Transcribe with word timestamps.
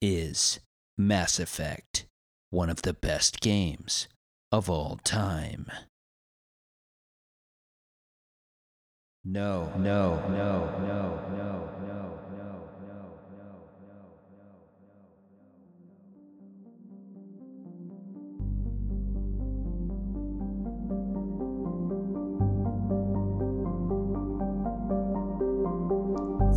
is 0.00 0.60
Mass 0.96 1.38
Effect, 1.38 2.06
one 2.50 2.70
of 2.70 2.82
the 2.82 2.94
best 2.94 3.40
games 3.40 4.08
of 4.50 4.70
all 4.70 4.98
time. 5.04 5.70
No, 9.22 9.70
no, 9.76 10.16
no, 10.30 10.64
no, 10.80 11.20
no, 11.36 11.36
no, 11.36 11.68
no, 11.86 12.18
no, 12.32 12.64
no, 12.82 13.04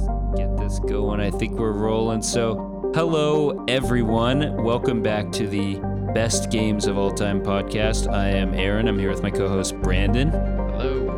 no, 0.05 0.37
Get 0.37 0.57
this 0.57 0.79
going. 0.79 1.19
I 1.19 1.29
think 1.31 1.59
we're 1.59 1.73
rolling. 1.73 2.21
So, 2.21 2.72
hello, 2.93 3.65
everyone. 3.67 4.63
Welcome 4.63 5.01
back 5.01 5.31
to 5.31 5.47
the 5.47 5.79
Best 6.13 6.51
Games 6.51 6.85
of 6.85 6.95
All 6.95 7.11
Time 7.11 7.41
podcast. 7.41 8.11
I 8.11 8.29
am 8.29 8.53
Aaron. 8.53 8.87
I'm 8.87 8.99
here 8.99 9.09
with 9.09 9.23
my 9.23 9.31
co 9.31 9.47
host, 9.47 9.75
Brandon. 9.77 10.29
Hello. 10.29 11.09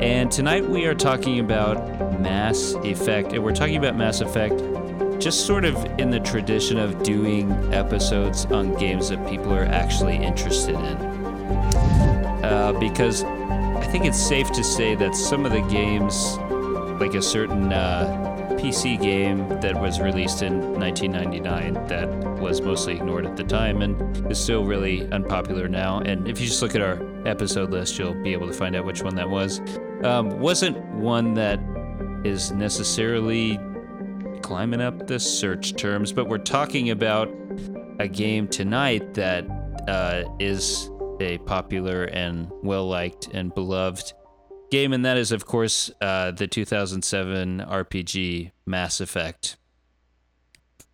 And 0.00 0.30
tonight 0.30 0.68
we 0.68 0.84
are 0.84 0.94
talking 0.94 1.40
about 1.40 2.20
Mass 2.20 2.74
Effect. 2.82 3.32
And 3.32 3.42
we're 3.42 3.54
talking 3.54 3.76
about 3.76 3.96
Mass 3.96 4.20
Effect 4.20 4.58
just 5.18 5.46
sort 5.46 5.64
of 5.64 5.76
in 5.98 6.10
the 6.10 6.20
tradition 6.20 6.78
of 6.78 7.02
doing 7.02 7.50
episodes 7.72 8.44
on 8.46 8.74
games 8.74 9.08
that 9.08 9.26
people 9.26 9.54
are 9.54 9.64
actually 9.64 10.16
interested 10.16 10.74
in. 10.74 10.96
Uh, 12.44 12.74
because 12.78 13.24
I 13.24 13.86
think 13.90 14.04
it's 14.04 14.20
safe 14.20 14.50
to 14.52 14.62
say 14.62 14.94
that 14.94 15.14
some 15.14 15.46
of 15.46 15.52
the 15.52 15.62
games, 15.62 16.36
like 17.00 17.14
a 17.14 17.22
certain 17.22 17.72
uh, 17.72 18.29
PC 18.60 19.00
game 19.00 19.48
that 19.60 19.80
was 19.80 20.00
released 20.00 20.42
in 20.42 20.74
1999 20.78 21.86
that 21.86 22.06
was 22.38 22.60
mostly 22.60 22.94
ignored 22.94 23.24
at 23.24 23.34
the 23.34 23.42
time 23.42 23.80
and 23.80 24.30
is 24.30 24.38
still 24.38 24.66
really 24.66 25.10
unpopular 25.12 25.66
now. 25.66 26.00
And 26.00 26.28
if 26.28 26.38
you 26.38 26.46
just 26.46 26.60
look 26.60 26.74
at 26.74 26.82
our 26.82 27.00
episode 27.26 27.70
list, 27.70 27.98
you'll 27.98 28.22
be 28.22 28.34
able 28.34 28.46
to 28.46 28.52
find 28.52 28.76
out 28.76 28.84
which 28.84 29.02
one 29.02 29.14
that 29.14 29.30
was. 29.30 29.62
Um, 30.04 30.38
wasn't 30.40 30.76
one 30.92 31.32
that 31.34 31.58
is 32.22 32.52
necessarily 32.52 33.58
climbing 34.42 34.82
up 34.82 35.06
the 35.06 35.18
search 35.18 35.74
terms, 35.76 36.12
but 36.12 36.28
we're 36.28 36.36
talking 36.36 36.90
about 36.90 37.30
a 37.98 38.08
game 38.08 38.46
tonight 38.46 39.14
that 39.14 39.46
uh, 39.88 40.24
is 40.38 40.90
a 41.18 41.38
popular 41.38 42.04
and 42.04 42.50
well 42.62 42.86
liked 42.86 43.28
and 43.32 43.54
beloved 43.54 44.12
game, 44.70 44.92
and 44.92 45.04
that 45.04 45.16
is, 45.16 45.32
of 45.32 45.46
course, 45.46 45.90
uh, 46.00 46.30
the 46.30 46.46
2007 46.46 47.58
RPG 47.60 48.52
Mass 48.66 49.00
Effect 49.00 49.56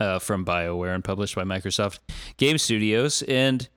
uh, 0.01 0.19
from 0.19 0.45
BioWare 0.45 0.95
and 0.95 1.05
published 1.05 1.35
by 1.35 1.43
Microsoft 1.43 1.99
Game 2.37 2.59
Studios. 2.59 3.23
And 3.23 3.69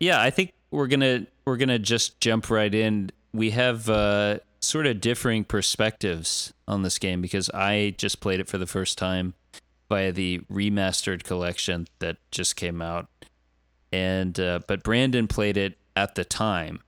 yeah, 0.00 0.20
I 0.20 0.30
think 0.30 0.52
we're 0.70 0.86
gonna 0.86 1.26
we're 1.44 1.56
gonna 1.56 1.78
just 1.78 2.20
jump 2.20 2.50
right 2.50 2.74
in. 2.74 3.10
We 3.32 3.50
have 3.50 3.88
uh, 3.88 4.38
sort 4.60 4.86
of 4.86 5.00
differing 5.00 5.44
perspectives 5.44 6.52
on 6.66 6.82
this 6.82 6.98
game 6.98 7.20
because 7.20 7.50
I 7.50 7.94
just 7.98 8.20
played 8.20 8.40
it 8.40 8.48
for 8.48 8.58
the 8.58 8.66
first 8.66 8.98
time 8.98 9.34
via 9.88 10.12
the 10.12 10.40
remastered 10.50 11.24
collection 11.24 11.86
that 11.98 12.16
just 12.30 12.56
came 12.56 12.80
out, 12.80 13.08
and 13.92 14.38
uh, 14.40 14.60
but 14.66 14.82
Brandon 14.82 15.28
played 15.28 15.56
it 15.56 15.78
at 15.96 16.14
the 16.16 16.24
time 16.24 16.80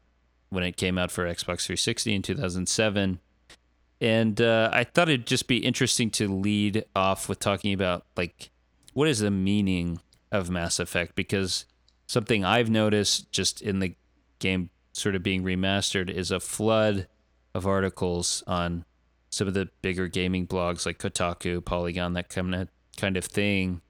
when 0.56 0.64
it 0.64 0.78
came 0.78 0.96
out 0.96 1.10
for 1.10 1.26
Xbox 1.26 1.66
360 1.66 2.14
in 2.14 2.22
2007. 2.22 3.20
And 4.00 4.40
uh, 4.40 4.70
I 4.72 4.84
thought 4.84 5.10
it'd 5.10 5.26
just 5.26 5.46
be 5.48 5.58
interesting 5.58 6.10
to 6.12 6.28
lead 6.28 6.86
off 6.96 7.28
with 7.28 7.38
talking 7.38 7.74
about 7.74 8.06
like 8.16 8.50
what 8.94 9.06
is 9.06 9.18
the 9.18 9.30
meaning 9.30 10.00
of 10.32 10.48
Mass 10.48 10.80
Effect 10.80 11.14
because 11.14 11.66
something 12.06 12.42
I've 12.42 12.70
noticed 12.70 13.30
just 13.30 13.60
in 13.60 13.80
the 13.80 13.94
game 14.38 14.70
sort 14.94 15.14
of 15.14 15.22
being 15.22 15.44
remastered 15.44 16.08
is 16.08 16.30
a 16.30 16.40
flood 16.40 17.06
of 17.54 17.66
articles 17.66 18.42
on 18.46 18.86
some 19.28 19.46
of 19.46 19.52
the 19.52 19.68
bigger 19.82 20.08
gaming 20.08 20.46
blogs 20.46 20.86
like 20.86 20.98
Kotaku, 20.98 21.62
Polygon, 21.62 22.14
that 22.14 22.30
kind 22.30 22.54
of 22.54 22.68
kind 22.96 23.18
of 23.18 23.26
thing. 23.26 23.82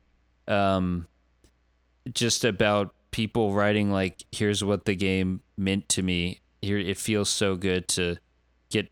Um, 0.49 1.07
just 2.13 2.45
about 2.45 2.93
people 3.13 3.55
writing 3.55 3.93
like, 3.93 4.25
"Here's 4.33 4.65
what 4.65 4.85
the 4.85 4.97
game 4.97 5.43
meant 5.57 5.89
to 5.91 6.03
me. 6.03 6.41
Here, 6.67 6.79
it 6.79 6.99
feels 6.99 7.29
so 7.29 7.57
good 7.57 7.89
to 7.89 8.17
get 8.71 8.91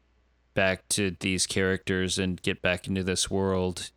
back 0.54 0.88
to 0.90 1.16
these 1.20 1.46
characters 1.46 2.18
and 2.18 2.40
get 2.40 2.62
back 2.62 2.86
into 2.86 3.02
this 3.02 3.30
world." 3.30 3.90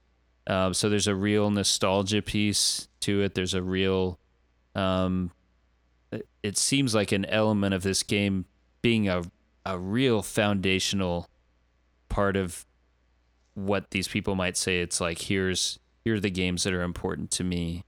Um, 0.47 0.73
so 0.73 0.89
there's 0.89 1.07
a 1.07 1.15
real 1.15 1.49
nostalgia 1.51 2.21
piece 2.21 2.87
to 3.01 3.21
it. 3.21 3.35
There's 3.35 3.53
a 3.53 3.61
real, 3.61 4.17
um, 4.75 5.31
it 6.41 6.57
seems 6.57 6.95
like 6.95 7.11
an 7.11 7.25
element 7.25 7.73
of 7.73 7.83
this 7.83 8.03
game 8.03 8.45
being 8.81 9.09
a 9.09 9.23
a 9.65 9.77
real 9.77 10.21
foundational 10.21 11.29
part 12.07 12.37
of 12.37 12.65
what 13.53 13.91
these 13.91 14.07
people 14.07 14.33
might 14.33 14.55
say. 14.55 14.79
It's 14.79 15.01
like 15.01 15.23
here's 15.23 15.77
here 16.05 16.15
are 16.15 16.19
the 16.21 16.29
games 16.29 16.63
that 16.63 16.73
are 16.73 16.83
important 16.83 17.31
to 17.31 17.43
me, 17.43 17.83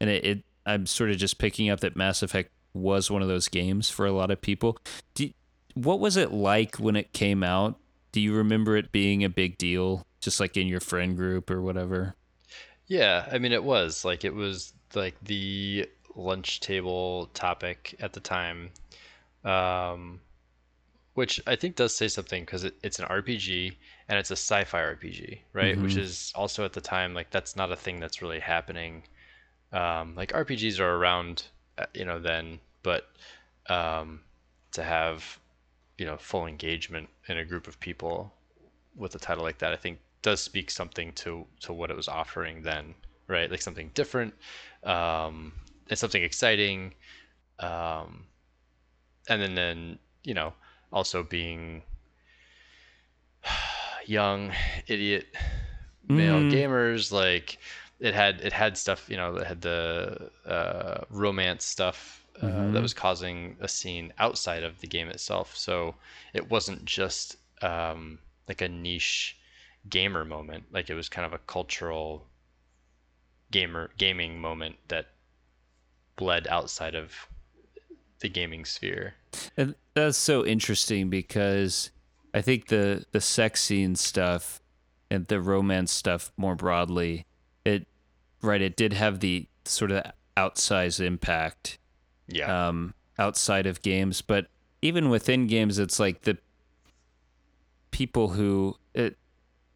and 0.00 0.10
it, 0.10 0.24
it 0.24 0.44
I'm 0.66 0.86
sort 0.86 1.10
of 1.10 1.18
just 1.18 1.38
picking 1.38 1.70
up 1.70 1.80
that 1.80 1.94
Mass 1.94 2.22
Effect 2.22 2.50
was 2.74 3.10
one 3.10 3.22
of 3.22 3.28
those 3.28 3.48
games 3.48 3.90
for 3.90 4.06
a 4.06 4.12
lot 4.12 4.30
of 4.30 4.40
people. 4.40 4.78
Do, 5.14 5.30
what 5.74 6.00
was 6.00 6.16
it 6.16 6.32
like 6.32 6.76
when 6.76 6.96
it 6.96 7.12
came 7.12 7.42
out? 7.42 7.78
Do 8.12 8.20
you 8.20 8.34
remember 8.34 8.76
it 8.76 8.92
being 8.92 9.24
a 9.24 9.28
big 9.28 9.58
deal, 9.58 10.04
just 10.20 10.40
like 10.40 10.56
in 10.56 10.66
your 10.66 10.80
friend 10.80 11.16
group 11.16 11.50
or 11.50 11.62
whatever? 11.62 12.14
Yeah, 12.86 13.28
I 13.30 13.38
mean, 13.38 13.52
it 13.52 13.62
was 13.62 14.04
like 14.04 14.24
it 14.24 14.34
was 14.34 14.72
like 14.94 15.14
the 15.22 15.88
lunch 16.16 16.60
table 16.60 17.26
topic 17.34 17.94
at 18.00 18.12
the 18.12 18.20
time, 18.20 18.70
um, 19.44 20.20
which 21.14 21.40
I 21.46 21.54
think 21.54 21.76
does 21.76 21.94
say 21.94 22.08
something 22.08 22.42
because 22.42 22.64
it, 22.64 22.74
it's 22.82 22.98
an 22.98 23.06
RPG 23.06 23.76
and 24.08 24.18
it's 24.18 24.32
a 24.32 24.36
sci-fi 24.36 24.80
RPG, 24.80 25.38
right? 25.52 25.80
Which 25.80 25.96
is 25.96 26.32
also 26.34 26.64
at 26.64 26.72
the 26.72 26.80
time 26.80 27.14
like 27.14 27.30
that's 27.30 27.54
not 27.54 27.70
a 27.70 27.76
thing 27.76 28.00
that's 28.00 28.22
really 28.22 28.40
happening. 28.40 29.04
Um, 29.72 30.16
like 30.16 30.32
RPGs 30.32 30.80
are 30.80 30.96
around, 30.96 31.44
you 31.94 32.04
know, 32.04 32.18
then, 32.18 32.60
but 32.82 33.08
um, 33.68 34.20
to 34.72 34.82
have 34.82 35.38
you 35.98 36.06
know 36.06 36.16
full 36.16 36.46
engagement 36.46 37.08
in 37.28 37.38
a 37.38 37.44
group 37.44 37.66
of 37.66 37.78
people 37.80 38.32
with 38.96 39.14
a 39.14 39.18
title 39.18 39.44
like 39.44 39.58
that, 39.58 39.72
I 39.72 39.76
think 39.76 39.98
does 40.22 40.40
speak 40.40 40.70
something 40.70 41.12
to 41.14 41.46
to 41.60 41.72
what 41.72 41.90
it 41.90 41.96
was 41.96 42.08
offering 42.08 42.62
then, 42.62 42.94
right? 43.28 43.50
Like 43.50 43.62
something 43.62 43.90
different, 43.94 44.34
um, 44.84 45.52
and 45.88 45.98
something 45.98 46.22
exciting, 46.22 46.94
um, 47.58 48.24
and 49.28 49.40
then 49.40 49.54
then 49.54 49.98
you 50.24 50.34
know 50.34 50.52
also 50.92 51.22
being 51.22 51.82
young 54.06 54.52
idiot 54.86 55.26
male 56.08 56.42
Mm. 56.42 56.50
gamers 56.50 57.12
like 57.12 57.58
it 58.00 58.14
had 58.14 58.40
it 58.40 58.52
had 58.52 58.76
stuff 58.76 59.08
you 59.08 59.16
know 59.16 59.36
it 59.36 59.46
had 59.46 59.60
the 59.60 60.30
uh, 60.46 61.04
romance 61.10 61.64
stuff 61.64 62.20
uh, 62.42 62.70
that 62.70 62.80
was 62.80 62.94
causing 62.94 63.56
a 63.60 63.68
scene 63.68 64.12
outside 64.18 64.62
of 64.62 64.80
the 64.80 64.86
game 64.86 65.08
itself. 65.08 65.54
So 65.56 65.94
it 66.32 66.50
wasn't 66.50 66.84
just 66.86 67.36
um, 67.60 68.18
like 68.48 68.62
a 68.62 68.68
niche 68.68 69.36
gamer 69.88 70.24
moment. 70.24 70.64
Like 70.72 70.88
it 70.88 70.94
was 70.94 71.08
kind 71.08 71.26
of 71.26 71.34
a 71.34 71.38
cultural 71.38 72.26
gamer 73.50 73.90
gaming 73.98 74.40
moment 74.40 74.76
that 74.88 75.08
bled 76.16 76.46
outside 76.48 76.94
of 76.94 77.12
the 78.20 78.28
gaming 78.28 78.64
sphere. 78.64 79.14
And 79.56 79.74
that's 79.94 80.16
so 80.16 80.46
interesting 80.46 81.10
because 81.10 81.90
I 82.32 82.40
think 82.40 82.68
the 82.68 83.04
the 83.12 83.20
sex 83.20 83.62
scene 83.62 83.96
stuff 83.96 84.60
and 85.10 85.26
the 85.26 85.40
romance 85.40 85.92
stuff 85.92 86.32
more 86.36 86.54
broadly, 86.54 87.26
right, 88.42 88.60
it 88.60 88.76
did 88.76 88.92
have 88.92 89.20
the 89.20 89.46
sort 89.64 89.90
of 89.90 90.04
outsized 90.36 91.04
impact 91.04 91.78
yeah 92.26 92.68
um, 92.68 92.94
outside 93.18 93.66
of 93.66 93.82
games, 93.82 94.22
but 94.22 94.46
even 94.82 95.10
within 95.10 95.46
games, 95.46 95.78
it's 95.78 96.00
like 96.00 96.22
the 96.22 96.38
people 97.90 98.28
who 98.28 98.76
it, 98.94 99.16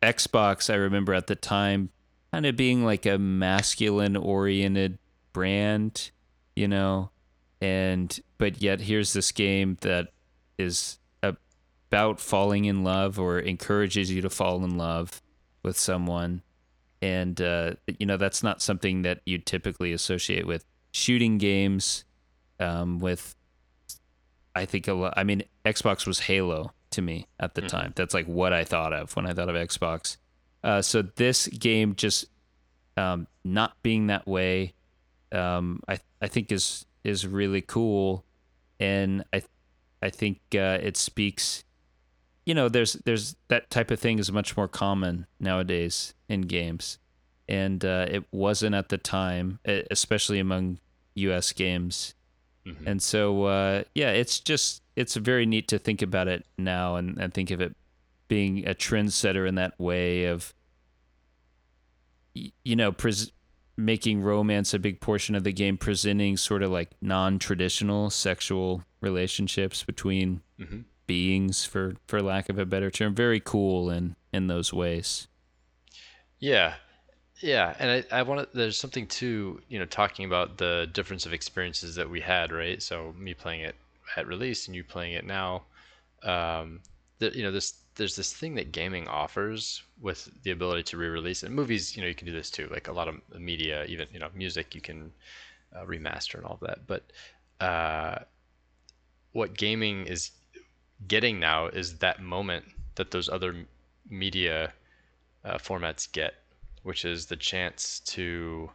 Xbox. 0.02 0.72
I 0.72 0.76
remember 0.76 1.14
at 1.14 1.26
the 1.26 1.34
time, 1.34 1.90
kind 2.32 2.46
of 2.46 2.56
being 2.56 2.84
like 2.84 3.06
a 3.06 3.18
masculine 3.18 4.16
oriented 4.16 4.98
brand, 5.32 6.10
you 6.56 6.68
know, 6.68 7.10
and 7.60 8.18
but 8.38 8.62
yet 8.62 8.80
here's 8.80 9.12
this 9.12 9.32
game 9.32 9.78
that 9.82 10.08
is 10.58 10.98
about 11.22 12.18
falling 12.18 12.64
in 12.64 12.82
love 12.82 13.20
or 13.20 13.38
encourages 13.38 14.10
you 14.10 14.20
to 14.20 14.30
fall 14.30 14.64
in 14.64 14.76
love 14.76 15.22
with 15.62 15.78
someone 15.78 16.42
and 17.04 17.40
uh, 17.40 17.72
you 17.98 18.06
know 18.06 18.16
that's 18.16 18.42
not 18.42 18.62
something 18.62 19.02
that 19.02 19.20
you 19.26 19.36
typically 19.36 19.92
associate 19.92 20.46
with 20.46 20.64
shooting 20.92 21.36
games 21.36 22.04
um, 22.60 22.98
with 22.98 23.36
i 24.54 24.64
think 24.64 24.88
a 24.88 24.94
lot 24.94 25.12
i 25.16 25.24
mean 25.24 25.42
xbox 25.66 26.06
was 26.06 26.20
halo 26.20 26.72
to 26.94 27.02
me 27.02 27.26
at 27.40 27.54
the 27.54 27.62
time. 27.62 27.92
That's 27.96 28.14
like 28.14 28.26
what 28.26 28.52
i 28.52 28.64
thought 28.64 28.92
of 28.92 29.14
when 29.16 29.26
i 29.26 29.34
thought 29.34 29.48
of 29.48 29.56
xbox. 29.56 30.16
Uh, 30.62 30.80
so 30.80 31.02
this 31.02 31.46
game 31.48 31.94
just 31.94 32.26
um, 32.96 33.26
not 33.44 33.74
being 33.82 34.06
that 34.06 34.26
way, 34.26 34.72
um, 35.32 35.80
I 35.88 35.98
I 36.22 36.28
think 36.28 36.52
is 36.52 36.86
is 37.02 37.26
really 37.26 37.60
cool, 37.60 38.24
and 38.80 39.24
I 39.32 39.42
I 40.00 40.10
think 40.10 40.38
uh, 40.54 40.78
it 40.80 40.96
speaks. 40.96 41.63
You 42.46 42.54
know, 42.54 42.68
there's 42.68 42.94
there's 43.04 43.36
that 43.48 43.70
type 43.70 43.90
of 43.90 43.98
thing 43.98 44.18
is 44.18 44.30
much 44.30 44.56
more 44.56 44.68
common 44.68 45.26
nowadays 45.40 46.14
in 46.28 46.42
games, 46.42 46.98
and 47.48 47.84
uh, 47.84 48.06
it 48.08 48.24
wasn't 48.30 48.74
at 48.74 48.90
the 48.90 48.98
time, 48.98 49.60
especially 49.90 50.38
among 50.38 50.78
U.S. 51.14 51.52
games. 51.52 52.14
Mm-hmm. 52.66 52.88
And 52.88 53.02
so, 53.02 53.44
uh, 53.44 53.84
yeah, 53.94 54.10
it's 54.10 54.40
just 54.40 54.82
it's 54.96 55.16
very 55.16 55.46
neat 55.46 55.68
to 55.68 55.78
think 55.78 56.02
about 56.02 56.28
it 56.28 56.46
now 56.56 56.96
and, 56.96 57.18
and 57.18 57.32
think 57.32 57.50
of 57.50 57.60
it 57.60 57.76
being 58.28 58.66
a 58.66 58.74
trendsetter 58.74 59.46
in 59.46 59.54
that 59.56 59.78
way 59.78 60.24
of 60.24 60.54
you 62.34 62.76
know 62.76 62.90
pres- 62.90 63.32
making 63.76 64.22
romance 64.22 64.72
a 64.72 64.78
big 64.78 65.00
portion 65.00 65.34
of 65.34 65.44
the 65.44 65.52
game 65.52 65.76
presenting 65.76 66.36
sort 66.36 66.62
of 66.62 66.70
like 66.70 66.90
non-traditional 67.00 68.10
sexual 68.10 68.82
relationships 69.00 69.84
between 69.84 70.40
mm-hmm. 70.58 70.80
Beings 71.06 71.64
for 71.64 71.94
for 72.06 72.22
lack 72.22 72.48
of 72.48 72.58
a 72.58 72.66
better 72.66 72.90
term. 72.90 73.14
Very 73.14 73.40
cool 73.40 73.90
in 73.90 74.16
in 74.32 74.46
those 74.46 74.72
ways. 74.72 75.28
Yeah. 76.38 76.74
Yeah 77.40 77.74
and 77.78 77.90
i 77.90 78.18
i 78.20 78.22
want 78.22 78.40
to 78.40 78.56
there's 78.56 78.78
something 78.78 79.06
too 79.06 79.60
you 79.68 79.78
know 79.78 79.84
talking 79.86 80.24
about 80.24 80.56
the 80.56 80.88
difference 80.92 81.26
of 81.26 81.32
experiences 81.32 81.94
that 81.96 82.08
we 82.08 82.20
had 82.20 82.52
right? 82.52 82.82
So 82.82 83.14
me 83.18 83.34
playing 83.34 83.62
it 83.62 83.74
at 84.16 84.26
release 84.26 84.66
and 84.66 84.76
you 84.76 84.84
playing 84.84 85.14
it 85.14 85.26
now 85.26 85.62
um 86.22 86.80
that 87.18 87.34
you 87.34 87.42
know 87.42 87.50
this 87.50 87.74
there's 87.96 88.16
this 88.16 88.32
thing 88.32 88.54
that 88.54 88.72
gaming 88.72 89.06
offers 89.08 89.82
with 90.00 90.28
the 90.42 90.50
ability 90.50 90.82
to 90.82 90.96
re-release 90.96 91.42
and 91.42 91.54
movies 91.54 91.96
you 91.96 92.02
know 92.02 92.08
you 92.08 92.14
can 92.14 92.26
do 92.26 92.32
this 92.32 92.50
too 92.50 92.68
like 92.70 92.88
a 92.88 92.92
lot 92.92 93.08
of 93.08 93.16
media 93.38 93.84
even 93.86 94.06
you 94.12 94.18
know 94.18 94.28
music 94.34 94.74
you 94.74 94.80
can 94.80 95.12
uh, 95.74 95.84
remaster 95.84 96.34
and 96.34 96.44
all 96.44 96.54
of 96.54 96.60
that 96.60 96.86
but 96.86 97.04
uh, 97.60 98.18
what 99.32 99.54
gaming 99.54 100.06
is 100.06 100.30
getting 101.08 101.40
now 101.40 101.66
is 101.66 101.98
that 101.98 102.22
moment 102.22 102.64
that 102.94 103.10
those 103.10 103.28
other 103.28 103.66
media 104.08 104.72
uh, 105.44 105.58
formats 105.58 106.10
get 106.10 106.34
which 106.84 107.04
is 107.04 107.26
the 107.26 107.36
chance 107.36 108.00
to 108.00 108.70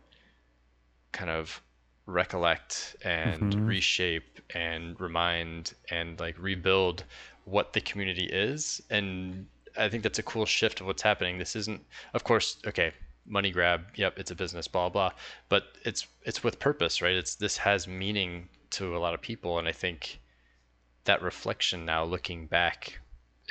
kind 1.12 1.30
of 1.30 1.62
recollect 2.06 2.96
and 3.04 3.54
mm-hmm. 3.54 3.66
reshape 3.66 4.42
and 4.54 5.00
remind 5.00 5.74
and 5.92 6.20
like 6.20 6.36
rebuild 6.40 7.04
what 7.46 7.72
the 7.74 7.82
community 7.82 8.26
is. 8.26 8.82
And 8.90 9.48
i 9.78 9.88
think 9.88 10.04
that's 10.04 10.20
a 10.20 10.24
cool 10.24 10.46
shift 10.46 10.82
of 10.82 10.88
what's 10.88 11.04
happening. 11.04 11.38
This 11.38 11.56
isn't 11.56 11.82
of 12.14 12.24
course 12.24 12.58
okay 12.68 12.92
money 13.28 13.52
grab 13.52 13.82
yep 13.96 14.18
it's 14.18 14.32
a 14.32 14.36
business 14.36 14.68
blah 14.68 14.90
blah. 14.90 15.12
But 15.48 15.64
it's 15.86 16.08
it's 16.24 16.44
with 16.44 16.60
purpose 16.60 17.02
right? 17.02 17.16
It's 17.16 17.36
this 17.36 17.58
has 17.58 17.88
meaning 17.88 18.50
to 18.72 18.98
a 18.98 19.00
lot 19.00 19.14
of 19.14 19.22
people. 19.22 19.60
And 19.60 19.68
i 19.68 19.72
think 19.72 20.20
that 21.06 21.22
reflection 21.22 21.86
now 21.86 22.04
looking 22.04 22.46
back 22.46 23.00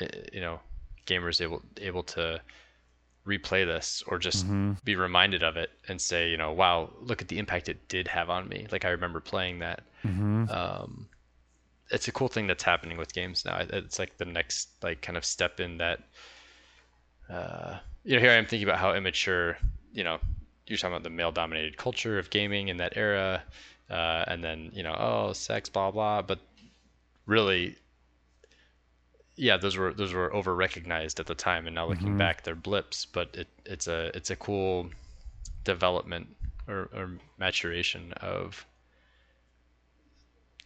eh, 0.01 0.09
you 0.33 0.41
know 0.41 0.61
gamers 1.07 1.41
able 1.41 1.63
able 1.81 2.03
to 2.03 2.41
replay 3.27 3.67
this 3.67 4.03
or 4.07 4.19
just 4.19 4.47
mm-hmm. 4.47 4.73
be 4.85 4.97
reminded 4.97 5.43
of 5.43 5.57
it 5.57 5.71
and 5.89 6.01
say 6.01 6.31
you 6.31 6.37
know 6.37 6.53
wow 6.53 6.91
look 7.01 7.21
at 7.21 7.29
the 7.29 7.39
impact 7.39 7.69
it 7.69 7.89
did 7.89 8.09
have 8.09 8.31
on 8.31 8.49
me 8.49 8.67
like 8.73 8.85
i 8.85 8.89
remember 8.89 9.21
playing 9.21 9.59
that 9.59 9.83
mm-hmm. 10.05 10.49
um, 10.51 11.07
it's 11.91 12.09
a 12.09 12.13
cool 12.13 12.29
thing 12.29 12.47
that's 12.47 12.63
happening 12.63 12.99
with 12.99 13.13
games 13.13 13.45
now. 13.45 13.59
It's 13.59 13.99
like 13.99 14.17
the 14.19 14.25
next 14.25 14.69
like 14.83 15.01
kind 15.03 15.17
of 15.17 15.25
step 15.25 15.61
in 15.61 15.79
that. 15.79 16.01
Uh, 17.31 17.79
you 18.05 18.15
know, 18.15 18.21
here 18.21 18.31
I 18.31 18.35
am 18.35 18.47
thinking 18.47 18.69
about 18.69 18.79
how 18.79 18.93
immature. 18.95 19.59
You 19.93 20.05
know, 20.05 20.19
you're 20.67 20.77
talking 20.77 20.93
about 20.93 21.03
the 21.03 21.11
male-dominated 21.11 21.77
culture 21.77 22.19
of 22.19 22.31
gaming 22.31 22.69
in 22.69 22.77
that 22.79 22.95
era, 22.97 23.43
uh, 23.91 24.25
and 24.27 24.45
then 24.45 24.71
you 24.75 24.83
know, 24.83 24.95
oh, 24.99 25.33
sex, 25.33 25.69
blah 25.69 25.91
blah. 25.91 26.23
But 26.23 26.41
really, 27.29 27.77
yeah, 29.37 29.57
those 29.57 29.77
were 29.77 29.95
those 29.95 30.13
were 30.13 30.35
over 30.35 30.55
recognized 30.55 31.21
at 31.21 31.27
the 31.27 31.35
time, 31.35 31.67
and 31.69 31.77
now 31.77 31.87
looking 31.87 32.09
mm-hmm. 32.09 32.19
back, 32.19 32.43
they're 32.43 32.57
blips. 32.57 33.05
But 33.07 33.29
it, 33.35 33.49
it's 33.65 33.87
a 33.87 34.11
it's 34.17 34.31
a 34.31 34.37
cool 34.37 34.91
development 35.63 36.27
or, 36.67 36.89
or 36.95 37.11
maturation 37.39 38.13
of 38.15 38.67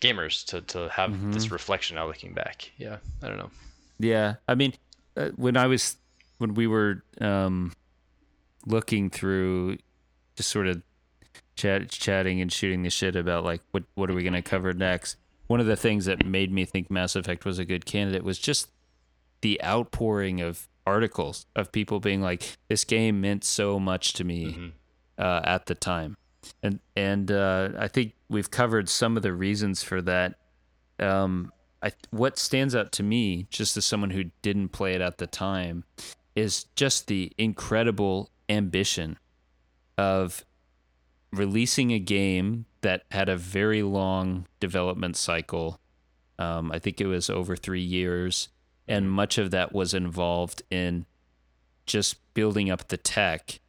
gamers 0.01 0.47
to 0.47 0.63
to 0.63 0.89
have 0.89 1.11
mm-hmm. 1.11 1.33
this 1.33 1.51
reflection 1.51 1.97
now 1.97 2.07
looking 2.07 2.33
back. 2.33 2.71
Yeah, 2.79 2.97
I 3.23 3.29
don't 3.29 3.39
know. 3.39 3.51
Yeah, 3.99 4.37
I 4.49 4.55
mean, 4.55 4.73
uh, 5.17 5.29
when 5.37 5.57
I 5.57 5.67
was 5.67 5.97
when 6.39 6.55
we 6.55 6.67
were 6.67 7.03
um, 7.21 7.73
looking 8.67 9.11
through, 9.11 9.79
just 10.37 10.51
sort 10.51 10.67
of 10.67 10.83
chat 11.57 11.91
chatting 11.91 12.41
and 12.41 12.51
shooting 12.51 12.83
the 12.83 12.91
shit 12.91 13.17
about 13.17 13.45
like 13.45 13.61
what 13.73 13.85
what 13.95 14.11
are 14.11 14.15
we 14.15 14.23
gonna 14.23 14.43
cover 14.43 14.73
next. 14.73 15.17
One 15.53 15.61
of 15.61 15.67
the 15.67 15.77
things 15.77 16.07
that 16.07 16.25
made 16.25 16.51
me 16.51 16.65
think 16.65 16.91
Mass 16.91 17.15
Effect 17.15 17.45
was 17.45 17.59
a 17.59 17.67
good 17.67 17.85
candidate 17.85 18.25
was 18.25 18.39
just 18.39 18.71
the 19.43 19.63
outpouring 19.63 20.41
of 20.41 20.67
articles 20.87 21.45
of 21.55 21.71
people 21.71 22.01
being 22.01 22.23
like, 22.23 22.57
"This 22.69 22.85
game 22.85 23.21
meant 23.21 23.45
so 23.45 23.79
much 23.79 24.15
to 24.15 24.25
me 24.25 24.47
mm-hmm. 24.47 24.69
uh, 25.19 25.43
at 25.45 25.67
the 25.67 25.75
time." 25.75 26.17
and 26.63 26.81
and 26.97 27.31
uh, 27.31 27.69
I 27.79 27.87
think 27.89 28.15
we've 28.31 28.51
covered 28.51 28.89
some 28.89 29.15
of 29.19 29.23
the 29.23 29.35
reasons 29.35 29.83
for 29.83 30.01
that. 30.01 30.37
Um, 30.99 31.53
I, 31.83 31.93
what 32.09 32.39
stands 32.39 32.75
out 32.75 32.91
to 32.93 33.03
me, 33.03 33.47
just 33.51 33.77
as 33.77 33.85
someone 33.85 34.09
who 34.09 34.31
didn't 34.41 34.71
play 34.71 34.95
it 34.95 35.03
at 35.03 35.19
the 35.19 35.27
time, 35.27 35.85
is 36.35 36.65
just 36.77 37.09
the 37.09 37.31
incredible 37.37 38.31
ambition 38.49 39.19
of 39.99 40.47
releasing 41.31 41.91
a 41.93 41.99
game 41.99 42.65
that 42.83 43.05
had 43.11 43.29
a 43.29 43.37
very 43.37 43.83
long 43.83 44.47
development 44.61 45.17
cycle. 45.17 45.81
Um, 46.39 46.71
I 46.71 46.79
think 46.79 47.01
it 47.01 47.07
was 47.07 47.31
over 47.31 47.57
three 47.57 47.83
years, 47.83 48.49
and 48.87 49.11
much 49.11 49.39
of 49.39 49.51
that 49.51 49.73
was 49.73 49.95
involved 49.95 50.63
in 50.71 51.07
just 51.87 52.17
building 52.35 52.71
up 52.71 52.89
the 52.89 52.97
tech 52.97 53.61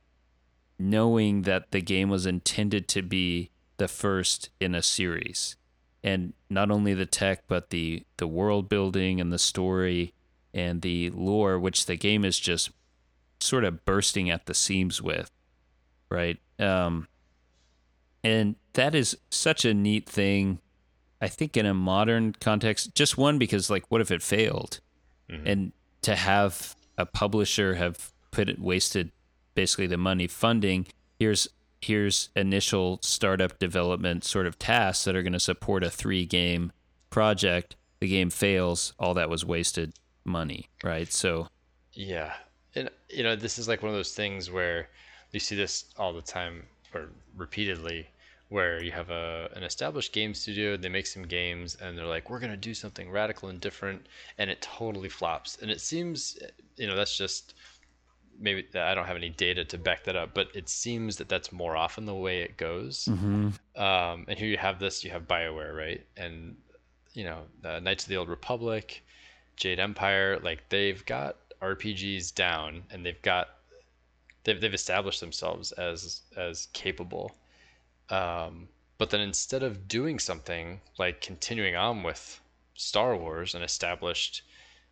knowing 0.80 1.44
that 1.44 1.72
the 1.72 1.82
game 1.82 2.10
was 2.10 2.26
intended 2.26 2.88
to 2.90 3.02
be 3.02 3.50
the 3.78 3.88
first 3.88 4.50
in 4.60 4.76
a 4.76 4.82
series. 4.82 5.56
And 6.04 6.34
not 6.50 6.72
only 6.72 6.94
the 6.94 7.06
tech 7.06 7.44
but 7.48 7.70
the 7.70 8.04
the 8.18 8.28
world 8.28 8.68
building 8.68 9.22
and 9.22 9.32
the 9.32 9.40
story 9.40 10.14
and 10.54 10.82
the 10.82 11.10
lore 11.12 11.58
which 11.58 11.86
the 11.86 11.96
game 11.96 12.26
is 12.26 12.40
just 12.40 12.72
sort 13.40 13.64
of 13.64 13.86
bursting 13.86 14.30
at 14.30 14.46
the 14.46 14.54
seams 14.54 15.02
with 15.02 15.32
right? 16.10 16.38
Um 16.60 17.08
and 18.24 18.56
that 18.74 18.96
is 18.96 19.18
such 19.30 19.66
a 19.66 19.74
neat 19.74 20.08
thing 20.08 20.60
i 21.22 21.28
think 21.28 21.58
in 21.58 21.66
a 21.66 21.74
modern 21.74 22.34
context 22.40 22.94
just 22.96 23.18
one 23.18 23.38
because 23.38 23.70
like 23.70 23.86
what 23.90 24.02
if 24.02 24.12
it 24.12 24.22
failed 24.22 24.80
mm-hmm. 25.30 25.46
and 25.48 25.72
to 26.02 26.16
have 26.16 26.76
a 26.98 27.06
publisher 27.06 27.76
have 27.76 28.12
put 28.32 28.50
it 28.50 28.60
wasted 28.60 29.12
basically 29.56 29.88
the 29.88 29.98
money 29.98 30.28
funding. 30.28 30.88
Here's 31.20 31.48
here's 31.82 32.30
initial 32.36 33.00
startup 33.02 33.60
development 33.60 34.24
sort 34.24 34.48
of 34.48 34.58
tasks 34.58 35.04
that 35.04 35.16
are 35.16 35.22
going 35.22 35.34
to 35.34 35.40
support 35.40 35.84
a 35.84 35.90
three 35.90 36.26
game 36.26 36.72
project. 37.10 37.76
The 38.00 38.08
game 38.08 38.30
fails, 38.30 38.94
all 39.00 39.14
that 39.14 39.30
was 39.30 39.46
wasted 39.46 39.94
money, 40.26 40.70
right? 40.84 41.12
So 41.12 41.48
yeah. 41.94 42.34
And 42.76 42.90
you 43.10 43.24
know, 43.24 43.36
this 43.36 43.58
is 43.58 43.68
like 43.68 43.82
one 43.82 43.90
of 43.90 43.96
those 43.96 44.14
things 44.14 44.52
where 44.52 44.90
you 45.32 45.40
see 45.40 45.56
this 45.56 45.86
all 45.98 46.14
the 46.14 46.22
time 46.22 46.64
or 46.94 47.10
repeatedly 47.36 48.08
where 48.54 48.84
you 48.84 48.92
have 48.92 49.10
a 49.10 49.50
an 49.56 49.64
established 49.64 50.14
game 50.14 50.36
studio, 50.36 50.78
they 50.78 50.88
make 50.88 51.08
some 51.08 51.24
games 51.24 51.76
and 51.82 51.98
they're 51.98 52.06
like, 52.06 52.30
we're 52.30 52.40
gonna 52.40 52.56
do 52.56 52.76
something 52.76 53.10
radical 53.10 53.50
and 53.50 53.60
different, 53.60 54.06
and 54.38 54.48
it 54.52 54.62
totally 54.62 55.10
flops. 55.10 55.58
And 55.60 55.72
it 55.72 55.82
seems, 55.82 56.38
you 56.78 56.86
know, 56.86 56.96
that's 56.96 57.18
just 57.18 57.56
maybe 58.40 58.64
I 58.76 58.94
don't 58.94 59.08
have 59.08 59.18
any 59.18 59.32
data 59.32 59.66
to 59.66 59.78
back 59.80 60.04
that 60.04 60.16
up, 60.16 60.36
but 60.36 60.50
it 60.54 60.70
seems 60.70 61.16
that 61.18 61.30
that's 61.30 61.52
more 61.52 61.76
often 61.76 62.06
the 62.06 62.14
way 62.14 62.42
it 62.42 62.56
goes. 62.58 63.08
Mm-hmm. 63.10 63.50
Um, 63.76 64.26
and 64.28 64.38
here 64.38 64.48
you 64.48 64.58
have 64.58 64.78
this, 64.78 65.04
you 65.04 65.10
have 65.10 65.28
Bioware, 65.28 65.76
right? 65.76 66.06
And 66.16 66.56
you 67.16 67.24
know, 67.24 67.40
uh, 67.66 67.80
Knights 67.80 68.04
of 68.04 68.10
the 68.10 68.18
Old 68.18 68.30
Republic, 68.30 69.04
Jade 69.56 69.80
Empire, 69.80 70.40
like 70.44 70.70
they've 70.70 71.04
got 71.08 71.38
RPGs 71.60 72.36
down, 72.36 72.84
and 72.92 73.04
they've 73.04 73.22
got 73.24 73.50
they've 74.44 74.62
they've 74.62 74.76
established 74.76 75.22
themselves 75.22 75.72
as 75.72 76.22
as 76.38 76.68
capable. 76.74 77.36
Um, 78.14 78.68
but 78.98 79.10
then 79.10 79.22
instead 79.22 79.64
of 79.64 79.88
doing 79.88 80.20
something 80.20 80.82
like 81.00 81.22
continuing 81.22 81.76
on 81.76 82.04
with 82.04 82.40
Star 82.76 83.18
Wars, 83.18 83.56
an 83.56 83.64
established 83.64 84.44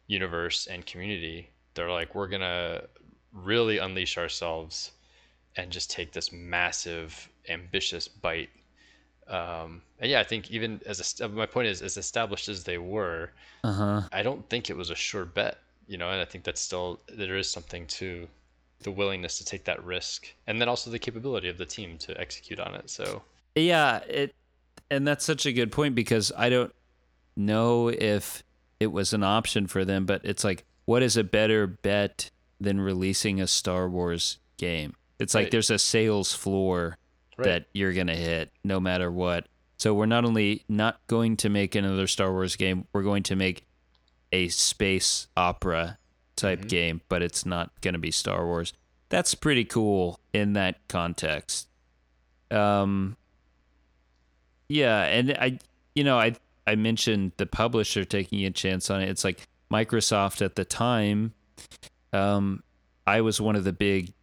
universe 0.08 0.68
and 0.68 0.86
community, 0.86 1.50
they're 1.74 1.92
like, 1.92 2.16
we're 2.16 2.28
gonna 2.28 2.84
really 3.32 3.78
unleash 3.78 4.18
ourselves 4.18 4.92
and 5.56 5.72
just 5.72 5.92
take 5.92 6.12
this 6.12 6.32
massive 6.32 7.30
ambitious 7.50 8.08
bite 8.08 8.50
um, 9.28 9.82
and 10.00 10.10
yeah 10.12 10.20
i 10.20 10.24
think 10.24 10.52
even 10.52 10.82
as 10.86 11.20
a, 11.22 11.28
my 11.30 11.46
point 11.46 11.68
is 11.68 11.82
as 11.82 11.98
established 11.98 12.50
as 12.50 12.64
they 12.64 12.78
were 12.78 13.32
uh-huh. 13.64 14.02
i 14.12 14.22
don't 14.22 14.48
think 14.50 14.70
it 14.70 14.78
was 14.78 14.90
a 14.90 14.96
sure 14.96 15.26
bet 15.26 15.58
you 15.88 15.98
know 15.98 16.10
and 16.10 16.22
i 16.22 16.26
think 16.26 16.44
that's 16.44 16.62
still 16.62 17.00
there 17.08 17.38
is 17.38 17.50
something 17.50 17.86
to 17.88 18.28
the 18.84 18.92
willingness 18.92 19.38
to 19.40 19.46
take 19.46 19.64
that 19.66 19.84
risk, 19.84 20.28
and 20.48 20.60
then 20.60 20.68
also 20.70 20.90
the 20.90 21.00
capability 21.00 21.50
of 21.50 21.58
the 21.58 21.66
team 21.66 21.98
to 22.00 22.20
execute 22.20 22.60
on 22.60 22.76
it. 22.76 22.90
So 22.90 23.22
yeah, 23.56 23.98
it 24.08 24.34
and 24.90 25.08
that's 25.08 25.24
such 25.26 25.46
a 25.46 25.54
good 25.54 25.72
point 25.72 25.96
because 25.96 26.32
I 26.38 26.50
don't 26.50 26.74
know 27.36 27.88
if 27.90 28.44
it 28.80 28.88
was 28.88 29.14
an 29.14 29.24
option 29.24 29.68
for 29.68 29.86
them, 29.86 30.06
but 30.06 30.22
it's 30.24 30.44
like, 30.44 30.66
what 30.86 31.02
is 31.04 31.16
a 31.18 31.24
better 31.24 31.66
bet 31.68 32.30
than 32.60 32.82
releasing 32.82 33.40
a 33.40 33.48
Star 33.48 33.90
Wars 33.90 34.38
game? 34.58 34.96
It's 35.20 35.34
like 35.34 35.46
Right. 35.46 35.52
there's 35.52 35.70
a 35.70 35.80
sales 35.80 36.34
floor 36.34 36.98
Right. 37.38 37.46
that 37.46 37.66
you're 37.74 37.94
gonna 37.94 38.16
hit 38.16 38.52
no 38.64 38.80
matter 38.80 39.12
what. 39.12 39.48
So 39.78 39.94
we're 39.94 40.06
not 40.08 40.26
only 40.26 40.64
not 40.70 41.00
going 41.08 41.38
to 41.38 41.50
make 41.50 41.74
another 41.76 42.06
Star 42.08 42.32
Wars 42.32 42.56
game, 42.56 42.88
we're 42.94 43.02
going 43.04 43.24
to 43.24 43.36
make 43.36 43.66
a 44.32 44.48
space 44.50 45.28
opera 45.36 45.98
type 46.42 46.62
Mhm. 46.64 46.70
game, 46.70 47.02
but 47.08 47.22
it's 47.22 47.46
not 47.46 47.72
going 47.82 47.94
to 47.94 48.00
be 48.00 48.12
Star 48.12 48.46
Wars. 48.46 48.74
That's 49.10 49.34
pretty 49.36 49.64
cool 49.66 50.20
in 50.34 50.54
that 50.54 50.88
context. 50.88 51.68
Um 52.50 53.16
yeah, 54.70 55.04
and 55.04 55.32
I 55.32 55.60
you 55.96 56.04
know, 56.04 56.18
I 56.20 56.36
I 56.68 56.76
mentioned 56.76 57.32
the 57.38 57.46
publisher 57.46 58.06
taking 58.06 58.46
a 58.46 58.52
chance 58.52 58.90
on 58.90 59.02
it. 59.02 59.10
It's 59.10 59.24
like 59.24 59.48
Microsoft 59.72 60.42
at 60.44 60.56
the 60.56 60.66
time 60.66 61.34
um 62.14 62.64
I 63.08 63.22
was 63.22 63.40
one 63.42 63.56
of 63.56 63.64
the 63.64 63.74
big 63.74 64.14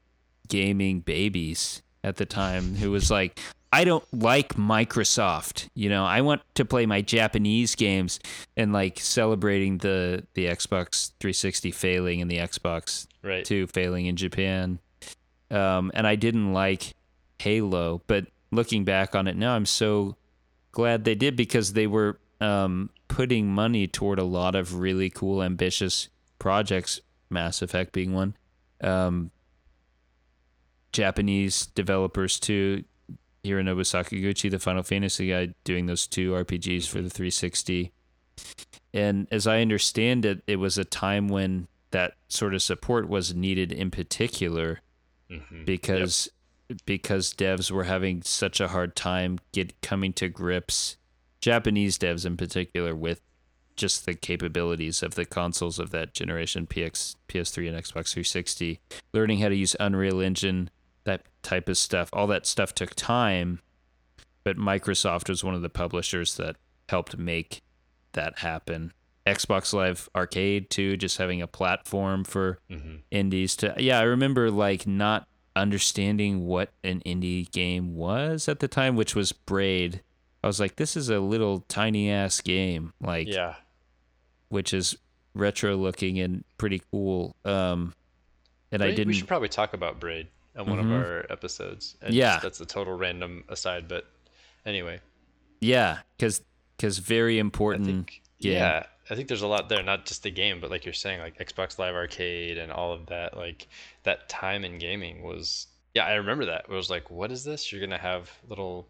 gaming 0.49 1.01
babies 1.01 1.83
at 2.05 2.17
the 2.17 2.27
time 2.27 2.77
who 2.77 2.91
was 2.91 3.11
like 3.11 3.39
I 3.73 3.85
don't 3.85 4.05
like 4.13 4.55
Microsoft. 4.55 5.69
You 5.75 5.91
know, 5.91 6.05
I 6.05 6.23
want 6.23 6.43
to 6.55 6.65
play 6.65 6.87
my 6.87 7.03
Japanese 7.03 7.75
games 7.75 8.19
and 8.57 8.73
like 8.73 8.99
celebrating 8.99 9.79
the 9.79 10.27
the 10.35 10.47
Xbox 10.47 11.13
360 11.21 11.71
failing 11.73 12.23
and 12.23 12.31
the 12.31 12.39
Xbox 12.39 13.07
right. 13.23 13.45
2 13.45 13.67
failing 13.67 14.07
in 14.07 14.17
Japan. 14.17 14.79
Um, 15.51 15.91
and 15.95 16.07
I 16.07 16.15
didn't 16.15 16.53
like 16.53 16.95
Halo, 17.39 18.03
but 18.07 18.27
looking 18.51 18.85
back 18.85 19.15
on 19.15 19.27
it 19.27 19.37
now, 19.37 19.55
I'm 19.55 19.67
so 19.67 20.17
glad 20.73 21.05
they 21.05 21.15
did 21.15 21.37
because 21.37 21.73
they 21.73 21.87
were 21.87 22.19
um, 22.41 22.91
putting 23.09 23.49
money 23.49 23.87
toward 23.87 24.19
a 24.19 24.25
lot 24.25 24.55
of 24.55 24.79
really 24.79 25.11
cool, 25.11 25.43
ambitious 25.43 26.09
projects. 26.39 27.01
Mass 27.31 27.61
Effect 27.61 27.93
being 27.93 28.15
one. 28.15 28.35
Um, 28.81 29.31
Japanese 30.93 31.67
developers 31.67 32.41
too. 32.41 32.85
Hironobu 33.45 33.81
Sakaguchi, 33.81 34.51
the 34.51 34.59
Final 34.59 34.83
Fantasy 34.83 35.29
guy, 35.31 35.55
doing 35.65 35.87
those 35.87 36.07
two 36.07 36.33
RPGs 36.33 36.87
for 36.89 37.01
the 37.01 37.11
360. 37.11 37.93
And 38.95 39.27
as 39.31 39.47
I 39.47 39.61
understand 39.61 40.25
it, 40.25 40.43
it 40.47 40.57
was 40.57 40.79
a 40.79 40.85
time 40.85 41.29
when 41.29 41.69
that 41.91 42.15
sort 42.29 42.55
of 42.55 42.63
support 42.63 43.09
was 43.09 43.35
needed 43.35 43.73
in 43.73 43.91
particular 43.91 44.81
Mhm. 45.31 45.65
because 45.65 46.31
because 46.85 47.33
devs 47.33 47.71
were 47.71 47.85
having 47.85 48.21
such 48.23 48.61
a 48.61 48.69
hard 48.69 48.95
time 48.95 49.39
get 49.53 49.81
coming 49.81 50.13
to 50.13 50.29
grips 50.29 50.99
Japanese 51.41 51.97
devs 51.97 52.27
in 52.27 52.37
particular 52.37 52.95
with 52.95 53.23
just 53.75 54.05
the 54.05 54.13
capabilities 54.15 55.03
of 55.03 55.15
the 55.15 55.25
consoles 55.25 55.79
of 55.79 55.89
that 55.91 56.13
generation 56.13 56.67
PX 56.67 57.17
PS3 57.27 57.69
and 57.69 57.77
Xbox 57.79 58.13
360 58.13 58.81
learning 59.15 59.39
how 59.39 59.49
to 59.49 59.55
use 59.57 59.75
Unreal 59.81 60.21
Engine 60.21 60.69
that 61.09 61.23
type 61.43 61.69
of 61.69 61.77
stuff 61.77 62.09
all 62.13 62.27
that 62.27 62.47
stuff 62.47 62.75
took 62.75 62.95
time 62.95 63.61
but 64.45 64.57
Microsoft 64.57 65.29
was 65.29 65.43
one 65.45 65.55
of 65.55 65.63
the 65.63 65.69
publishers 65.69 66.37
that 66.37 66.57
helped 66.89 67.17
make 67.19 67.61
that 68.13 68.39
happen 68.41 68.93
Xbox 69.27 69.73
Live 69.75 70.09
Arcade 70.17 70.71
too 70.71 70.97
just 70.97 71.19
having 71.19 71.43
a 71.43 71.47
platform 71.47 72.25
for 72.25 72.59
Mhm. 72.71 73.01
indies 73.11 73.57
to 73.57 73.75
yeah 73.79 73.99
i 73.99 74.03
remember 74.03 74.51
like 74.51 74.87
not 74.87 75.27
understanding 75.57 76.47
what 76.47 76.71
an 76.85 77.01
indie 77.05 77.51
game 77.51 77.95
was 77.95 78.49
at 78.49 78.61
the 78.61 78.69
time 78.69 78.95
which 78.97 79.15
was 79.17 79.33
braid 79.33 80.03
i 80.43 80.47
was 80.47 80.61
like 80.61 80.77
this 80.77 80.97
is 80.97 81.09
a 81.11 81.19
little 81.21 81.61
tiny 81.69 82.11
ass 82.11 82.41
game 82.41 82.93
like 83.01 83.27
Yeah. 83.29 83.57
which 84.49 84.73
is 84.73 84.97
retro 85.35 85.77
looking 85.77 86.19
and 86.21 86.45
pretty 86.59 86.81
cool 86.91 87.35
um 87.45 87.93
and 88.73 88.83
i 88.83 88.91
didn't 88.91 89.09
We 89.09 89.15
should 89.15 89.29
probably 89.29 89.49
talk 89.49 89.73
about 89.75 89.99
Braid 90.01 90.29
on 90.59 90.69
one 90.69 90.79
Mhm. 90.79 90.85
of 90.87 90.91
our 90.93 91.27
episodes. 91.31 91.97
And 92.03 92.13
Yeah. 92.13 92.41
that's 92.43 92.61
a 92.61 92.67
total 92.67 92.95
random 92.95 93.45
aside, 93.49 93.89
but 93.89 94.05
anyway, 94.67 95.01
yeah 95.61 96.01
because 96.17 96.43
because 96.77 96.99
very 96.99 97.37
I 97.37 97.41
important 97.41 97.87
think 97.87 98.23
game. 98.41 98.53
yeah, 98.53 98.87
I 99.11 99.15
think 99.15 99.29
there's 99.29 99.43
a 99.43 99.47
lot 99.49 99.69
there. 99.69 99.83
Not 99.83 100.05
just 100.07 100.23
the 100.23 100.31
game, 100.31 100.61
but 100.61 100.71
like 100.71 100.85
you're 100.85 100.95
saying, 100.95 101.21
like 101.21 101.39
Xbox 101.39 101.79
Live 101.79 101.95
Arcade 101.95 102.59
and 102.59 102.71
all 102.71 102.93
of 102.93 103.07
that. 103.07 103.37
Like 103.37 103.67
that 104.03 104.29
time 104.29 104.65
in 104.65 104.79
gaming 104.79 105.23
was. 105.23 105.67
Yeah, 105.95 106.05
I 106.05 106.15
remember 106.15 106.45
that. 106.45 106.67
It 106.69 106.75
was 106.75 106.91
like, 106.91 107.11
what 107.11 107.33
is 107.33 107.43
this? 107.45 107.73
You're 107.73 107.81
gonna 107.81 107.99
have 107.99 108.31
little 108.49 108.89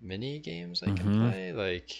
mini 0.00 0.38
games 0.38 0.82
I 0.82 0.86
can 0.86 1.06
Mhm. 1.06 1.20
play, 1.30 1.52
like. 1.52 1.90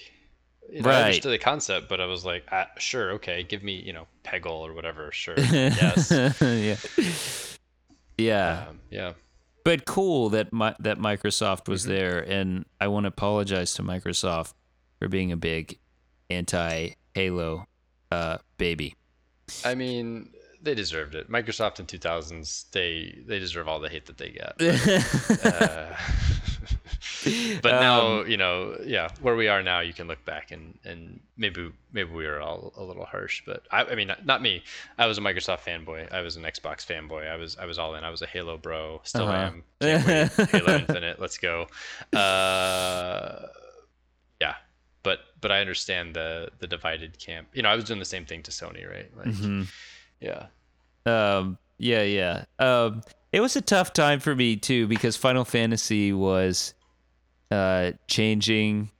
You 0.71 0.83
know, 0.83 0.91
I 0.91 0.93
Right. 0.93 1.05
understood 1.07 1.33
the 1.33 1.39
concept, 1.39 1.89
but 1.89 1.99
I 1.99 2.05
was 2.05 2.27
like, 2.27 2.45
ah, 2.53 2.69
sure, 2.77 3.13
okay, 3.13 3.43
give 3.43 3.63
me, 3.63 3.77
you 3.77 3.95
know, 3.95 4.07
Peggle 4.23 4.51
or 4.61 4.75
whatever, 4.75 5.11
sure, 5.13 5.35
yes, 5.39 6.11
yeah 6.43 6.77
yeah 8.19 8.67
um, 8.69 8.81
yeah, 8.91 9.13
but 9.65 9.85
cool 9.85 10.29
that 10.31 10.53
my, 10.53 10.75
that 10.81 10.99
Microsoft 10.99 11.69
was 11.69 11.85
Mhm. 11.85 11.89
there, 11.89 12.19
and 12.21 12.65
I 12.81 12.89
want 12.89 13.05
to 13.05 13.09
apologize 13.09 13.75
to 13.75 13.83
Microsoft 13.83 14.55
for 14.99 15.09
being 15.09 15.31
a 15.33 15.37
big 15.37 15.79
anti 16.31 16.91
Halo 17.15 17.67
uh, 18.11 18.39
baby. 18.59 18.95
I 19.65 19.75
mean, 19.75 20.31
they 20.63 20.75
deserved 20.75 21.15
it. 21.15 21.31
Microsoft 21.31 21.79
in 21.81 21.87
2000s, 21.87 22.71
they 22.73 23.19
they 23.27 23.39
deserve 23.39 23.69
all 23.69 23.81
the 23.81 23.89
hate 23.89 24.07
that 24.07 24.19
they 24.19 24.31
get. 24.31 24.55
Uh, 25.45 25.95
but 27.63 27.81
now, 27.81 28.21
Um, 28.21 28.29
you 28.31 28.37
know, 28.37 28.77
yeah, 28.85 29.09
where 29.21 29.37
we 29.37 29.49
are 29.49 29.63
now, 29.63 29.81
you 29.81 29.93
can 29.93 30.07
look 30.09 30.25
back 30.25 30.51
and 30.51 30.79
and 30.85 31.21
maybe 31.37 31.71
maybe 31.93 32.11
we 32.13 32.27
were 32.27 32.41
all 32.41 32.73
a 32.77 32.83
little 32.83 33.05
harsh, 33.05 33.43
but 33.47 33.63
I, 33.71 33.85
I 33.85 33.95
mean, 33.95 34.09
not, 34.09 34.25
not 34.27 34.43
me. 34.43 34.63
I 34.99 35.07
was 35.07 35.19
a 35.19 35.21
Microsoft 35.21 35.61
fanboy. 35.61 36.13
I 36.13 36.21
was 36.23 36.37
an 36.37 36.43
Xbox 36.45 36.85
fanboy. 36.87 37.29
I 37.31 37.37
was 37.37 37.57
I 37.57 37.65
was 37.67 37.79
all 37.79 37.95
in. 37.95 38.05
I 38.05 38.11
was 38.11 38.23
a 38.23 38.27
Halo 38.27 38.57
bro. 38.57 39.01
Still 39.05 39.29
Uh-huh. 39.29 39.51
am. 39.51 39.65
Halo 39.81 40.75
Infinite. 40.79 41.21
Let's 41.21 41.39
go. 41.39 41.67
Uh, 42.13 43.47
yeah, 44.41 44.55
but 45.03 45.21
but 45.41 45.51
I 45.53 45.61
understand 45.61 46.15
the 46.15 46.51
the 46.59 46.67
divided 46.67 47.19
camp. 47.19 47.49
You 47.55 47.63
know, 47.63 47.69
I 47.69 47.75
was 47.75 47.85
doing 47.85 47.99
the 48.01 48.05
same 48.05 48.25
thing 48.27 48.43
to 48.45 48.51
Sony, 48.51 48.89
right? 48.89 49.11
Like, 49.17 49.29
Mhm. 49.29 49.69
Yeah. 50.21 50.47
Um, 51.07 51.59
yeah, 51.79 52.03
yeah. 52.03 52.45
Um, 52.59 53.03
it 53.33 53.41
was 53.41 53.57
a 53.57 53.61
tough 53.61 53.93
time 53.93 54.21
for 54.21 54.35
me 54.35 54.57
too 54.57 54.87
because 54.87 55.17
Final 55.17 55.45
Fantasy 55.45 56.13
was 56.13 56.75
uh, 57.51 57.93
changing. 58.09 58.91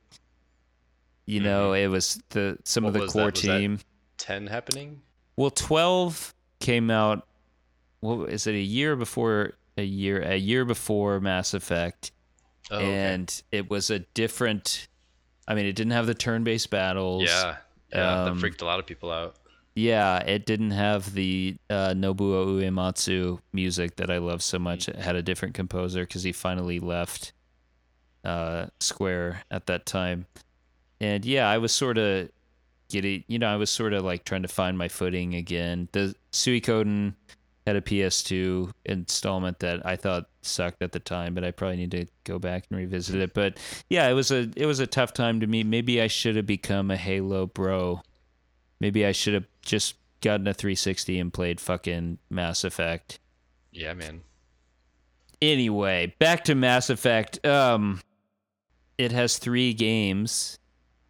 You 1.27 1.41
know, 1.41 1.73
it 1.75 1.89
was 1.89 2.23
the 2.31 2.59
some 2.65 2.85
of 2.85 2.95
Mm-hmm. 2.95 3.07
The 3.07 3.13
core 3.13 3.31
team. 3.33 3.81
10 4.19 4.47
happening. 4.47 5.03
Well, 5.37 5.51
twelve 5.51 6.35
came 6.61 6.91
out. 6.91 7.27
What 8.01 8.31
is 8.31 8.47
it? 8.47 8.55
A 8.55 8.59
year 8.61 8.97
before 8.97 9.53
a 9.77 9.83
year 9.85 10.21
a 10.23 10.37
year 10.37 10.65
before 10.65 11.21
Mass 11.21 11.55
Effect, 11.55 12.11
Oh, 12.71 12.77
okay. 12.79 12.93
and 12.93 13.43
it 13.53 13.71
was 13.71 13.91
a 13.91 14.01
different. 14.01 14.89
I 15.47 15.55
mean, 15.55 15.67
it 15.67 15.75
didn't 15.75 15.93
have 15.93 16.07
the 16.07 16.15
turn-based 16.15 16.71
battles. 16.71 17.25
Yeah, 17.25 17.57
yeah, 17.93 18.23
Um, 18.25 18.35
that 18.35 18.41
freaked 18.41 18.61
a 18.63 18.65
lot 18.65 18.79
of 18.81 18.87
people 18.87 19.11
out. 19.13 19.37
Yeah, 19.79 20.19
it 20.19 20.45
didn't 20.45 20.73
have 20.73 21.15
the 21.15 21.57
uh, 21.71 21.91
Nobuo 21.91 22.61
Uematsu 22.61 23.39
music 23.53 23.95
that 23.95 24.11
I 24.11 24.19
love 24.19 24.43
so 24.43 24.59
much. 24.59 24.89
It 24.89 24.97
had 24.97 25.15
a 25.15 25.23
different 25.23 25.55
composer 25.55 26.03
because 26.03 26.25
he 26.25 26.33
finally 26.33 26.81
left 26.81 27.33
uh, 28.25 28.67
Square 28.81 29.45
at 29.53 29.67
that 29.67 29.87
time. 29.87 30.27
And 31.01 31.25
yeah, 31.25 31.49
I 31.49 31.59
was 31.59 31.71
sort 31.71 31.97
of 31.97 32.29
getting, 32.89 33.23
you 33.29 33.39
know, 33.39 33.47
I 33.47 33.55
was 33.55 33.71
sort 33.71 33.93
of 33.93 34.05
like 34.05 34.25
trying 34.25 34.43
to 34.43 34.49
find 34.49 34.77
my 34.77 34.89
footing 34.89 35.37
again. 35.37 35.89
The 35.93 36.13
Suikoden 36.33 37.15
had 37.65 37.77
a 37.77 37.81
PS2 37.81 38.73
installment 38.85 39.61
that 39.61 39.87
I 39.87 39.95
thought 39.95 40.29
sucked 40.43 40.83
at 40.83 40.91
the 40.91 40.99
time, 40.99 41.35
but 41.35 41.45
I 41.45 41.53
probably 41.53 41.77
need 41.77 41.93
to 41.93 42.07
go 42.25 42.41
back 42.41 42.65
and 42.69 42.81
revisit 42.81 43.21
it. 43.21 43.33
But 43.33 43.59
yeah, 43.89 44.09
it 44.09 44.15
was 44.15 44.33
a 44.33 44.51
it 44.57 44.67
was 44.67 44.81
a 44.81 44.89
tough 44.89 45.13
time 45.13 45.39
to 45.39 45.47
me. 45.47 45.63
Maybe 45.63 46.03
I 46.03 46.09
should 46.09 46.35
have 46.35 46.47
become 46.47 46.91
a 46.91 46.97
Halo 46.97 47.47
bro. 47.47 48.03
Maybe 48.81 49.07
I 49.07 49.13
should 49.13 49.35
have 49.35 49.47
just 49.69 49.95
gotten 50.21 50.49
a 50.49 50.55
360 50.55 51.21
and 51.21 51.33
played 51.33 51.61
fucking 51.61 52.19
Mass 52.29 52.65
Effect. 52.65 53.21
Yeah, 53.71 53.95
man. 53.95 54.23
Anyway, 55.41 56.15
back 56.19 56.45
to 56.45 56.55
Mass 56.57 56.91
Effect. 56.91 57.45
Um 57.47 58.01
it 58.97 59.13
has 59.13 59.39
3 59.39 59.75
games 59.75 60.59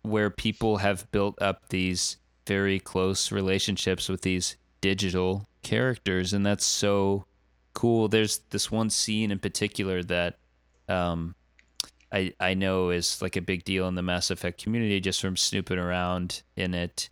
where 0.03 0.29
people 0.29 0.77
have 0.79 1.11
built 1.11 1.41
up 1.41 1.71
these 1.71 2.19
very 2.47 2.79
close 2.79 3.33
relationships 3.33 4.09
with 4.09 4.21
these 4.21 4.57
digital 4.83 5.49
characters 5.63 6.33
and 6.35 6.45
that's 6.45 6.67
so 6.67 7.25
cool. 7.73 8.09
There's 8.09 8.39
this 8.51 8.71
one 8.71 8.91
scene 8.91 9.31
in 9.31 9.39
particular 9.39 10.03
that 10.05 10.39
um 10.89 11.35
I 12.13 12.35
I 12.41 12.55
know 12.55 12.91
is 12.91 13.23
like 13.23 13.37
a 13.37 13.43
big 13.43 13.65
deal 13.65 13.89
in 13.89 13.95
the 13.95 14.03
Mass 14.03 14.31
Effect 14.31 14.63
community 14.63 15.01
just 15.01 15.21
from 15.21 15.37
snooping 15.37 15.79
around 15.79 16.43
in 16.57 16.75
it. 16.75 17.09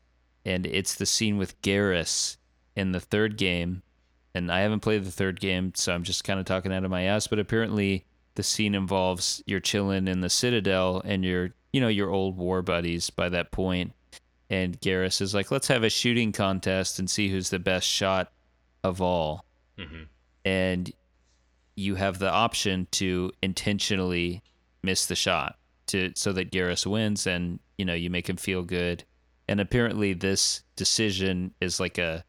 And 0.46 0.64
it's 0.64 0.94
the 0.94 1.04
scene 1.06 1.36
with 1.36 1.60
Garrus 1.60 2.36
in 2.76 2.92
the 2.92 3.00
third 3.00 3.36
game. 3.36 3.82
and 4.32 4.52
I 4.52 4.60
haven't 4.60 4.80
played 4.80 5.04
the 5.04 5.10
third 5.10 5.40
game, 5.40 5.72
so 5.74 5.92
I'm 5.92 6.04
just 6.04 6.22
kind 6.22 6.38
of 6.38 6.46
talking 6.46 6.72
out 6.72 6.84
of 6.84 6.90
my 6.90 7.02
ass. 7.02 7.26
But 7.26 7.38
apparently, 7.38 8.04
the 8.36 8.42
scene 8.42 8.74
involves 8.74 9.42
you're 9.46 9.60
chilling 9.60 10.06
in 10.06 10.20
the 10.20 10.30
Citadel 10.30 11.02
and 11.04 11.24
you're, 11.24 11.50
you 11.72 11.80
know, 11.80 11.88
your 11.88 12.10
old 12.10 12.36
war 12.36 12.62
buddies 12.62 13.10
by 13.10 13.28
that 13.30 13.50
point. 13.50 13.92
And 14.48 14.80
Garrus 14.80 15.20
is 15.20 15.34
like, 15.34 15.50
let's 15.50 15.68
have 15.68 15.82
a 15.82 15.90
shooting 15.90 16.32
contest 16.32 16.98
and 16.98 17.10
see 17.10 17.28
who's 17.28 17.50
the 17.50 17.58
best 17.58 17.88
shot 17.88 18.30
of 18.84 19.02
all. 19.02 19.44
Mm-hmm. 19.78 20.04
And 20.44 20.92
you 21.74 21.96
have 21.96 22.18
the 22.18 22.30
option 22.30 22.86
to 22.92 23.32
intentionally 23.42 24.42
miss 24.82 25.06
the 25.06 25.16
shot 25.16 25.58
to 25.88 26.12
so 26.14 26.32
that 26.32 26.50
Garrus 26.52 26.86
wins 26.86 27.26
and 27.26 27.58
you 27.78 27.84
know 27.84 27.94
you 27.94 28.10
make 28.10 28.28
him 28.28 28.36
feel 28.36 28.62
good. 28.62 29.04
And 29.48 29.60
apparently 29.60 30.12
this 30.12 30.62
decision 30.74 31.54
is 31.60 31.78
like 31.78 31.98
a 31.98 32.24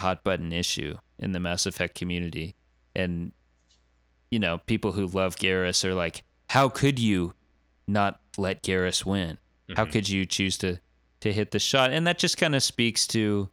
hot 0.00 0.24
button 0.24 0.52
issue 0.52 0.96
in 1.18 1.32
the 1.32 1.40
Mass 1.40 1.66
Effect 1.66 1.94
community. 1.94 2.54
And 2.94 3.32
you 4.30 4.38
know, 4.38 4.58
people 4.58 4.92
who 4.92 5.06
love 5.06 5.36
Garrus 5.36 5.84
are 5.84 5.94
like, 5.94 6.22
how 6.48 6.68
could 6.68 6.98
you 6.98 7.34
not 7.86 8.20
let 8.38 8.62
Garrus 8.62 9.04
win? 9.04 9.36
Mm-hmm. 9.36 9.74
How 9.74 9.84
could 9.84 10.08
you 10.08 10.24
choose 10.24 10.56
to 10.58 10.80
to 11.20 11.32
hit 11.32 11.50
the 11.50 11.58
shot? 11.58 11.92
And 11.92 12.06
that 12.06 12.18
just 12.18 12.38
kind 12.38 12.54
of 12.54 12.62
speaks 12.62 13.06
to 13.08 13.50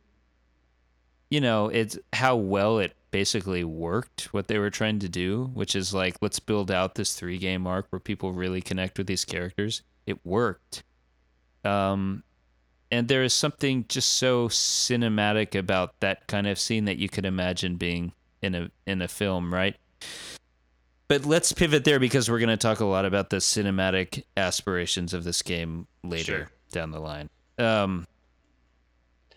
you 1.29 1.41
know, 1.41 1.67
it's 1.67 1.99
how 2.13 2.37
well 2.37 2.79
it 2.79 2.95
basically 3.11 3.63
worked 3.63 4.33
what 4.33 4.47
they 4.47 4.59
were 4.59 4.69
trying 4.69 4.99
to 4.99 5.09
do, 5.09 5.49
which 5.53 5.75
is 5.75 5.93
like 5.93 6.15
let's 6.21 6.39
build 6.39 6.71
out 6.71 6.95
this 6.95 7.15
three 7.15 7.37
game 7.37 7.67
arc 7.67 7.87
where 7.89 7.99
people 7.99 8.31
really 8.31 8.61
connect 8.61 8.97
with 8.97 9.07
these 9.07 9.25
characters. 9.25 9.81
It 10.05 10.25
worked. 10.25 10.83
Um 11.65 12.23
and 12.91 13.07
there 13.07 13.23
is 13.23 13.33
something 13.33 13.85
just 13.87 14.09
so 14.13 14.47
cinematic 14.47 15.57
about 15.57 15.99
that 15.99 16.27
kind 16.27 16.47
of 16.47 16.59
scene 16.59 16.85
that 16.85 16.97
you 16.97 17.09
could 17.09 17.25
imagine 17.25 17.75
being 17.75 18.13
in 18.41 18.55
a 18.55 18.71
in 18.85 19.01
a 19.01 19.07
film, 19.07 19.53
right? 19.53 19.75
But 21.07 21.25
let's 21.25 21.53
pivot 21.53 21.85
there 21.85 21.99
because 21.99 22.29
we're 22.29 22.39
going 22.39 22.49
to 22.49 22.57
talk 22.57 22.81
a 22.81 22.85
lot 22.85 23.05
about 23.05 23.29
the 23.29 23.37
cinematic 23.37 24.23
aspirations 24.35 25.13
of 25.13 25.23
this 25.23 25.41
game 25.41 25.87
later 26.03 26.23
sure. 26.23 26.51
down 26.71 26.91
the 26.91 26.99
line. 26.99 27.29
Um, 27.57 28.05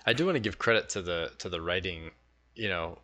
I 0.05 0.13
do 0.13 0.27
want 0.27 0.35
to 0.35 0.41
give 0.41 0.59
credit 0.59 0.89
to 0.91 1.03
the 1.03 1.31
to 1.39 1.49
the 1.49 1.61
writing, 1.61 2.11
you 2.55 2.69
know, 2.69 2.99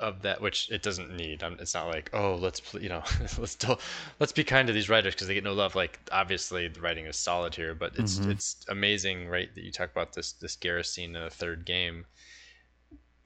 of 0.00 0.22
that 0.22 0.40
which 0.40 0.70
it 0.70 0.82
doesn't 0.82 1.14
need. 1.16 1.42
I'm, 1.42 1.56
it's 1.60 1.74
not 1.74 1.88
like 1.88 2.10
oh 2.12 2.36
let's 2.36 2.62
you 2.74 2.88
know 2.88 3.02
let's 3.38 3.54
do, 3.54 3.76
let's 4.20 4.32
be 4.32 4.44
kind 4.44 4.66
to 4.66 4.72
these 4.72 4.88
writers 4.88 5.14
because 5.14 5.26
they 5.26 5.34
get 5.34 5.44
no 5.44 5.54
love. 5.54 5.74
Like 5.74 5.98
obviously 6.12 6.68
the 6.68 6.80
writing 6.80 7.06
is 7.06 7.16
solid 7.16 7.54
here, 7.54 7.74
but 7.74 7.92
it's 7.98 8.18
mm-hmm. 8.18 8.30
it's 8.30 8.64
amazing, 8.68 9.28
right? 9.28 9.52
That 9.54 9.64
you 9.64 9.72
talk 9.72 9.90
about 9.90 10.12
this 10.12 10.32
this 10.32 10.56
Garrus 10.56 10.86
scene 10.86 11.14
in 11.16 11.22
the 11.22 11.30
third 11.30 11.64
game. 11.64 12.04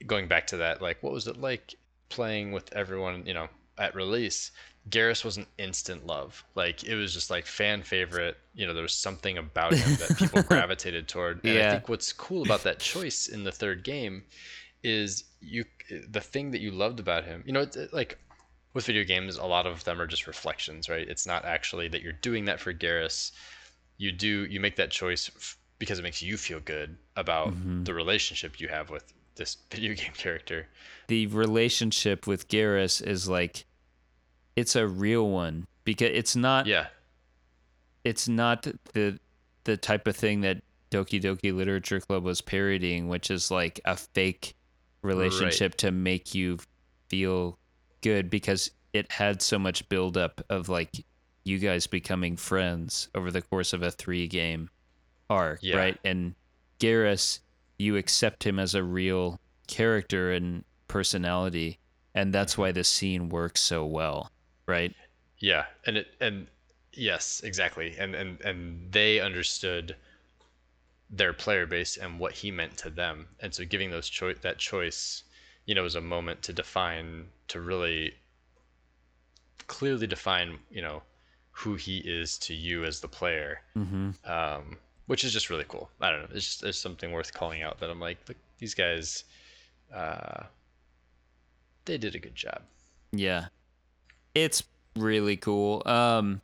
Going 0.05 0.27
back 0.27 0.47
to 0.47 0.57
that, 0.57 0.81
like 0.81 1.01
what 1.01 1.13
was 1.13 1.27
it 1.27 1.39
like 1.39 1.75
playing 2.09 2.51
with 2.51 2.73
everyone? 2.73 3.25
You 3.25 3.33
know, 3.33 3.47
at 3.77 3.95
release, 3.95 4.51
Garrus 4.89 5.23
was 5.23 5.37
an 5.37 5.45
instant 5.57 6.05
love. 6.05 6.43
Like 6.55 6.83
it 6.83 6.95
was 6.95 7.13
just 7.13 7.29
like 7.29 7.45
fan 7.45 7.83
favorite. 7.83 8.37
You 8.53 8.67
know, 8.67 8.73
there 8.73 8.83
was 8.83 8.93
something 8.93 9.37
about 9.37 9.73
him 9.73 9.95
that 9.95 10.17
people 10.17 10.41
gravitated 10.49 11.07
toward. 11.07 11.43
And 11.43 11.53
yeah. 11.53 11.67
I 11.67 11.71
think 11.71 11.89
what's 11.89 12.11
cool 12.11 12.43
about 12.43 12.63
that 12.63 12.79
choice 12.79 13.27
in 13.27 13.43
the 13.43 13.51
third 13.51 13.83
game 13.83 14.23
is 14.83 15.23
you 15.41 15.65
the 16.07 16.21
thing 16.21 16.51
that 16.51 16.61
you 16.61 16.71
loved 16.71 16.99
about 16.99 17.25
him. 17.25 17.43
You 17.45 17.53
know, 17.53 17.61
it's 17.61 17.77
like 17.91 18.17
with 18.73 18.85
video 18.85 19.03
games, 19.03 19.37
a 19.37 19.45
lot 19.45 19.65
of 19.65 19.83
them 19.83 20.01
are 20.01 20.07
just 20.07 20.27
reflections, 20.27 20.89
right? 20.89 21.07
It's 21.07 21.27
not 21.27 21.45
actually 21.45 21.87
that 21.89 22.01
you're 22.01 22.13
doing 22.13 22.45
that 22.45 22.59
for 22.59 22.73
Garrus. 22.73 23.31
You 23.97 24.11
do 24.11 24.45
you 24.45 24.59
make 24.59 24.75
that 24.77 24.91
choice 24.91 25.29
f- 25.35 25.57
because 25.79 25.99
it 25.99 26.03
makes 26.03 26.21
you 26.21 26.37
feel 26.37 26.59
good 26.59 26.97
about 27.15 27.49
mm-hmm. 27.49 27.83
the 27.83 27.93
relationship 27.93 28.59
you 28.59 28.67
have 28.67 28.89
with 28.89 29.13
this 29.35 29.57
video 29.71 29.93
game 29.93 30.13
character. 30.13 30.67
The 31.07 31.27
relationship 31.27 32.27
with 32.27 32.47
Garrus 32.47 33.05
is 33.05 33.29
like 33.29 33.65
it's 34.55 34.75
a 34.75 34.87
real 34.87 35.29
one 35.29 35.65
because 35.83 36.11
it's 36.13 36.35
not 36.35 36.65
yeah 36.65 36.87
it's 38.03 38.27
not 38.27 38.67
the 38.93 39.19
the 39.63 39.77
type 39.77 40.07
of 40.07 40.15
thing 40.15 40.41
that 40.41 40.61
Doki 40.91 41.21
Doki 41.21 41.55
Literature 41.55 41.99
Club 41.99 42.23
was 42.23 42.41
parodying, 42.41 43.07
which 43.07 43.31
is 43.31 43.49
like 43.49 43.79
a 43.85 43.95
fake 43.95 44.55
relationship 45.03 45.73
right. 45.73 45.77
to 45.79 45.91
make 45.91 46.33
you 46.33 46.57
feel 47.09 47.59
good 48.01 48.29
because 48.29 48.71
it 48.93 49.11
had 49.11 49.41
so 49.41 49.59
much 49.59 49.87
buildup 49.89 50.41
of 50.49 50.69
like 50.69 51.05
you 51.43 51.59
guys 51.59 51.87
becoming 51.87 52.37
friends 52.37 53.09
over 53.15 53.31
the 53.31 53.41
course 53.41 53.73
of 53.73 53.83
a 53.83 53.91
three 53.91 54.27
game 54.27 54.69
arc, 55.29 55.59
yeah. 55.61 55.77
right? 55.77 55.97
And 56.03 56.35
Garrus, 56.79 57.39
you 57.77 57.97
accept 57.97 58.45
him 58.45 58.59
as 58.59 58.75
a 58.75 58.83
real 58.83 59.39
character 59.67 60.31
and 60.31 60.63
personality, 60.87 61.79
and 62.15 62.33
that's 62.33 62.57
why 62.57 62.69
mm-hmm. 62.69 62.77
the 62.77 62.83
scene 62.83 63.29
works 63.29 63.61
so 63.61 63.85
well, 63.85 64.31
right? 64.67 64.93
Yeah, 65.39 65.65
and 65.85 65.97
it 65.97 66.07
and 66.21 66.47
yes, 66.93 67.41
exactly, 67.43 67.95
and 67.97 68.15
and 68.15 68.39
and 68.41 68.91
they 68.91 69.19
understood 69.19 69.95
their 71.13 71.31
player 71.31 71.67
base 71.67 71.95
and 71.95 72.19
what 72.19 72.33
he 72.33 72.49
meant 72.49 72.75
to 72.77 72.89
them. 72.89 73.27
And 73.39 73.53
so 73.53 73.63
giving 73.63 73.91
those 73.91 74.09
choice 74.09 74.37
that 74.41 74.57
choice, 74.57 75.23
you 75.65 75.75
know, 75.75 75.83
was 75.83 75.95
a 75.95 76.01
moment 76.01 76.41
to 76.43 76.53
define 76.53 77.27
to 77.49 77.61
really 77.61 78.15
clearly 79.67 80.07
define, 80.07 80.57
you 80.71 80.81
know, 80.81 81.03
who 81.51 81.75
he 81.75 81.97
is 81.99 82.37
to 82.39 82.53
you 82.55 82.83
as 82.83 82.99
the 82.99 83.07
player. 83.07 83.61
Mm-hmm. 83.77 84.09
Um, 84.29 84.77
which 85.05 85.23
is 85.23 85.33
just 85.33 85.49
really 85.49 85.65
cool. 85.67 85.89
I 86.01 86.11
don't 86.11 86.21
know. 86.21 86.29
It's 86.33 86.45
just 86.45 86.63
it's 86.63 86.77
something 86.77 87.11
worth 87.11 87.33
calling 87.33 87.61
out 87.61 87.79
that 87.79 87.89
I'm 87.89 87.99
like, 87.99 88.17
look, 88.27 88.37
these 88.57 88.73
guys, 88.73 89.25
uh, 89.93 90.43
they 91.85 91.97
did 91.97 92.15
a 92.15 92.19
good 92.19 92.35
job. 92.35 92.61
Yeah, 93.11 93.47
it's 94.33 94.63
really 94.95 95.37
cool. 95.37 95.83
Um, 95.85 96.41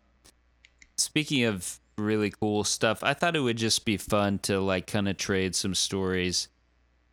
speaking 0.98 1.46
of 1.46 1.80
really 2.00 2.32
cool 2.32 2.64
stuff. 2.64 3.04
I 3.04 3.14
thought 3.14 3.36
it 3.36 3.42
would 3.42 3.58
just 3.58 3.86
be 3.86 3.98
fun 3.98 4.40
to 4.40 4.60
like 4.60 4.88
kind 4.88 5.08
of 5.08 5.18
trade 5.18 5.56
some 5.56 5.76
stories 5.76 6.48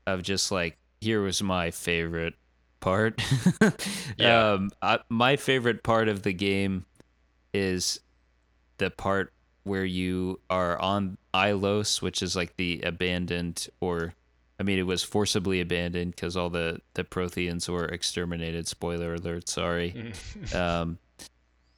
of 0.07 0.23
just 0.23 0.51
like 0.51 0.79
here 1.01 1.23
was 1.23 1.43
my 1.43 1.71
favorite 1.71 2.35
part. 2.81 3.21
yeah. 4.17 4.53
Um, 4.53 4.71
I, 4.81 5.01
my 5.09 5.37
favorite 5.37 5.83
part 5.83 6.09
of 6.09 6.23
the 6.23 6.33
game 6.33 6.85
is 7.53 8.01
the 8.79 8.91
part 8.91 9.33
where 9.65 9.85
you 9.85 10.41
are 10.49 10.79
on 10.81 11.19
Ilos, 11.35 12.01
which 12.01 12.23
is 12.23 12.37
like 12.37 12.57
the 12.57 12.81
abandoned 12.83 13.69
or 13.81 14.15
I 14.59 14.63
mean, 14.63 14.79
it 14.79 14.87
was 14.87 15.03
forcibly 15.03 15.61
abandoned 15.61 16.15
because 16.15 16.37
all 16.37 16.49
the, 16.49 16.81
the 16.95 17.05
Protheans 17.05 17.69
were 17.69 17.85
exterminated. 17.85 18.67
Spoiler 18.67 19.15
alert, 19.15 19.49
sorry. 19.49 20.13
um, 20.55 20.99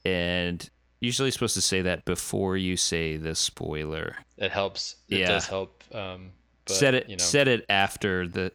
and 0.05 0.69
usually 0.99 1.31
supposed 1.31 1.55
to 1.55 1.61
say 1.61 1.81
that 1.81 2.05
before 2.05 2.57
you 2.57 2.77
say 2.77 3.17
the 3.17 3.35
spoiler. 3.35 4.17
It 4.37 4.51
helps. 4.51 4.95
It 5.07 5.19
yeah. 5.19 5.27
does 5.27 5.47
help. 5.47 5.83
Um, 5.93 6.31
but, 6.65 6.75
said 6.75 6.93
it. 6.93 7.09
You 7.09 7.17
know. 7.17 7.23
Said 7.23 7.47
it 7.47 7.65
after 7.69 8.27
the 8.27 8.51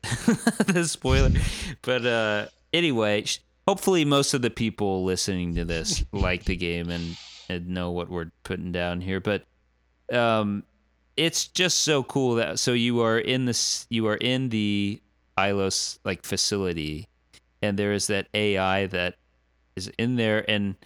the 0.73 0.85
spoiler. 0.87 1.31
but 1.83 2.05
uh, 2.05 2.47
anyway, 2.73 3.25
hopefully 3.67 4.05
most 4.05 4.35
of 4.35 4.43
the 4.43 4.51
people 4.51 5.05
listening 5.05 5.55
to 5.55 5.65
this 5.65 6.05
like 6.13 6.45
the 6.45 6.57
game 6.57 6.91
and, 6.91 7.17
and 7.49 7.69
know 7.69 7.91
what 7.91 8.11
we're 8.11 8.31
putting 8.43 8.73
down 8.73 9.01
here. 9.01 9.21
But 9.21 9.47
um, 10.13 10.65
it's 11.17 11.47
just 11.49 11.79
so 11.79 12.03
cool 12.03 12.37
that 12.37 12.59
so 12.59 12.73
you 12.73 13.01
are 13.01 13.19
in 13.19 13.47
this 13.47 13.87
you 13.89 14.07
are 14.07 14.17
in 14.17 14.51
the 14.51 15.01
Ilos 15.39 15.99
like 16.05 16.25
facility, 16.25 17.09
and 17.63 17.79
there 17.79 17.93
is 17.93 18.09
that 18.09 18.29
AI 18.35 18.87
that 18.87 19.17
is 19.77 19.91
in 19.99 20.17
there 20.17 20.49
and 20.49 20.77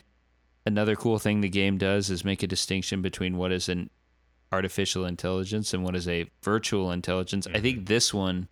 another 0.69 0.95
cool 0.95 1.19
thing 1.19 1.41
the 1.41 1.49
game 1.49 1.79
does 1.79 2.11
is 2.11 2.25
make 2.25 2.43
a 2.43 2.47
distinction 2.47 3.01
between 3.01 3.39
what 3.39 3.51
is 3.51 3.69
an 3.69 3.89
artificial 4.53 5.07
intelligence 5.07 5.73
and 5.73 5.83
what 5.83 5.97
is 5.97 6.07
a 6.07 6.31
virtual 6.43 6.93
intelligence. 6.93 7.47
Mm-hmm. 7.47 7.57
I 7.57 7.61
think 7.61 7.77
mm-hmm. 7.79 7.85
this 7.87 8.15
one 8.15 8.49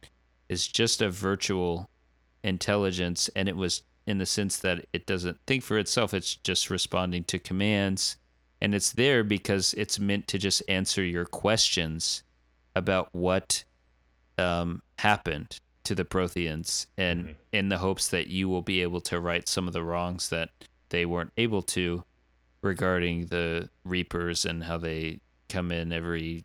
is 0.49 0.67
just 0.67 1.03
a 1.03 1.11
virtual 1.11 1.91
intelligence, 2.43 3.29
and 3.37 3.49
it 3.49 3.57
was 3.57 3.83
in 4.07 4.19
the 4.19 4.27
sense 4.27 4.59
that 4.59 4.87
it 4.93 5.07
doesn't 5.07 5.39
think 5.47 5.63
for 5.63 5.79
itself, 5.79 6.15
it's 6.15 6.37
just 6.37 6.71
responding 6.71 7.23
to 7.25 7.39
commands. 7.39 8.17
And 8.63 8.75
it's 8.75 8.93
there 8.93 9.23
because 9.23 9.75
it's 9.75 9.99
meant 9.99 10.27
to 10.29 10.39
just 10.39 10.63
answer 10.69 11.05
your 11.05 11.27
questions 11.27 12.23
about 12.75 13.09
what 13.13 13.65
um, 14.39 14.81
happened 14.99 15.61
to 15.85 15.95
the 15.95 16.05
Protheans, 16.05 16.87
and 16.97 17.25
mm-hmm. 17.25 17.33
in 17.53 17.69
the 17.69 17.79
hopes 17.79 18.09
that 18.09 18.29
you 18.29 18.49
will 18.49 18.63
be 18.63 18.81
able 18.81 19.03
to 19.03 19.21
right 19.21 19.47
some 19.47 19.67
of 19.67 19.75
the 19.75 19.85
wrongs 19.85 20.31
that 20.31 20.49
they 20.89 21.07
weren't 21.07 21.33
able 21.37 21.63
to 21.63 22.05
regarding 22.63 23.27
the 23.27 23.69
Reapers 23.85 24.45
and 24.45 24.65
how 24.65 24.79
they 24.79 25.21
come 25.49 25.71
in 25.71 25.93
every 25.93 26.45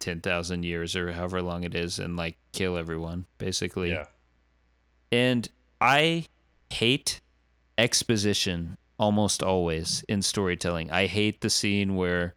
10,000 0.00 0.62
years 0.64 0.94
or 0.94 1.12
however 1.12 1.42
long 1.42 1.64
it 1.64 1.74
is 1.74 1.98
and 1.98 2.16
like 2.16 2.36
kill 2.52 2.76
everyone, 2.76 3.26
basically. 3.38 3.90
Yeah. 3.90 4.04
And 5.10 5.48
I 5.80 6.26
hate 6.70 7.20
exposition 7.76 8.76
almost 8.98 9.42
always 9.42 10.04
in 10.08 10.22
storytelling. 10.22 10.90
I 10.90 11.06
hate 11.06 11.40
the 11.40 11.50
scene 11.50 11.96
where 11.96 12.34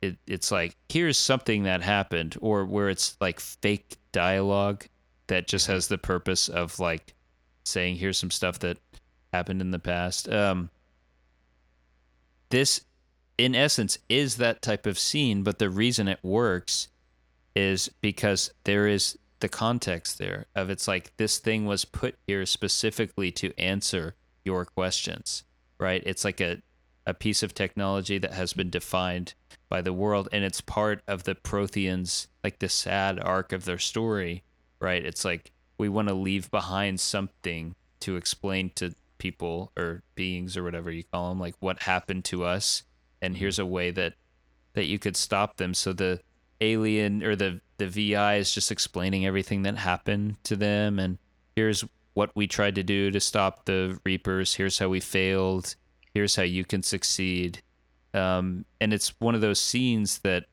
it, 0.00 0.16
it's 0.26 0.50
like, 0.50 0.76
here's 0.88 1.18
something 1.18 1.64
that 1.64 1.82
happened, 1.82 2.36
or 2.40 2.64
where 2.64 2.88
it's 2.88 3.16
like 3.20 3.40
fake 3.40 3.96
dialogue 4.12 4.86
that 5.26 5.46
just 5.46 5.66
mm-hmm. 5.66 5.74
has 5.74 5.88
the 5.88 5.98
purpose 5.98 6.48
of 6.48 6.78
like 6.78 7.14
saying 7.64 7.96
here's 7.96 8.18
some 8.18 8.30
stuff 8.30 8.58
that 8.60 8.78
happened 9.32 9.60
in 9.60 9.70
the 9.70 9.78
past. 9.78 10.28
Um, 10.28 10.70
this, 12.50 12.82
in 13.36 13.54
essence, 13.54 13.98
is 14.08 14.36
that 14.36 14.62
type 14.62 14.86
of 14.86 14.98
scene, 14.98 15.42
but 15.42 15.58
the 15.58 15.70
reason 15.70 16.08
it 16.08 16.20
works 16.22 16.88
is 17.54 17.90
because 18.00 18.52
there 18.64 18.86
is 18.86 19.18
the 19.40 19.48
context 19.48 20.18
there 20.18 20.46
of 20.54 20.70
it's 20.70 20.88
like 20.88 21.16
this 21.16 21.38
thing 21.38 21.64
was 21.64 21.84
put 21.84 22.16
here 22.26 22.44
specifically 22.44 23.30
to 23.32 23.58
answer 23.58 24.14
your 24.44 24.64
questions, 24.64 25.44
right? 25.78 26.02
It's 26.04 26.24
like 26.24 26.40
a 26.40 26.62
a 27.06 27.14
piece 27.14 27.42
of 27.42 27.54
technology 27.54 28.18
that 28.18 28.34
has 28.34 28.52
been 28.52 28.68
defined 28.68 29.32
by 29.70 29.80
the 29.80 29.94
world 29.94 30.28
and 30.30 30.44
it's 30.44 30.60
part 30.60 31.00
of 31.08 31.22
the 31.22 31.34
Protheans 31.34 32.26
like 32.44 32.58
the 32.58 32.68
sad 32.68 33.18
arc 33.18 33.50
of 33.50 33.64
their 33.64 33.78
story, 33.78 34.42
right? 34.78 35.02
It's 35.04 35.24
like 35.24 35.50
we 35.78 35.88
want 35.88 36.08
to 36.08 36.14
leave 36.14 36.50
behind 36.50 37.00
something 37.00 37.74
to 38.00 38.16
explain 38.16 38.70
to 38.74 38.94
people 39.18 39.72
or 39.76 40.02
beings 40.14 40.56
or 40.56 40.62
whatever 40.62 40.90
you 40.90 41.04
call 41.04 41.30
them 41.30 41.40
like 41.40 41.54
what 41.60 41.82
happened 41.82 42.24
to 42.26 42.44
us. 42.44 42.84
And 43.20 43.36
here's 43.36 43.58
a 43.58 43.66
way 43.66 43.90
that 43.90 44.14
that 44.74 44.86
you 44.86 44.98
could 44.98 45.16
stop 45.16 45.56
them. 45.56 45.74
So 45.74 45.92
the 45.92 46.20
alien 46.60 47.22
or 47.22 47.36
the 47.36 47.60
the 47.78 47.88
VI 47.88 48.36
is 48.36 48.52
just 48.52 48.72
explaining 48.72 49.26
everything 49.26 49.62
that 49.62 49.78
happened 49.78 50.36
to 50.44 50.56
them. 50.56 50.98
And 50.98 51.18
here's 51.56 51.84
what 52.14 52.34
we 52.34 52.46
tried 52.46 52.74
to 52.74 52.82
do 52.82 53.10
to 53.10 53.20
stop 53.20 53.64
the 53.64 53.98
reapers. 54.04 54.54
Here's 54.54 54.78
how 54.78 54.88
we 54.88 55.00
failed. 55.00 55.76
Here's 56.14 56.34
how 56.34 56.42
you 56.42 56.64
can 56.64 56.82
succeed. 56.82 57.62
Um, 58.14 58.64
and 58.80 58.92
it's 58.92 59.14
one 59.20 59.34
of 59.34 59.40
those 59.40 59.60
scenes 59.60 60.18
that 60.20 60.46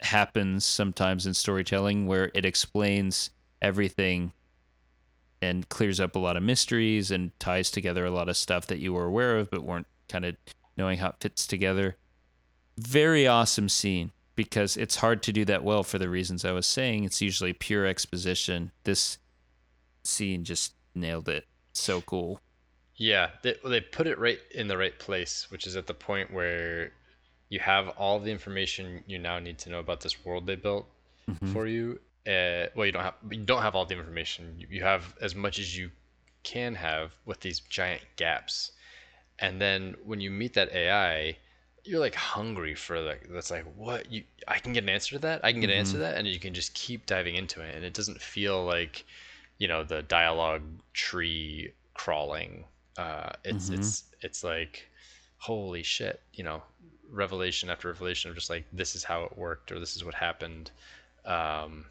happens 0.00 0.64
sometimes 0.64 1.26
in 1.26 1.32
storytelling 1.32 2.06
where 2.06 2.30
it 2.34 2.44
explains 2.44 3.30
everything 3.62 4.32
and 5.42 5.68
clears 5.68 6.00
up 6.00 6.16
a 6.16 6.18
lot 6.18 6.36
of 6.36 6.42
mysteries 6.42 7.10
and 7.10 7.38
ties 7.38 7.70
together 7.70 8.04
a 8.04 8.10
lot 8.10 8.28
of 8.28 8.36
stuff 8.36 8.66
that 8.66 8.78
you 8.78 8.92
were 8.92 9.04
aware 9.04 9.36
of 9.38 9.50
but 9.50 9.62
weren't 9.62 9.86
kind 10.08 10.24
of 10.24 10.36
knowing 10.76 10.98
how 10.98 11.08
it 11.08 11.16
fits 11.20 11.46
together. 11.46 11.96
Very 12.78 13.26
awesome 13.26 13.68
scene 13.68 14.12
because 14.34 14.76
it's 14.76 14.96
hard 14.96 15.22
to 15.22 15.32
do 15.32 15.44
that 15.46 15.64
well 15.64 15.82
for 15.82 15.98
the 15.98 16.08
reasons 16.08 16.44
I 16.44 16.52
was 16.52 16.66
saying. 16.66 17.04
It's 17.04 17.22
usually 17.22 17.52
pure 17.52 17.86
exposition. 17.86 18.70
This 18.84 19.18
scene 20.04 20.44
just 20.44 20.74
nailed 20.94 21.28
it. 21.28 21.46
So 21.72 22.00
cool. 22.02 22.40
Yeah, 22.96 23.30
they 23.42 23.56
they 23.64 23.80
put 23.80 24.06
it 24.06 24.18
right 24.18 24.38
in 24.54 24.68
the 24.68 24.78
right 24.78 24.98
place, 24.98 25.50
which 25.50 25.66
is 25.66 25.76
at 25.76 25.86
the 25.86 25.94
point 25.94 26.32
where 26.32 26.92
you 27.48 27.60
have 27.60 27.88
all 27.90 28.18
the 28.18 28.30
information 28.30 29.04
you 29.06 29.18
now 29.18 29.38
need 29.38 29.58
to 29.58 29.70
know 29.70 29.80
about 29.80 30.00
this 30.00 30.24
world 30.24 30.46
they 30.46 30.56
built 30.56 30.86
mm-hmm. 31.28 31.52
for 31.52 31.66
you. 31.66 32.00
Uh, 32.26 32.66
well, 32.74 32.86
you 32.86 32.92
don't 32.92 33.02
have 33.02 33.14
you 33.30 33.44
don't 33.44 33.62
have 33.62 33.74
all 33.74 33.86
the 33.86 33.96
information. 33.96 34.56
You, 34.58 34.66
you 34.70 34.82
have 34.82 35.14
as 35.20 35.34
much 35.34 35.58
as 35.58 35.76
you 35.76 35.90
can 36.42 36.74
have 36.74 37.12
with 37.24 37.40
these 37.40 37.60
giant 37.60 38.02
gaps, 38.16 38.72
and 39.38 39.60
then 39.60 39.96
when 40.04 40.20
you 40.20 40.30
meet 40.30 40.54
that 40.54 40.72
AI, 40.72 41.36
you're 41.84 42.00
like 42.00 42.14
hungry 42.14 42.74
for 42.74 43.00
like 43.00 43.28
that's 43.30 43.50
like 43.50 43.64
what 43.76 44.10
you 44.10 44.24
I 44.48 44.58
can 44.58 44.72
get 44.72 44.82
an 44.82 44.88
answer 44.88 45.16
to 45.16 45.20
that. 45.20 45.44
I 45.44 45.52
can 45.52 45.60
get 45.60 45.68
mm-hmm. 45.68 45.72
an 45.72 45.78
answer 45.78 45.92
to 45.92 45.98
mm-hmm. 45.98 46.12
that, 46.12 46.18
and 46.18 46.26
you 46.26 46.40
can 46.40 46.54
just 46.54 46.74
keep 46.74 47.06
diving 47.06 47.36
into 47.36 47.60
it, 47.60 47.74
and 47.74 47.84
it 47.84 47.94
doesn't 47.94 48.20
feel 48.20 48.64
like 48.64 49.04
you 49.58 49.68
know 49.68 49.84
the 49.84 50.02
dialogue 50.02 50.62
tree 50.92 51.72
crawling 51.94 52.64
uh, 52.98 53.30
it's 53.44 53.66
mm-hmm. 53.66 53.80
it's 53.80 54.04
it's 54.22 54.44
like 54.44 54.88
holy 55.38 55.82
shit, 55.82 56.20
you 56.32 56.44
know, 56.44 56.62
revelation 57.10 57.68
after 57.68 57.88
revelation 57.88 58.30
of 58.30 58.36
just 58.36 58.50
like 58.50 58.64
this 58.72 58.94
is 58.94 59.04
how 59.04 59.24
it 59.24 59.36
worked 59.36 59.70
or 59.70 59.78
this 59.78 59.96
is 59.96 60.04
what 60.04 60.14
happened. 60.14 60.70
Um, 61.24 61.86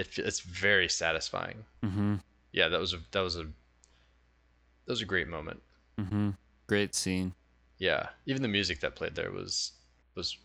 it, 0.00 0.18
it's 0.18 0.40
very 0.40 0.88
satisfying. 0.88 1.64
Mm-hmm. 1.84 2.16
Yeah, 2.52 2.68
that 2.68 2.80
was 2.80 2.94
a 2.94 2.98
that 3.12 3.20
was 3.20 3.36
a 3.36 3.44
that 3.44 4.88
was 4.88 5.02
a 5.02 5.04
great 5.04 5.28
moment. 5.28 5.62
Mm-hmm. 5.98 6.30
Great 6.66 6.94
scene. 6.94 7.34
Yeah, 7.78 8.08
even 8.26 8.42
the 8.42 8.48
music 8.48 8.80
that 8.80 8.96
played 8.96 9.14
there 9.14 9.30
was 9.30 9.72
was 10.14 10.38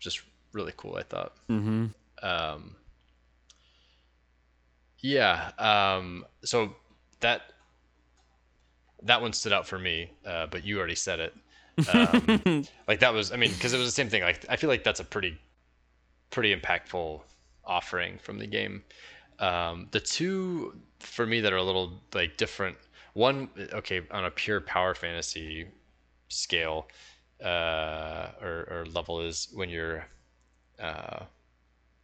just 0.00 0.22
really 0.52 0.72
cool. 0.76 0.96
I 0.96 1.02
thought. 1.02 1.34
Mm-hmm. 1.50 1.86
Um, 2.22 2.76
yeah. 5.00 5.50
Um, 5.58 6.24
so 6.44 6.74
that 7.20 7.42
that 9.02 9.20
one 9.20 9.34
stood 9.34 9.52
out 9.52 9.66
for 9.66 9.78
me, 9.78 10.10
uh, 10.26 10.46
but 10.46 10.64
you 10.64 10.78
already 10.78 10.94
said 10.94 11.20
it. 11.20 11.34
Um, 11.92 12.64
like 12.88 13.00
that 13.00 13.12
was, 13.12 13.32
I 13.32 13.36
mean, 13.36 13.50
because 13.50 13.74
it 13.74 13.78
was 13.78 13.86
the 13.86 13.92
same 13.92 14.08
thing. 14.08 14.22
Like 14.22 14.46
I 14.48 14.56
feel 14.56 14.70
like 14.70 14.82
that's 14.82 15.00
a 15.00 15.04
pretty, 15.04 15.36
pretty 16.30 16.56
impactful 16.56 17.20
offering 17.66 18.18
from 18.18 18.38
the 18.38 18.46
game. 18.46 18.82
Um, 19.38 19.88
the 19.90 20.00
two 20.00 20.76
for 21.00 21.26
me 21.26 21.40
that 21.40 21.52
are 21.52 21.58
a 21.58 21.62
little 21.62 22.00
like 22.14 22.36
different. 22.36 22.76
One, 23.14 23.48
okay, 23.72 24.02
on 24.10 24.24
a 24.24 24.30
pure 24.30 24.60
power 24.60 24.94
fantasy 24.94 25.68
scale 26.28 26.88
uh, 27.42 28.30
or, 28.42 28.66
or 28.70 28.86
level 28.92 29.20
is 29.20 29.48
when 29.52 29.68
you're 29.68 30.06
uh, 30.80 31.20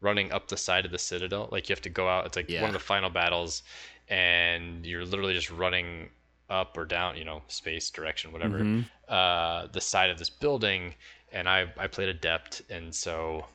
running 0.00 0.32
up 0.32 0.48
the 0.48 0.56
side 0.56 0.84
of 0.84 0.92
the 0.92 0.98
citadel. 0.98 1.48
Like 1.50 1.68
you 1.68 1.74
have 1.74 1.82
to 1.82 1.90
go 1.90 2.08
out. 2.08 2.26
It's 2.26 2.36
like 2.36 2.48
yeah. 2.48 2.60
one 2.60 2.70
of 2.70 2.74
the 2.74 2.78
final 2.78 3.10
battles, 3.10 3.62
and 4.08 4.84
you're 4.86 5.04
literally 5.04 5.34
just 5.34 5.50
running 5.50 6.10
up 6.48 6.76
or 6.76 6.84
down, 6.84 7.16
you 7.16 7.24
know, 7.24 7.42
space, 7.48 7.90
direction, 7.90 8.32
whatever, 8.32 8.58
mm-hmm. 8.58 8.82
uh, 9.08 9.68
the 9.72 9.80
side 9.80 10.10
of 10.10 10.18
this 10.18 10.30
building. 10.30 10.94
And 11.32 11.48
I, 11.48 11.72
I 11.76 11.86
played 11.86 12.08
adept, 12.08 12.62
and 12.70 12.92
so 12.92 13.46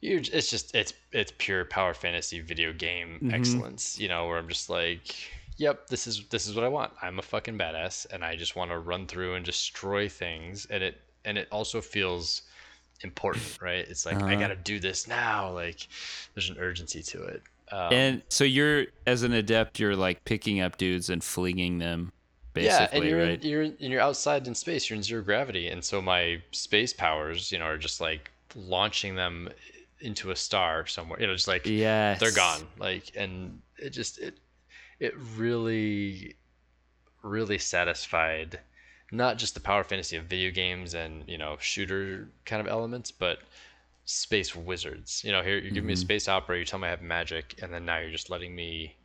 you, 0.00 0.18
it's 0.32 0.48
just 0.48 0.74
it's 0.74 0.92
it's 1.12 1.32
pure 1.38 1.64
power 1.64 1.94
fantasy 1.94 2.40
video 2.40 2.72
game 2.72 3.16
mm-hmm. 3.16 3.34
excellence, 3.34 3.98
you 3.98 4.08
know, 4.08 4.26
where 4.26 4.38
I'm 4.38 4.48
just 4.48 4.70
like, 4.70 5.14
yep, 5.56 5.88
this 5.88 6.06
is 6.06 6.24
this 6.30 6.46
is 6.46 6.54
what 6.54 6.64
I 6.64 6.68
want. 6.68 6.92
I'm 7.02 7.18
a 7.18 7.22
fucking 7.22 7.58
badass, 7.58 8.06
and 8.12 8.24
I 8.24 8.36
just 8.36 8.56
want 8.56 8.70
to 8.70 8.78
run 8.78 9.06
through 9.06 9.34
and 9.34 9.44
destroy 9.44 10.08
things, 10.08 10.66
and 10.70 10.82
it 10.82 11.00
and 11.24 11.36
it 11.36 11.48
also 11.50 11.80
feels 11.80 12.42
important, 13.02 13.58
right? 13.60 13.86
It's 13.88 14.06
like 14.06 14.16
uh-huh. 14.16 14.26
I 14.26 14.36
got 14.36 14.48
to 14.48 14.56
do 14.56 14.78
this 14.78 15.08
now. 15.08 15.52
Like 15.52 15.88
there's 16.34 16.48
an 16.50 16.58
urgency 16.58 17.02
to 17.02 17.24
it. 17.24 17.42
Um, 17.70 17.92
and 17.92 18.22
so 18.28 18.44
you're 18.44 18.86
as 19.06 19.24
an 19.24 19.32
adept, 19.32 19.78
you're 19.78 19.96
like 19.96 20.24
picking 20.24 20.60
up 20.60 20.78
dudes 20.78 21.10
and 21.10 21.22
flinging 21.22 21.78
them. 21.78 22.12
Basically, 22.54 22.76
yeah, 22.76 22.88
and 22.92 23.04
you're 23.04 23.22
right? 23.22 23.44
you're 23.44 23.62
you're 23.62 24.00
outside 24.00 24.46
in 24.46 24.54
space. 24.54 24.88
You're 24.88 24.96
in 24.96 25.02
zero 25.02 25.22
gravity, 25.22 25.68
and 25.68 25.84
so 25.84 26.00
my 26.00 26.40
space 26.52 26.92
powers, 26.92 27.52
you 27.52 27.58
know, 27.58 27.66
are 27.66 27.76
just 27.76 28.00
like 28.00 28.30
launching 28.54 29.14
them 29.14 29.50
into 30.00 30.30
a 30.30 30.36
star 30.36 30.86
somewhere. 30.86 31.20
You 31.20 31.26
know, 31.26 31.34
just 31.34 31.48
like 31.48 31.66
yeah, 31.66 32.14
they're 32.14 32.32
gone. 32.32 32.62
Like, 32.78 33.12
and 33.16 33.60
it 33.76 33.90
just 33.90 34.18
it 34.18 34.38
it 35.00 35.14
really 35.36 36.36
really 37.22 37.58
satisfied 37.58 38.60
not 39.10 39.38
just 39.38 39.54
the 39.54 39.60
power 39.60 39.82
fantasy 39.84 40.16
of 40.16 40.24
video 40.24 40.50
games 40.50 40.94
and 40.94 41.24
you 41.26 41.38
know 41.38 41.56
shooter 41.60 42.28
kind 42.44 42.60
of 42.60 42.68
elements, 42.68 43.10
but 43.10 43.40
space 44.04 44.54
wizards. 44.54 45.22
You 45.24 45.32
know, 45.32 45.42
here 45.42 45.56
you 45.56 45.70
give 45.70 45.78
mm-hmm. 45.78 45.86
me 45.86 45.92
a 45.92 45.96
mm-hmm. 45.96 46.00
space 46.00 46.28
opera, 46.28 46.58
you 46.58 46.64
tell 46.64 46.78
me 46.78 46.88
I 46.88 46.90
have 46.90 47.02
magic, 47.02 47.58
and 47.62 47.72
then 47.72 47.84
now 47.84 47.98
you're 47.98 48.10
just 48.10 48.30
letting 48.30 48.54
me 48.54 48.96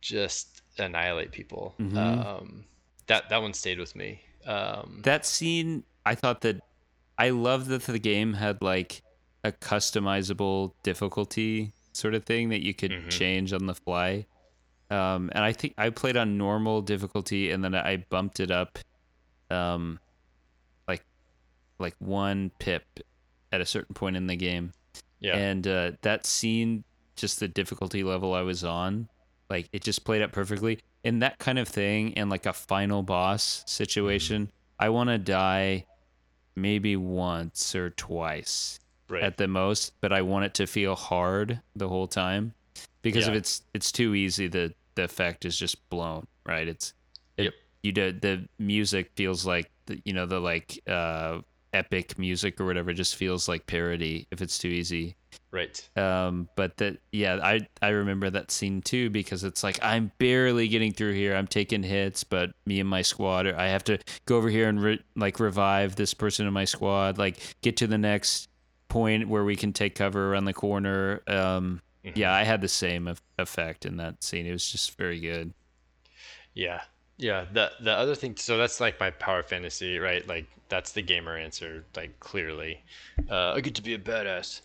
just 0.00 0.62
annihilate 0.78 1.32
people. 1.32 1.74
Mm-hmm. 1.80 1.96
Um, 1.98 2.64
that 3.06 3.28
that 3.30 3.40
one 3.40 3.54
stayed 3.54 3.78
with 3.78 3.94
me. 3.96 4.22
Um, 4.46 5.00
that 5.04 5.24
scene, 5.24 5.84
I 6.04 6.14
thought 6.14 6.42
that 6.42 6.60
I 7.18 7.30
love 7.30 7.68
that 7.68 7.82
the 7.82 7.98
game 7.98 8.34
had 8.34 8.60
like 8.60 9.02
a 9.44 9.52
customizable 9.52 10.72
difficulty 10.82 11.72
sort 11.92 12.14
of 12.14 12.24
thing 12.24 12.48
that 12.48 12.64
you 12.64 12.74
could 12.74 12.90
mm-hmm. 12.90 13.08
change 13.08 13.52
on 13.52 13.66
the 13.66 13.74
fly. 13.74 14.26
Um, 14.90 15.30
and 15.32 15.44
I 15.44 15.52
think 15.52 15.74
I 15.78 15.90
played 15.90 16.16
on 16.16 16.36
normal 16.38 16.82
difficulty, 16.82 17.50
and 17.50 17.62
then 17.62 17.74
I 17.74 18.04
bumped 18.08 18.40
it 18.40 18.50
up, 18.50 18.78
um, 19.50 20.00
like 20.88 21.04
like 21.78 21.94
one 21.98 22.50
pip 22.58 22.84
at 23.52 23.60
a 23.60 23.66
certain 23.66 23.94
point 23.94 24.16
in 24.16 24.26
the 24.26 24.36
game. 24.36 24.72
Yeah. 25.20 25.36
And 25.36 25.66
uh, 25.66 25.92
that 26.02 26.26
scene, 26.26 26.84
just 27.16 27.40
the 27.40 27.48
difficulty 27.48 28.02
level 28.02 28.34
I 28.34 28.42
was 28.42 28.64
on, 28.64 29.08
like 29.48 29.68
it 29.72 29.82
just 29.82 30.04
played 30.04 30.22
up 30.22 30.32
perfectly. 30.32 30.80
And 31.02 31.22
that 31.22 31.38
kind 31.38 31.58
of 31.58 31.68
thing, 31.68 32.14
and 32.16 32.30
like 32.30 32.46
a 32.46 32.52
final 32.52 33.02
boss 33.02 33.62
situation, 33.66 34.46
mm-hmm. 34.46 34.84
I 34.84 34.88
want 34.88 35.10
to 35.10 35.18
die 35.18 35.86
maybe 36.56 36.96
once 36.96 37.74
or 37.74 37.90
twice 37.90 38.78
right. 39.08 39.22
at 39.22 39.36
the 39.36 39.48
most, 39.48 39.92
but 40.00 40.12
I 40.12 40.22
want 40.22 40.46
it 40.46 40.54
to 40.54 40.66
feel 40.66 40.94
hard 40.94 41.60
the 41.76 41.88
whole 41.88 42.06
time 42.06 42.54
because 43.02 43.26
yeah. 43.26 43.32
if 43.32 43.38
it's 43.38 43.62
it's 43.74 43.92
too 43.92 44.14
easy, 44.14 44.48
the 44.48 44.72
the 44.94 45.04
effect 45.04 45.44
is 45.44 45.58
just 45.58 45.88
blown. 45.90 46.26
Right? 46.46 46.68
It's 46.68 46.92
it, 47.36 47.44
yep. 47.44 47.54
You 47.82 47.92
did 47.92 48.20
the 48.20 48.48
music 48.58 49.10
feels 49.14 49.46
like 49.46 49.70
the, 49.86 50.00
you 50.04 50.12
know 50.12 50.26
the 50.26 50.40
like 50.40 50.80
uh 50.86 51.40
epic 51.74 52.18
music 52.18 52.60
or 52.60 52.66
whatever 52.66 52.92
just 52.92 53.16
feels 53.16 53.48
like 53.48 53.66
parody 53.66 54.26
if 54.30 54.40
it's 54.40 54.58
too 54.58 54.68
easy. 54.68 55.16
Right. 55.50 55.88
Um, 55.96 56.48
but 56.56 56.76
that 56.78 56.98
yeah, 57.12 57.38
I 57.42 57.66
I 57.82 57.88
remember 57.88 58.30
that 58.30 58.50
scene 58.50 58.80
too 58.82 59.10
because 59.10 59.44
it's 59.44 59.62
like 59.62 59.78
I'm 59.82 60.10
barely 60.18 60.68
getting 60.68 60.92
through 60.92 61.14
here. 61.14 61.34
I'm 61.34 61.46
taking 61.46 61.82
hits, 61.82 62.24
but 62.24 62.52
me 62.66 62.80
and 62.80 62.88
my 62.88 63.02
squad, 63.02 63.46
I 63.46 63.68
have 63.68 63.84
to 63.84 63.98
go 64.26 64.36
over 64.36 64.48
here 64.48 64.68
and 64.68 64.82
re- 64.82 65.04
like 65.16 65.40
revive 65.40 65.96
this 65.96 66.14
person 66.14 66.46
in 66.46 66.52
my 66.52 66.64
squad, 66.64 67.18
like 67.18 67.38
get 67.62 67.76
to 67.78 67.86
the 67.86 67.98
next 67.98 68.48
point 68.94 69.28
where 69.28 69.44
we 69.44 69.56
can 69.56 69.72
take 69.72 69.94
cover 69.96 70.32
around 70.32 70.44
the 70.44 70.54
corner. 70.54 71.22
Um, 71.26 71.82
Mhm. 72.04 72.16
Yeah, 72.16 72.34
I 72.34 72.42
had 72.44 72.60
the 72.60 72.68
same 72.68 73.08
effect 73.38 73.86
in 73.86 73.96
that 73.96 74.22
scene. 74.22 74.46
It 74.46 74.52
was 74.52 74.70
just 74.70 74.96
very 74.98 75.18
good. 75.20 75.54
Yeah. 76.52 76.82
Yeah. 77.16 77.46
The 77.50 77.72
the 77.80 77.92
other 77.92 78.14
thing 78.14 78.36
so 78.36 78.58
that's 78.58 78.78
like 78.78 79.00
my 79.00 79.10
power 79.10 79.42
fantasy, 79.42 79.98
right? 79.98 80.26
Like 80.28 80.46
that's 80.68 80.92
the 80.92 81.02
gamer 81.02 81.36
answer, 81.36 81.84
like 81.96 82.18
clearly. 82.20 82.82
Uh, 83.30 83.52
I 83.52 83.60
get 83.60 83.74
to 83.76 83.82
be 83.82 83.94
a 83.94 83.98
badass. 83.98 84.60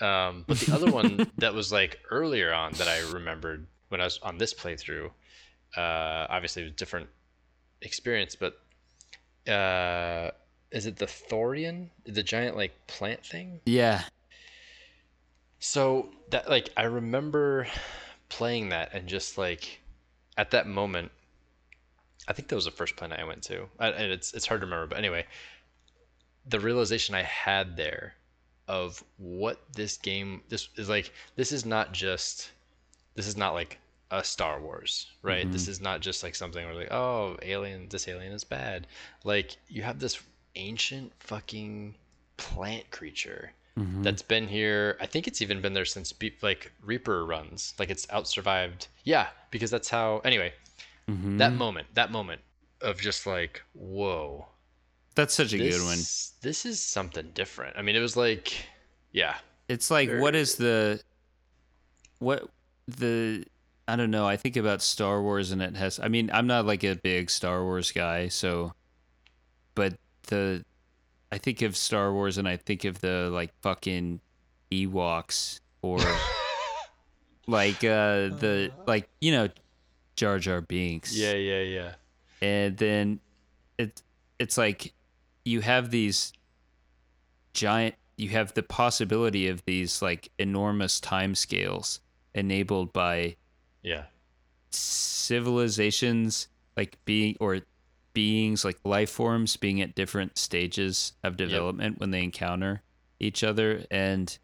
Um, 0.00 0.44
but 0.46 0.58
the 0.58 0.72
other 0.74 0.90
one 0.90 1.30
that 1.38 1.52
was 1.54 1.72
like 1.72 1.98
earlier 2.10 2.52
on 2.52 2.72
that 2.74 2.88
I 2.88 3.00
remembered 3.12 3.66
when 3.88 4.00
I 4.00 4.04
was 4.04 4.18
on 4.22 4.38
this 4.38 4.54
playthrough, 4.54 5.10
uh, 5.76 6.26
obviously 6.30 6.62
it 6.62 6.66
was 6.66 6.72
a 6.72 6.76
different 6.76 7.08
experience, 7.82 8.36
but 8.36 8.54
uh, 9.50 10.30
is 10.74 10.86
it 10.86 10.96
the 10.96 11.06
Thorian? 11.06 11.88
The 12.04 12.22
giant 12.22 12.56
like 12.56 12.86
plant 12.88 13.24
thing? 13.24 13.60
Yeah. 13.64 14.02
So 15.60 16.08
that 16.30 16.50
like 16.50 16.70
I 16.76 16.82
remember 16.82 17.68
playing 18.28 18.70
that 18.70 18.92
and 18.92 19.08
just 19.08 19.38
like 19.38 19.80
at 20.36 20.50
that 20.50 20.66
moment, 20.66 21.12
I 22.26 22.32
think 22.32 22.48
that 22.48 22.56
was 22.56 22.64
the 22.64 22.72
first 22.72 22.96
planet 22.96 23.20
I 23.20 23.24
went 23.24 23.42
to. 23.44 23.66
I, 23.78 23.88
and 23.90 24.12
it's 24.12 24.34
it's 24.34 24.46
hard 24.46 24.60
to 24.62 24.66
remember, 24.66 24.88
but 24.88 24.98
anyway, 24.98 25.26
the 26.46 26.58
realization 26.58 27.14
I 27.14 27.22
had 27.22 27.76
there 27.76 28.14
of 28.66 29.02
what 29.18 29.60
this 29.74 29.96
game 29.96 30.42
this 30.48 30.68
is 30.76 30.88
like. 30.88 31.12
This 31.36 31.52
is 31.52 31.64
not 31.64 31.92
just 31.92 32.50
this 33.14 33.28
is 33.28 33.36
not 33.36 33.54
like 33.54 33.78
a 34.10 34.24
Star 34.24 34.60
Wars, 34.60 35.06
right? 35.22 35.44
Mm-hmm. 35.44 35.52
This 35.52 35.68
is 35.68 35.80
not 35.80 36.00
just 36.00 36.24
like 36.24 36.34
something 36.34 36.66
where 36.66 36.74
like 36.74 36.92
oh 36.92 37.36
alien 37.42 37.88
this 37.90 38.08
alien 38.08 38.32
is 38.32 38.42
bad. 38.42 38.88
Like 39.22 39.56
you 39.68 39.82
have 39.82 40.00
this 40.00 40.20
ancient 40.56 41.12
fucking 41.20 41.94
plant 42.36 42.90
creature 42.90 43.52
that's 44.02 44.22
been 44.22 44.46
here. 44.46 44.96
I 45.00 45.06
think 45.06 45.26
it's 45.26 45.42
even 45.42 45.60
been 45.60 45.74
there 45.74 45.84
since 45.84 46.12
be- 46.12 46.36
like 46.42 46.70
Reaper 46.80 47.26
runs. 47.26 47.74
Like 47.76 47.90
it's 47.90 48.06
out 48.10 48.28
survived. 48.28 48.86
Yeah, 49.02 49.26
because 49.50 49.70
that's 49.70 49.88
how. 49.90 50.20
Anyway, 50.24 50.52
Mm-hmm. 51.10 51.36
that 51.38 51.52
moment, 51.52 51.88
that 51.94 52.10
moment 52.12 52.40
of 52.80 52.98
just 53.00 53.26
like 53.26 53.62
whoa, 53.74 54.46
That's 55.16 55.34
such 55.34 55.52
a 55.52 55.58
this, 55.58 55.76
good 55.76 55.84
one. 55.84 55.98
This 56.42 56.64
is 56.64 56.80
something 56.80 57.30
different. 57.34 57.76
I 57.76 57.82
mean, 57.82 57.94
it 57.96 58.00
was 58.00 58.16
like, 58.16 58.54
yeah, 59.12 59.34
It's 59.68 59.90
like 59.90 60.08
Very 60.08 60.20
what 60.20 60.34
is 60.36 60.54
the 60.54 61.00
what 62.20 62.48
the 62.86 63.44
I 63.88 63.96
don't 63.96 64.10
know. 64.10 64.26
I 64.26 64.36
think 64.36 64.56
about 64.56 64.80
Star 64.82 65.20
Wars 65.20 65.50
and 65.50 65.60
it 65.60 65.74
has 65.76 65.98
I 66.00 66.08
mean, 66.08 66.30
I'm 66.32 66.46
not 66.46 66.64
like 66.64 66.84
a 66.84 66.94
big 66.94 67.28
Star 67.28 67.62
Wars 67.64 67.90
guy, 67.92 68.28
so 68.28 68.72
but 69.74 69.94
the 70.26 70.64
I 71.32 71.38
think 71.38 71.62
of 71.62 71.76
Star 71.76 72.12
Wars 72.12 72.38
and 72.38 72.48
I 72.48 72.56
think 72.56 72.84
of 72.84 73.00
the 73.00 73.30
like 73.32 73.52
fucking 73.62 74.20
Ewoks 74.70 75.60
or 75.82 75.98
like 77.46 77.82
uh 77.84 78.28
the 78.34 78.70
like 78.86 79.08
you 79.20 79.32
know 79.32 79.48
Jar 80.16 80.38
Jar 80.38 80.60
Binks. 80.60 81.16
yeah, 81.16 81.32
yeah, 81.34 81.60
yeah. 81.60 81.94
and 82.40 82.76
then 82.76 83.20
it 83.78 84.02
it's 84.38 84.56
like 84.56 84.92
you 85.44 85.60
have 85.60 85.90
these 85.90 86.32
giant 87.52 87.94
you 88.16 88.28
have 88.30 88.54
the 88.54 88.62
possibility 88.62 89.48
of 89.48 89.64
these 89.64 90.00
like 90.00 90.30
enormous 90.38 91.00
time 91.00 91.34
scales 91.34 92.00
enabled 92.34 92.92
by 92.92 93.36
Yeah, 93.82 94.04
civilizations 94.70 96.48
like 96.76 96.96
being 97.04 97.36
or 97.40 97.60
beings 98.14 98.64
like 98.64 98.78
life 98.84 99.10
forms 99.10 99.56
being 99.56 99.80
at 99.80 99.94
different 99.94 100.38
stages 100.38 101.12
of 101.22 101.36
development 101.36 101.98
when 101.98 102.10
they 102.10 102.22
encounter 102.22 102.82
each 103.20 103.44
other 103.44 103.84
and 103.90 104.38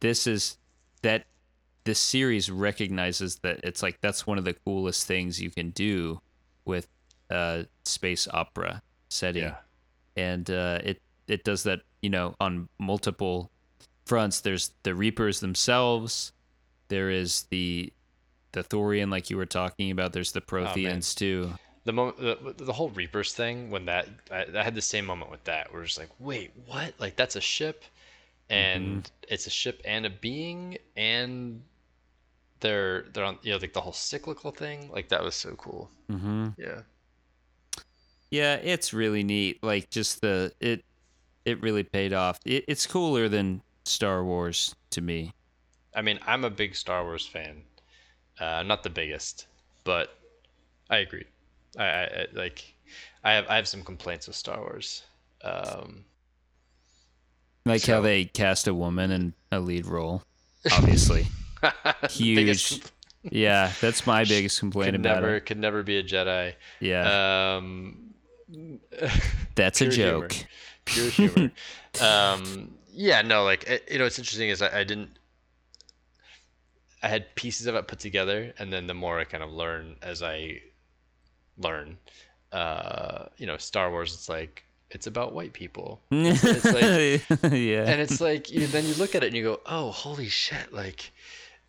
this 0.00 0.26
is 0.26 0.58
that 1.02 1.24
this 1.84 1.98
series 1.98 2.50
recognizes 2.50 3.36
that 3.36 3.60
it's 3.64 3.82
like 3.82 4.00
that's 4.00 4.26
one 4.26 4.38
of 4.38 4.44
the 4.44 4.52
coolest 4.52 5.06
things 5.06 5.40
you 5.40 5.50
can 5.50 5.70
do 5.70 6.20
with 6.64 6.86
uh 7.30 7.62
space 7.84 8.28
opera 8.32 8.82
setting 9.08 9.42
yeah, 9.44 9.56
and 10.16 10.50
uh, 10.50 10.78
it 10.82 11.00
it 11.28 11.44
does 11.44 11.62
that 11.62 11.80
you 12.00 12.10
know 12.10 12.34
on 12.40 12.68
multiple 12.78 13.50
fronts. 14.04 14.40
There's 14.40 14.72
the 14.82 14.94
Reapers 14.94 15.40
themselves. 15.40 16.32
There 16.88 17.10
is 17.10 17.44
the 17.50 17.92
the 18.52 18.62
Thorian, 18.62 19.10
like 19.10 19.30
you 19.30 19.36
were 19.36 19.46
talking 19.46 19.90
about. 19.90 20.12
There's 20.12 20.32
the 20.32 20.40
Protheans 20.40 21.14
too. 21.14 21.52
The 21.84 21.92
moment, 21.92 22.18
the, 22.18 22.64
the 22.64 22.72
whole 22.72 22.90
Reapers 22.90 23.32
thing. 23.32 23.70
When 23.70 23.86
that, 23.86 24.08
I, 24.30 24.46
I 24.54 24.62
had 24.62 24.74
the 24.74 24.82
same 24.82 25.06
moment 25.06 25.30
with 25.30 25.44
that, 25.44 25.72
where 25.72 25.82
it's 25.82 25.98
like, 25.98 26.10
wait, 26.18 26.52
what? 26.66 26.94
Like 26.98 27.16
that's 27.16 27.36
a 27.36 27.40
ship, 27.40 27.84
and 28.50 29.10
it's 29.28 29.46
a 29.46 29.50
ship 29.50 29.80
and 29.84 30.06
a 30.06 30.10
being, 30.10 30.78
and 30.96 31.62
they're 32.60 33.06
they're 33.12 33.24
on, 33.24 33.38
you 33.42 33.52
know, 33.52 33.58
like 33.58 33.72
the 33.72 33.80
whole 33.80 33.92
cyclical 33.92 34.50
thing. 34.50 34.90
Like 34.92 35.08
that 35.08 35.22
was 35.22 35.34
so 35.34 35.54
cool. 35.56 35.90
Mm-hmm. 36.10 36.48
Yeah. 36.58 36.80
Yeah, 38.30 38.54
it's 38.54 38.94
really 38.94 39.22
neat. 39.22 39.62
Like 39.62 39.90
just 39.90 40.22
the 40.22 40.52
it 40.60 40.84
it 41.44 41.60
really 41.60 41.82
paid 41.82 42.12
off. 42.12 42.38
It, 42.46 42.64
it's 42.66 42.86
cooler 42.86 43.28
than 43.28 43.62
Star 43.84 44.24
Wars 44.24 44.74
to 44.90 45.00
me. 45.00 45.32
I 45.94 46.00
mean, 46.00 46.18
I'm 46.26 46.44
a 46.44 46.50
big 46.50 46.74
Star 46.74 47.04
Wars 47.04 47.26
fan. 47.26 47.62
Uh, 48.40 48.62
not 48.62 48.82
the 48.82 48.90
biggest, 48.90 49.46
but 49.84 50.16
I 50.88 50.98
agree. 50.98 51.24
I, 51.78 51.84
I, 51.84 52.26
like. 52.32 52.64
I 53.24 53.32
have 53.34 53.46
I 53.48 53.56
have 53.56 53.68
some 53.68 53.82
complaints 53.82 54.26
with 54.26 54.34
Star 54.36 54.58
Wars. 54.58 55.02
Um, 55.44 56.04
Like 57.64 57.84
how 57.86 58.00
they 58.00 58.24
cast 58.24 58.66
a 58.66 58.74
woman 58.74 59.10
in 59.12 59.34
a 59.52 59.60
lead 59.60 59.86
role. 59.86 60.22
Obviously, 60.72 61.26
huge. 62.10 62.80
Yeah, 63.22 63.72
that's 63.80 64.04
my 64.06 64.24
biggest 64.34 64.58
complaint 64.58 64.92
could 64.92 65.00
about 65.06 65.22
never 65.22 65.36
it. 65.36 65.42
could 65.46 65.58
never 65.58 65.82
be 65.84 65.98
a 65.98 66.02
Jedi. 66.02 66.54
Yeah, 66.80 67.56
Um, 67.56 68.10
that's 69.54 69.80
a 69.80 69.84
pure 69.88 69.92
humor. 69.94 70.28
joke. 70.28 70.46
pure 70.84 71.10
humor. 71.10 71.50
um, 72.00 72.74
yeah, 72.92 73.22
no, 73.22 73.44
like 73.44 73.68
you 73.88 73.98
know, 73.98 74.04
what's 74.04 74.18
interesting 74.18 74.48
is 74.48 74.60
I, 74.62 74.80
I 74.80 74.84
didn't. 74.84 75.10
I 77.04 77.08
had 77.08 77.34
pieces 77.36 77.66
of 77.66 77.74
it 77.76 77.86
put 77.88 77.98
together, 78.00 78.52
and 78.58 78.72
then 78.72 78.86
the 78.88 78.94
more 78.94 79.18
I 79.20 79.24
kind 79.24 79.42
of 79.44 79.50
learn 79.50 79.96
as 80.02 80.22
I 80.22 80.60
learn, 81.62 81.96
uh, 82.52 83.26
you 83.38 83.46
know, 83.46 83.56
Star 83.56 83.90
Wars, 83.90 84.12
it's 84.14 84.28
like 84.28 84.64
it's 84.90 85.06
about 85.06 85.32
white 85.32 85.52
people, 85.54 86.00
it's 86.10 86.64
like- 86.64 87.52
yeah. 87.52 87.84
and 87.86 88.00
it's 88.00 88.20
like 88.20 88.50
you, 88.50 88.66
then 88.66 88.84
you 88.86 88.94
look 88.94 89.14
at 89.14 89.22
it 89.22 89.28
and 89.28 89.36
you 89.36 89.42
go, 89.42 89.60
oh, 89.66 89.90
holy 89.90 90.28
shit, 90.28 90.72
like, 90.72 91.10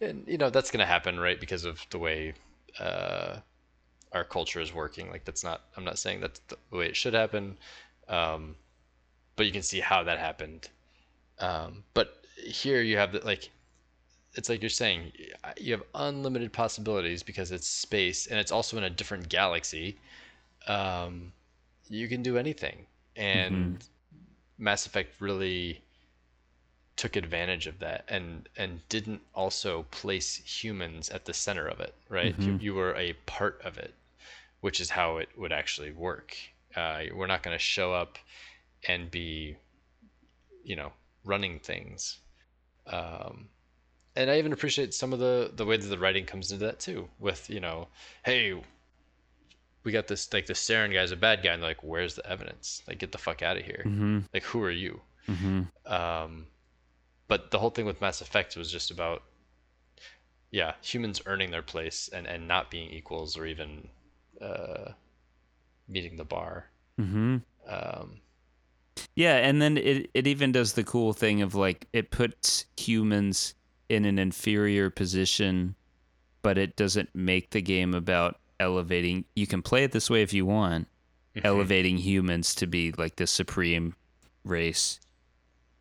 and 0.02 0.26
you 0.28 0.38
know 0.38 0.50
that's 0.50 0.72
gonna 0.72 0.86
happen, 0.86 1.20
right? 1.20 1.40
Because 1.40 1.64
of 1.66 1.80
the 1.90 1.98
way 2.00 2.34
uh, 2.80 3.38
our 4.12 4.24
culture 4.26 4.60
is 4.60 4.74
working. 4.74 5.10
Like 5.10 5.24
that's 5.26 5.44
not. 5.44 5.62
I'm 5.78 5.86
not 5.86 5.98
saying 5.98 6.20
that's 6.22 6.42
the 6.50 6.58
way 6.78 6.88
it 6.88 6.96
should 6.96 7.14
happen, 7.14 7.58
um, 8.10 8.56
but 9.36 9.46
you 9.46 9.52
can 9.54 9.64
see 9.64 9.80
how 9.80 10.04
that 10.04 10.20
happened. 10.20 10.68
Um, 11.40 11.84
but 11.94 12.24
here 12.38 12.82
you 12.82 12.98
have 12.98 13.12
the 13.14 13.20
like. 13.26 13.50
It's 14.36 14.50
like 14.50 14.62
you're 14.62 14.70
saying, 14.70 15.12
you 15.60 15.74
have 15.74 15.84
unlimited 15.96 16.52
possibilities 16.54 17.24
because 17.24 17.52
it's 17.52 17.68
space 17.68 18.28
and 18.28 18.40
it's 18.40 18.52
also 18.52 18.78
in 18.78 18.84
a 18.84 18.90
different 18.90 19.30
galaxy. 19.30 19.98
Um, 20.68 21.34
you 21.90 22.08
can 22.08 22.24
do 22.24 22.38
anything, 22.38 22.86
and 23.16 23.84
Mass 24.58 24.86
Effect 24.86 25.20
really 25.22 25.84
took 26.96 27.16
advantage 27.16 27.68
of 27.68 27.80
that 27.80 28.06
and 28.08 28.48
and 28.58 28.88
didn't 28.90 29.22
also 29.34 29.84
place 29.92 30.36
humans 30.38 31.10
at 31.10 31.26
the 31.26 31.34
center 31.34 31.68
of 31.68 31.80
it 31.80 31.94
right? 32.10 32.36
You, 32.40 32.56
you 32.60 32.74
were 32.76 32.96
a 32.96 33.14
part 33.26 33.62
of 33.64 33.78
it 33.78 33.94
which 34.62 34.80
is 34.80 34.90
how 34.92 35.18
it 35.18 35.30
would 35.38 35.52
actually 35.52 35.92
work. 35.92 36.36
Uh, 36.76 37.04
we're 37.14 37.28
not 37.28 37.44
going 37.44 37.56
to 37.56 37.60
show 37.64 37.94
up 37.94 38.18
and 38.88 39.12
be 39.12 39.56
you 40.64 40.76
know 40.76 40.92
running 41.26 41.60
things. 41.60 42.20
Um, 42.88 43.50
and 44.16 44.30
i 44.30 44.38
even 44.38 44.54
appreciate 44.54 44.94
some 44.94 45.14
of 45.14 45.20
the 45.20 45.52
the 45.56 45.66
way 45.66 45.78
that 45.78 45.88
the 45.88 45.98
writing 45.98 46.26
comes 46.26 46.52
into 46.52 46.66
that 46.66 46.80
too 46.80 47.08
with 47.20 47.50
you 47.50 47.60
know 47.60 47.88
hey 48.24 48.62
we 49.84 49.92
got 49.92 50.08
this 50.08 50.32
like 50.32 50.46
the 50.46 50.54
Saren 50.54 50.94
guy's 50.94 51.12
a 51.12 51.16
bad 51.18 51.44
guy 51.44 51.52
and 51.52 51.62
they're 51.62 51.70
like 51.70 51.84
where's 51.84 52.16
the 52.16 52.26
evidence? 52.30 52.82
Like 52.88 53.00
get 53.00 53.12
the 53.12 53.18
fuck 53.18 53.42
out 53.42 53.58
of 53.58 53.64
here. 53.66 53.82
Hmm 53.84 54.20
like 54.34 54.44
who 54.44 54.62
are 54.62 54.72
you? 54.72 55.02
Hmm 55.26 55.64
um, 55.86 56.48
but 57.28 57.52
the 57.52 57.60
whole 57.60 57.70
thing 57.70 57.86
with 57.86 58.00
Mass 58.00 58.22
Effect 58.22 58.56
was 58.56 58.72
just 58.72 58.92
about, 58.92 59.24
yeah, 60.52 60.74
humans 60.82 61.22
earning 61.26 61.52
their 61.52 61.62
place 61.62 62.10
and, 62.14 62.28
and 62.28 62.48
not 62.48 62.70
being 62.70 62.90
equals 62.92 63.38
or 63.38 63.46
even 63.46 63.88
uh, 64.42 64.92
meeting 65.88 66.16
the 66.16 66.24
bar. 66.26 66.70
hmm 66.98 67.38
Um, 67.68 68.22
Yeah, 69.16 69.36
and 69.38 69.62
then 69.62 69.78
it 69.78 70.10
it 70.14 70.28
even 70.28 70.52
does 70.52 70.74
the 70.74 70.84
cool 70.84 71.14
thing 71.14 71.42
of 71.42 71.56
like 71.56 71.88
it 71.92 72.12
puts 72.12 72.66
humans 72.78 73.56
in 73.94 74.06
an 74.06 74.20
inferior 74.20 74.90
position, 74.90 75.76
but 76.42 76.58
it 76.58 76.76
doesn't 76.76 77.10
make 77.14 77.52
the 77.52 77.62
game 77.62 77.94
about 77.94 78.40
elevating. 78.60 79.26
You 79.36 79.48
can 79.48 79.62
play 79.62 79.84
it 79.84 79.92
this 79.92 80.10
way 80.10 80.22
if 80.22 80.34
you 80.34 80.46
want, 80.46 80.88
mm-hmm. 81.36 81.46
elevating 81.46 81.98
humans 81.98 82.56
to 82.56 82.68
be 82.68 82.92
like 82.92 83.16
the 83.16 83.28
supreme 83.28 83.96
race 84.44 85.00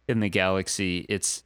in 0.08 0.20
the 0.20 0.28
galaxy. 0.28 1.06
It's 1.08 1.42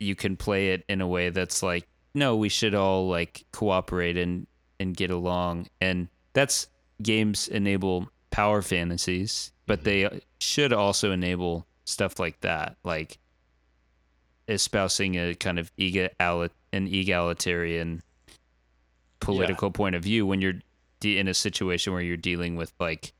you 0.00 0.14
can 0.14 0.36
play 0.36 0.70
it 0.70 0.84
in 0.88 1.00
a 1.00 1.08
way 1.08 1.30
that's 1.30 1.62
like 1.62 1.88
no, 2.14 2.36
we 2.36 2.48
should 2.48 2.74
all 2.74 3.08
like 3.08 3.44
cooperate 3.52 4.16
and 4.16 4.46
and 4.80 4.96
get 4.96 5.10
along. 5.10 5.68
And 5.80 6.08
that's 6.32 6.68
games 7.02 7.48
enable 7.48 8.10
power 8.30 8.62
fantasies, 8.62 9.52
but 9.66 9.80
mm-hmm. 9.80 10.14
they 10.14 10.20
should 10.40 10.72
also 10.72 11.12
enable 11.12 11.66
stuff 11.84 12.18
like 12.18 12.40
that, 12.40 12.76
like 12.84 13.18
espousing 14.48 15.16
a 15.16 15.34
kind 15.34 15.58
of 15.58 15.70
egal 15.76 16.08
an 16.72 16.86
egalitarian 16.86 18.02
political 19.20 19.68
yeah. 19.68 19.72
point 19.72 19.94
of 19.94 20.02
view 20.02 20.26
when 20.26 20.40
you're 20.40 20.60
de- 21.00 21.18
in 21.18 21.28
a 21.28 21.34
situation 21.34 21.92
where 21.92 22.02
you're 22.02 22.16
dealing 22.16 22.56
with 22.56 22.72
like 22.78 23.12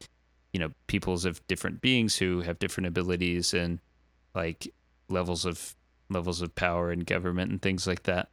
you 0.52 0.60
know 0.60 0.70
peoples 0.86 1.24
of 1.24 1.46
different 1.46 1.80
beings 1.80 2.16
who 2.16 2.40
have 2.40 2.58
different 2.58 2.86
abilities 2.86 3.54
and 3.54 3.78
like 4.34 4.72
levels 5.08 5.44
of 5.44 5.74
levels 6.10 6.40
of 6.40 6.54
power 6.54 6.90
and 6.90 7.06
government 7.06 7.50
and 7.50 7.60
things 7.60 7.86
like 7.86 8.04
that. 8.04 8.28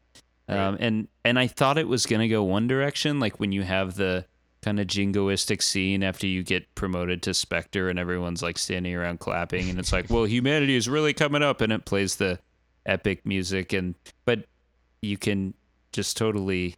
Right. 0.47 0.57
Um, 0.57 0.77
and 0.79 1.07
and 1.23 1.39
I 1.39 1.47
thought 1.47 1.77
it 1.77 1.87
was 1.87 2.05
gonna 2.05 2.27
go 2.27 2.43
one 2.43 2.67
direction, 2.67 3.19
like 3.19 3.39
when 3.39 3.51
you 3.51 3.63
have 3.63 3.95
the 3.95 4.25
kind 4.61 4.79
of 4.79 4.87
jingoistic 4.87 5.61
scene 5.61 6.01
after 6.01 6.25
you 6.25 6.41
get 6.41 6.73
promoted 6.73 7.21
to 7.21 7.33
Spectre 7.33 7.87
and 7.87 7.99
everyone's 7.99 8.41
like 8.41 8.57
standing 8.57 8.95
around 8.95 9.19
clapping 9.19 9.69
and 9.69 9.77
it's 9.77 9.93
like, 9.93 10.09
well, 10.09 10.25
humanity 10.25 10.75
is 10.75 10.89
really 10.89 11.13
coming 11.13 11.43
up 11.43 11.61
and 11.61 11.71
it 11.71 11.85
plays 11.85 12.15
the 12.15 12.39
epic 12.85 13.25
music 13.25 13.73
and 13.73 13.95
but 14.25 14.45
you 15.01 15.17
can 15.17 15.53
just 15.91 16.17
totally 16.17 16.75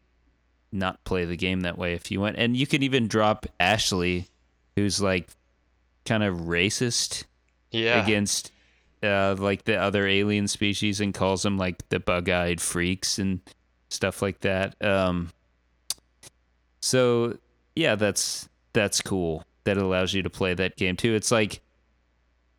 not 0.72 1.04
play 1.04 1.26
the 1.26 1.38
game 1.38 1.62
that 1.62 1.78
way 1.78 1.94
if 1.94 2.12
you 2.12 2.20
want. 2.20 2.36
And 2.38 2.56
you 2.56 2.68
can 2.68 2.84
even 2.84 3.08
drop 3.08 3.46
Ashley, 3.60 4.28
who's 4.76 5.02
like 5.02 5.30
kind 6.06 6.24
of 6.24 6.36
racist 6.42 7.26
yeah. 7.72 8.04
against 8.04 8.52
uh, 9.04 9.36
like 9.38 9.66
the 9.66 9.76
other 9.76 10.08
alien 10.08 10.48
species 10.48 11.02
and 11.02 11.14
calls 11.14 11.44
them 11.44 11.58
like 11.58 11.88
the 11.90 12.00
bug-eyed 12.00 12.62
freaks 12.62 13.20
and 13.20 13.40
stuff 13.90 14.22
like 14.22 14.40
that. 14.42 14.76
Um, 14.84 15.32
so 16.82 17.38
yeah, 17.76 17.96
that's 17.96 18.50
that's 18.74 19.02
cool. 19.02 19.44
That 19.64 19.78
allows 19.78 20.14
you 20.14 20.24
to 20.24 20.30
play 20.30 20.54
that 20.54 20.78
game 20.78 20.96
too. 20.96 21.14
It's 21.14 21.32
like 21.32 21.62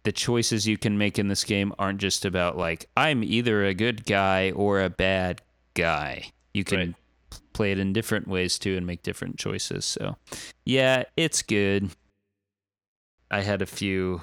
the 0.09 0.13
choices 0.13 0.67
you 0.67 0.79
can 0.79 0.97
make 0.97 1.19
in 1.19 1.29
this 1.29 1.45
game 1.45 1.71
aren't 1.79 2.01
just 2.01 2.25
about 2.25 2.57
like 2.57 2.89
I'm 2.97 3.23
either 3.23 3.67
a 3.67 3.75
good 3.75 4.07
guy 4.07 4.53
or 4.53 4.81
a 4.81 4.89
bad 4.89 5.43
guy. 5.75 6.31
You 6.55 6.65
can 6.65 6.79
right. 6.79 6.95
play 7.53 7.73
it 7.73 7.79
in 7.79 7.93
different 7.93 8.27
ways 8.27 8.59
too 8.59 8.75
and 8.75 8.87
make 8.87 9.03
different 9.03 9.37
choices. 9.37 9.85
So, 9.85 10.17
yeah, 10.65 11.03
it's 11.19 11.43
good. 11.43 11.91
I 13.31 13.43
had 13.43 13.61
a 13.61 13.67
few 13.67 14.23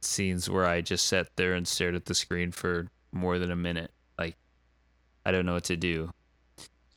scenes 0.00 0.50
where 0.50 0.66
I 0.66 0.80
just 0.80 1.06
sat 1.06 1.28
there 1.36 1.54
and 1.54 1.68
stared 1.68 1.94
at 1.94 2.06
the 2.06 2.14
screen 2.16 2.50
for 2.50 2.88
more 3.12 3.38
than 3.38 3.52
a 3.52 3.56
minute. 3.56 3.92
Like, 4.18 4.34
I 5.24 5.30
don't 5.30 5.46
know 5.46 5.54
what 5.54 5.62
to 5.64 5.76
do. 5.76 6.10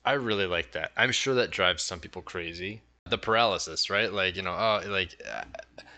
I 0.03 0.13
really 0.13 0.47
like 0.47 0.71
that. 0.71 0.91
I'm 0.97 1.11
sure 1.11 1.35
that 1.35 1.51
drives 1.51 1.83
some 1.83 1.99
people 1.99 2.23
crazy. 2.23 2.81
The 3.09 3.17
paralysis, 3.17 3.89
right? 3.89 4.11
Like, 4.11 4.35
you 4.35 4.41
know, 4.41 4.51
oh, 4.51 4.81
like 4.87 5.21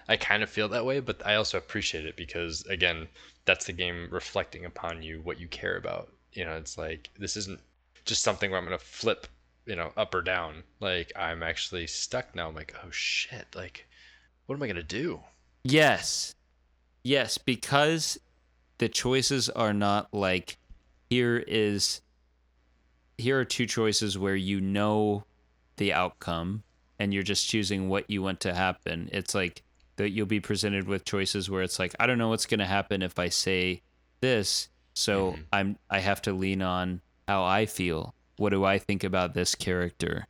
I 0.08 0.18
kind 0.18 0.44
of 0.44 0.50
feel 0.50 0.68
that 0.70 0.86
way, 0.86 1.00
but 1.00 1.26
I 1.26 1.36
also 1.36 1.58
appreciate 1.58 2.06
it 2.06 2.16
because 2.16 2.66
again, 2.66 3.08
that's 3.46 3.66
the 3.66 3.74
game 3.74 4.08
reflecting 4.12 4.66
upon 4.66 5.02
you 5.04 5.22
what 5.22 5.40
you 5.40 5.48
care 5.48 5.78
about. 5.78 6.12
You 6.34 6.46
know, 6.46 6.54
it's 6.54 6.78
like 6.78 7.10
this 7.18 7.36
isn't 7.38 7.60
just 8.06 8.24
something 8.24 8.52
where 8.52 8.60
I'm 8.60 8.66
going 8.66 8.78
to 8.78 8.84
flip, 8.84 9.28
you 9.66 9.76
know, 9.76 9.92
up 9.98 10.14
or 10.14 10.22
down. 10.22 10.64
Like 10.80 11.12
I'm 11.16 11.44
actually 11.44 11.88
stuck 11.88 12.36
now. 12.36 12.48
I'm 12.48 12.56
like, 12.56 12.76
"Oh 12.84 12.92
shit, 12.92 13.48
like 13.56 13.88
what 14.46 14.56
am 14.56 14.64
I 14.64 14.68
going 14.68 14.76
to 14.76 14.84
do?" 14.84 15.22
Yes. 15.64 16.36
Yes, 17.04 17.38
because 17.38 18.20
the 18.78 18.90
choices 18.90 19.50
are 19.50 19.74
not 19.74 20.14
like 20.14 20.58
here 21.10 21.38
is 21.48 22.02
here 23.18 23.40
are 23.40 23.46
two 23.46 23.66
choices 23.66 24.18
where 24.18 24.36
you 24.36 24.60
know 24.60 25.24
the 25.78 25.94
outcome 25.94 26.64
and 27.02 27.16
you're 27.16 27.24
just 27.24 27.50
choosing 27.50 27.90
what 27.90 28.08
you 28.12 28.22
want 28.22 28.40
to 28.42 28.54
happen. 28.54 29.10
It's 29.12 29.34
like 29.34 29.64
that 29.96 30.12
you'll 30.12 30.28
be 30.28 30.40
presented 30.40 30.88
with 30.88 31.04
choices 31.04 31.50
where 31.50 31.64
it's 31.64 31.80
like 31.80 31.96
I 32.00 32.06
don't 32.06 32.20
know 32.20 32.30
what's 32.30 32.46
going 32.46 32.60
to 32.60 32.66
happen 32.68 33.02
if 33.02 33.18
I 33.18 33.30
say 33.30 33.82
this, 34.20 34.70
so 34.94 35.32
mm-hmm. 35.32 35.42
I'm 35.52 35.78
I 35.90 35.98
have 35.98 36.22
to 36.24 36.32
lean 36.32 36.62
on 36.62 37.02
how 37.28 37.44
I 37.44 37.66
feel. 37.66 38.14
What 38.38 38.52
do 38.52 38.64
I 38.64 38.78
think 38.78 39.04
about 39.04 39.34
this 39.34 39.56
character 39.56 40.28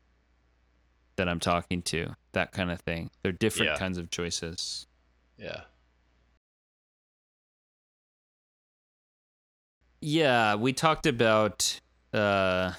that 1.17 1.27
I'm 1.27 1.41
talking 1.41 1.81
to? 1.81 2.15
That 2.31 2.53
kind 2.53 2.71
of 2.71 2.79
thing. 2.79 3.12
They're 3.21 3.34
different 3.34 3.73
yeah. 3.73 3.77
kinds 3.77 3.97
of 3.97 4.10
choices. 4.10 4.88
Yeah. 5.38 5.63
Yeah, 9.99 10.55
we 10.55 10.71
talked 10.71 11.05
about 11.05 11.81
uh 12.13 12.71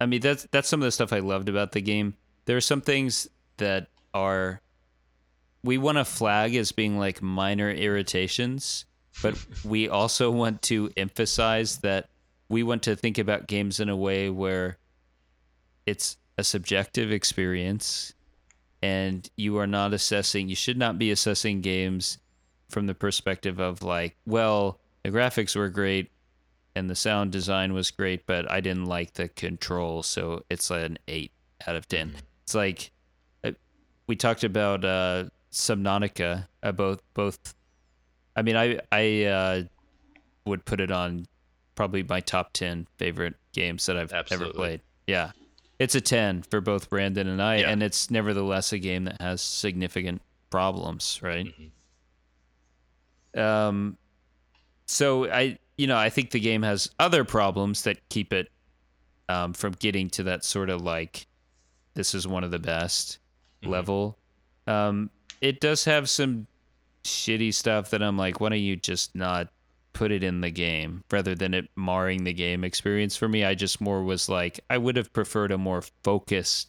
I 0.00 0.06
mean 0.06 0.20
that's 0.20 0.46
that's 0.50 0.68
some 0.68 0.80
of 0.80 0.84
the 0.84 0.92
stuff 0.92 1.12
I 1.12 1.18
loved 1.18 1.48
about 1.48 1.72
the 1.72 1.80
game. 1.80 2.14
There 2.44 2.56
are 2.56 2.62
some 2.62 2.80
things 2.80 3.28
that 3.56 3.88
are 4.14 4.60
we 5.64 5.78
want 5.78 5.98
to 5.98 6.04
flag 6.04 6.54
as 6.54 6.72
being 6.72 6.98
like 6.98 7.20
minor 7.20 7.70
irritations, 7.70 8.84
but 9.22 9.36
we 9.64 9.88
also 9.88 10.30
want 10.30 10.62
to 10.62 10.90
emphasize 10.96 11.78
that 11.78 12.08
we 12.48 12.62
want 12.62 12.82
to 12.84 12.96
think 12.96 13.18
about 13.18 13.46
games 13.46 13.80
in 13.80 13.88
a 13.88 13.96
way 13.96 14.30
where 14.30 14.78
it's 15.84 16.16
a 16.36 16.44
subjective 16.44 17.10
experience 17.10 18.14
and 18.80 19.28
you 19.36 19.58
are 19.58 19.66
not 19.66 19.92
assessing 19.92 20.48
you 20.48 20.54
should 20.54 20.78
not 20.78 20.98
be 20.98 21.10
assessing 21.10 21.60
games 21.60 22.18
from 22.68 22.86
the 22.86 22.94
perspective 22.94 23.58
of 23.58 23.82
like 23.82 24.16
well 24.24 24.78
the 25.02 25.10
graphics 25.10 25.56
were 25.56 25.68
great 25.68 26.10
and 26.74 26.88
the 26.88 26.94
sound 26.94 27.32
design 27.32 27.72
was 27.72 27.90
great, 27.90 28.26
but 28.26 28.50
I 28.50 28.60
didn't 28.60 28.86
like 28.86 29.14
the 29.14 29.28
control, 29.28 30.02
so 30.02 30.44
it's 30.48 30.70
an 30.70 30.98
eight 31.08 31.32
out 31.66 31.76
of 31.76 31.88
ten. 31.88 32.08
Mm-hmm. 32.08 32.18
It's 32.44 32.54
like 32.54 32.90
uh, 33.44 33.52
we 34.06 34.16
talked 34.16 34.44
about 34.44 34.84
uh, 34.84 35.24
Subnautica. 35.52 36.46
Uh, 36.62 36.72
both 36.72 37.02
both. 37.14 37.54
I 38.36 38.42
mean, 38.42 38.56
I 38.56 38.78
I 38.92 39.24
uh, 39.24 39.62
would 40.44 40.64
put 40.64 40.80
it 40.80 40.90
on 40.90 41.26
probably 41.74 42.02
my 42.02 42.20
top 42.20 42.52
ten 42.52 42.86
favorite 42.98 43.34
games 43.52 43.86
that 43.86 43.96
I've 43.96 44.12
Absolutely. 44.12 44.46
ever 44.46 44.54
played. 44.54 44.80
Yeah, 45.06 45.32
it's 45.78 45.94
a 45.94 46.00
ten 46.00 46.42
for 46.42 46.60
both 46.60 46.90
Brandon 46.90 47.28
and 47.28 47.42
I, 47.42 47.56
yeah. 47.56 47.70
and 47.70 47.82
it's 47.82 48.10
nevertheless 48.10 48.72
a 48.72 48.78
game 48.78 49.04
that 49.04 49.20
has 49.20 49.40
significant 49.40 50.22
problems, 50.50 51.20
right? 51.22 51.46
Mm-hmm. 51.46 53.40
Um, 53.40 53.98
so 54.86 55.30
I 55.30 55.58
you 55.78 55.86
know, 55.86 55.96
I 55.96 56.10
think 56.10 56.32
the 56.32 56.40
game 56.40 56.62
has 56.62 56.90
other 56.98 57.24
problems 57.24 57.82
that 57.82 58.06
keep 58.10 58.32
it 58.32 58.50
um, 59.28 59.52
from 59.52 59.72
getting 59.72 60.10
to 60.10 60.24
that 60.24 60.44
sort 60.44 60.68
of 60.68 60.82
like 60.82 61.26
this 61.94 62.14
is 62.14 62.26
one 62.26 62.44
of 62.44 62.50
the 62.50 62.58
best 62.58 63.18
mm-hmm. 63.62 63.72
level. 63.72 64.18
Um, 64.66 65.10
it 65.40 65.60
does 65.60 65.84
have 65.84 66.10
some 66.10 66.46
shitty 67.04 67.54
stuff 67.54 67.90
that 67.90 68.02
I'm 68.02 68.18
like, 68.18 68.40
why 68.40 68.50
don't 68.50 68.58
you 68.58 68.76
just 68.76 69.14
not 69.14 69.48
put 69.92 70.10
it 70.10 70.22
in 70.22 70.40
the 70.40 70.50
game 70.50 71.02
rather 71.10 71.34
than 71.34 71.54
it 71.54 71.68
marring 71.76 72.24
the 72.24 72.32
game 72.32 72.64
experience 72.64 73.16
for 73.16 73.28
me? 73.28 73.44
I 73.44 73.54
just 73.54 73.80
more 73.80 74.02
was 74.02 74.28
like, 74.28 74.60
I 74.68 74.78
would 74.78 74.96
have 74.96 75.12
preferred 75.12 75.52
a 75.52 75.58
more 75.58 75.82
focused 76.02 76.68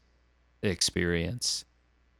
experience. 0.61 1.65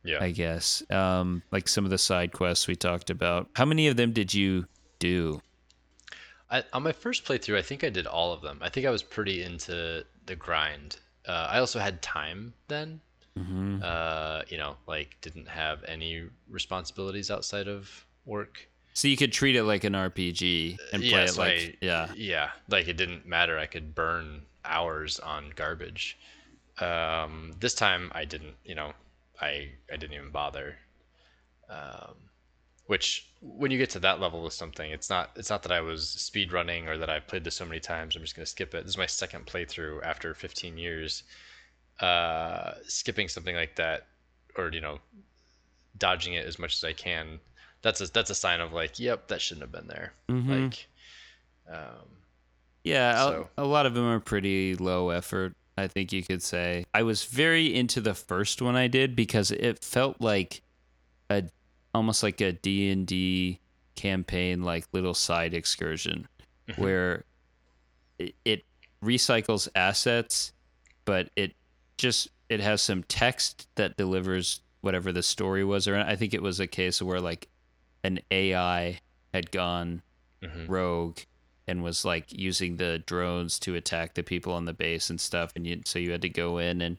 Yeah. 0.04 0.23
I 0.23 0.32
guess. 0.32 0.82
Um, 0.89 1.43
like 1.52 1.67
some 1.67 1.84
of 1.84 1.91
the 1.91 1.97
side 1.97 2.32
quests 2.32 2.67
we 2.67 2.75
talked 2.75 3.10
about. 3.10 3.49
How 3.56 3.65
many 3.65 3.88
of 3.89 3.97
them 3.97 4.12
did 4.12 4.34
you 4.34 4.65
do? 4.97 5.41
I, 6.51 6.63
on 6.73 6.83
my 6.83 6.91
first 6.91 7.25
playthrough, 7.25 7.57
I 7.57 7.62
think 7.62 7.83
I 7.83 7.89
did 7.89 8.07
all 8.07 8.33
of 8.33 8.41
them. 8.41 8.59
I 8.62 8.69
think 8.69 8.85
I 8.85 8.89
was 8.89 9.03
pretty 9.03 9.43
into 9.43 10.03
the 10.25 10.35
grind. 10.35 10.97
Uh, 11.27 11.47
I 11.49 11.59
also 11.59 11.79
had 11.79 12.01
time 12.01 12.53
then. 12.67 13.01
Mm-hmm. 13.38 13.79
Uh, 13.83 14.41
you 14.49 14.57
know, 14.57 14.75
like 14.88 15.15
didn't 15.21 15.47
have 15.47 15.83
any 15.88 16.23
responsibilities 16.49 17.29
outside 17.29 17.67
of 17.67 18.05
work. 18.25 18.67
So 18.93 19.07
you 19.07 19.15
could 19.15 19.31
treat 19.31 19.55
it 19.55 19.63
like 19.63 19.83
an 19.83 19.93
RPG 19.93 20.77
and 20.91 21.01
play 21.01 21.12
yeah, 21.12 21.23
it 21.23 21.29
so 21.29 21.41
like 21.41 21.51
I, 21.51 21.73
yeah, 21.81 22.09
yeah, 22.15 22.49
like 22.69 22.88
it 22.88 22.97
didn't 22.97 23.27
matter. 23.27 23.57
I 23.57 23.65
could 23.65 23.95
burn 23.95 24.41
hours 24.65 25.19
on 25.19 25.51
garbage. 25.55 26.17
Um, 26.82 27.53
this 27.59 27.76
time 27.76 28.11
I 28.13 28.26
didn't. 28.26 28.55
You 28.65 28.76
know, 28.76 28.93
I 29.39 29.69
I 29.91 29.95
didn't 29.95 30.13
even 30.13 30.32
bother. 30.32 30.76
Um, 31.69 32.15
which 32.89 33.29
when 33.41 33.69
you 33.69 33.77
get 33.77 33.91
to 33.91 33.99
that 33.99 34.19
level 34.19 34.41
with 34.41 34.51
something 34.51 34.89
it's 34.89 35.11
not 35.11 35.29
it's 35.35 35.51
not 35.51 35.61
that 35.61 35.71
i 35.71 35.79
was 35.79 36.09
speed 36.09 36.51
running 36.51 36.87
or 36.87 36.97
that 36.97 37.09
i 37.09 37.19
played 37.19 37.43
this 37.43 37.53
so 37.53 37.63
many 37.63 37.79
times 37.79 38.15
i'm 38.15 38.23
just 38.23 38.35
going 38.35 38.43
to 38.43 38.49
skip 38.49 38.73
it 38.73 38.81
this 38.83 38.93
is 38.93 38.97
my 38.97 39.05
second 39.05 39.45
playthrough 39.45 40.03
after 40.03 40.33
15 40.33 40.75
years 40.75 41.21
uh, 41.99 42.71
skipping 42.87 43.27
something 43.27 43.55
like 43.55 43.75
that 43.75 44.07
or 44.57 44.71
you 44.71 44.81
know 44.81 44.97
dodging 45.99 46.33
it 46.33 46.47
as 46.47 46.57
much 46.57 46.77
as 46.77 46.83
i 46.83 46.91
can 46.91 47.39
that's 47.83 48.01
a 48.01 48.11
that's 48.11 48.31
a 48.31 48.35
sign 48.35 48.59
of 48.59 48.73
like 48.73 48.99
yep 48.99 49.27
that 49.27 49.39
shouldn't 49.39 49.61
have 49.61 49.71
been 49.71 49.87
there 49.87 50.13
mm-hmm. 50.27 50.63
like 50.63 50.87
um, 51.71 52.07
yeah 52.83 53.23
so. 53.23 53.49
a, 53.55 53.63
a 53.63 53.67
lot 53.67 53.85
of 53.85 53.93
them 53.93 54.05
are 54.05 54.19
pretty 54.19 54.73
low 54.75 55.09
effort 55.09 55.53
i 55.77 55.87
think 55.87 56.11
you 56.11 56.23
could 56.23 56.41
say 56.41 56.83
i 56.95 57.03
was 57.03 57.23
very 57.25 57.75
into 57.75 58.01
the 58.01 58.15
first 58.15 58.63
one 58.63 58.75
i 58.75 58.87
did 58.87 59.15
because 59.15 59.51
it 59.51 59.83
felt 59.83 60.19
like 60.19 60.63
a 61.29 61.43
almost 61.93 62.23
like 62.23 62.41
a 62.41 62.51
D&D 62.51 63.59
campaign 63.95 64.63
like 64.63 64.85
little 64.91 65.13
side 65.13 65.53
excursion 65.53 66.27
mm-hmm. 66.67 66.81
where 66.81 67.25
it, 68.17 68.35
it 68.45 68.63
recycles 69.03 69.67
assets, 69.75 70.53
but 71.05 71.29
it 71.35 71.53
just 71.97 72.29
it 72.49 72.59
has 72.59 72.81
some 72.81 73.03
text 73.03 73.67
that 73.75 73.97
delivers 73.97 74.61
whatever 74.81 75.11
the 75.11 75.23
story 75.23 75.63
was. 75.63 75.87
Or 75.87 75.97
I 75.97 76.15
think 76.15 76.33
it 76.33 76.41
was 76.41 76.59
a 76.59 76.67
case 76.67 77.01
where 77.01 77.21
like 77.21 77.47
an 78.03 78.19
AI 78.31 78.99
had 79.33 79.51
gone 79.51 80.01
Mm-hmm. 80.41 80.71
rogue 80.71 81.17
and 81.67 81.83
was 81.83 82.05
like 82.05 82.31
using 82.31 82.77
the 82.77 82.99
drones 82.99 83.59
to 83.59 83.75
attack 83.75 84.13
the 84.13 84.23
people 84.23 84.53
on 84.53 84.63
the 84.63 84.71
base 84.71 85.09
and 85.09 85.19
stuff 85.19 85.51
and 85.53 85.67
you 85.67 85.81
so 85.83 85.99
you 85.99 86.13
had 86.13 86.21
to 86.21 86.29
go 86.29 86.59
in 86.59 86.81
and 86.81 86.97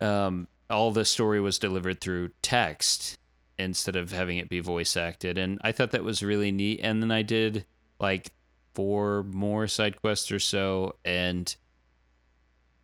um 0.00 0.48
all 0.68 0.90
the 0.90 1.04
story 1.04 1.40
was 1.40 1.56
delivered 1.56 2.00
through 2.00 2.30
text 2.42 3.16
instead 3.58 3.96
of 3.96 4.12
having 4.12 4.38
it 4.38 4.48
be 4.48 4.60
voice 4.60 4.96
acted 4.96 5.38
and 5.38 5.58
I 5.62 5.72
thought 5.72 5.92
that 5.92 6.04
was 6.04 6.22
really 6.22 6.52
neat 6.52 6.80
and 6.82 7.02
then 7.02 7.10
I 7.10 7.22
did 7.22 7.64
like 7.98 8.30
four 8.74 9.22
more 9.22 9.66
side 9.66 10.00
quests 10.00 10.30
or 10.30 10.38
so 10.38 10.96
and 11.04 11.54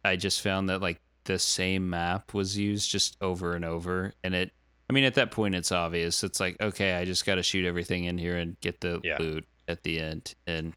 I 0.04 0.16
just 0.16 0.40
found 0.40 0.68
that 0.68 0.80
like 0.80 1.00
the 1.24 1.38
same 1.38 1.90
map 1.90 2.34
was 2.34 2.56
used 2.56 2.90
just 2.90 3.16
over 3.20 3.54
and 3.54 3.64
over 3.64 4.12
and 4.24 4.34
it 4.34 4.50
I 4.88 4.92
mean 4.92 5.04
at 5.04 5.14
that 5.14 5.30
point 5.30 5.54
it's 5.54 5.72
obvious 5.72 6.24
it's 6.24 6.40
like 6.40 6.60
okay 6.60 6.94
I 6.94 7.04
just 7.04 7.26
got 7.26 7.36
to 7.36 7.42
shoot 7.42 7.66
everything 7.66 8.04
in 8.04 8.16
here 8.18 8.36
and 8.36 8.58
get 8.60 8.80
the 8.80 9.00
Yeah. 9.04 9.18
loot 9.18 9.46
at 9.68 9.82
the 9.82 10.00
end 10.00 10.34
and 10.46 10.72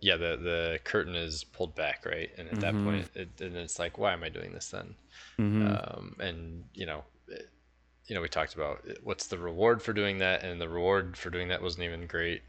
Yeah, 0.00 0.16
the 0.16 0.36
the 0.36 0.78
curtain 0.84 1.16
is 1.16 1.42
pulled 1.42 1.74
back, 1.74 2.06
right? 2.06 2.30
And 2.38 2.48
at 2.48 2.60
that 2.60 2.74
Mhm. 2.74 2.84
point, 2.84 3.10
it, 3.16 3.40
and 3.40 3.56
it's 3.56 3.80
like, 3.80 3.98
why 3.98 4.12
am 4.12 4.22
I 4.22 4.28
doing 4.28 4.52
this 4.52 4.70
then? 4.70 4.94
Mhm. 5.40 5.96
Um, 5.98 6.14
and 6.20 6.64
you 6.72 6.86
know, 6.86 7.02
it, 7.26 7.50
you 8.08 8.14
know, 8.16 8.22
we 8.22 8.28
talked 8.28 8.54
about 8.56 8.84
what's 9.04 9.28
the 9.28 9.38
reward 9.38 9.82
for 9.82 9.92
doing 9.92 10.18
that, 10.18 10.42
and 10.44 10.60
the 10.60 10.68
reward 10.68 11.16
for 11.16 11.30
doing 11.30 11.48
that 11.48 11.62
wasn't 11.62 11.84
even 11.84 12.06
great. 12.08 12.42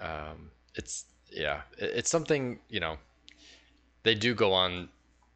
Um, 0.00 0.50
it's 0.74 1.06
yeah, 1.30 1.62
it, 1.78 1.92
it's 1.96 2.10
something 2.10 2.60
you 2.70 2.80
know. 2.80 2.98
They 4.02 4.14
do 4.14 4.34
go 4.34 4.52
on 4.52 4.90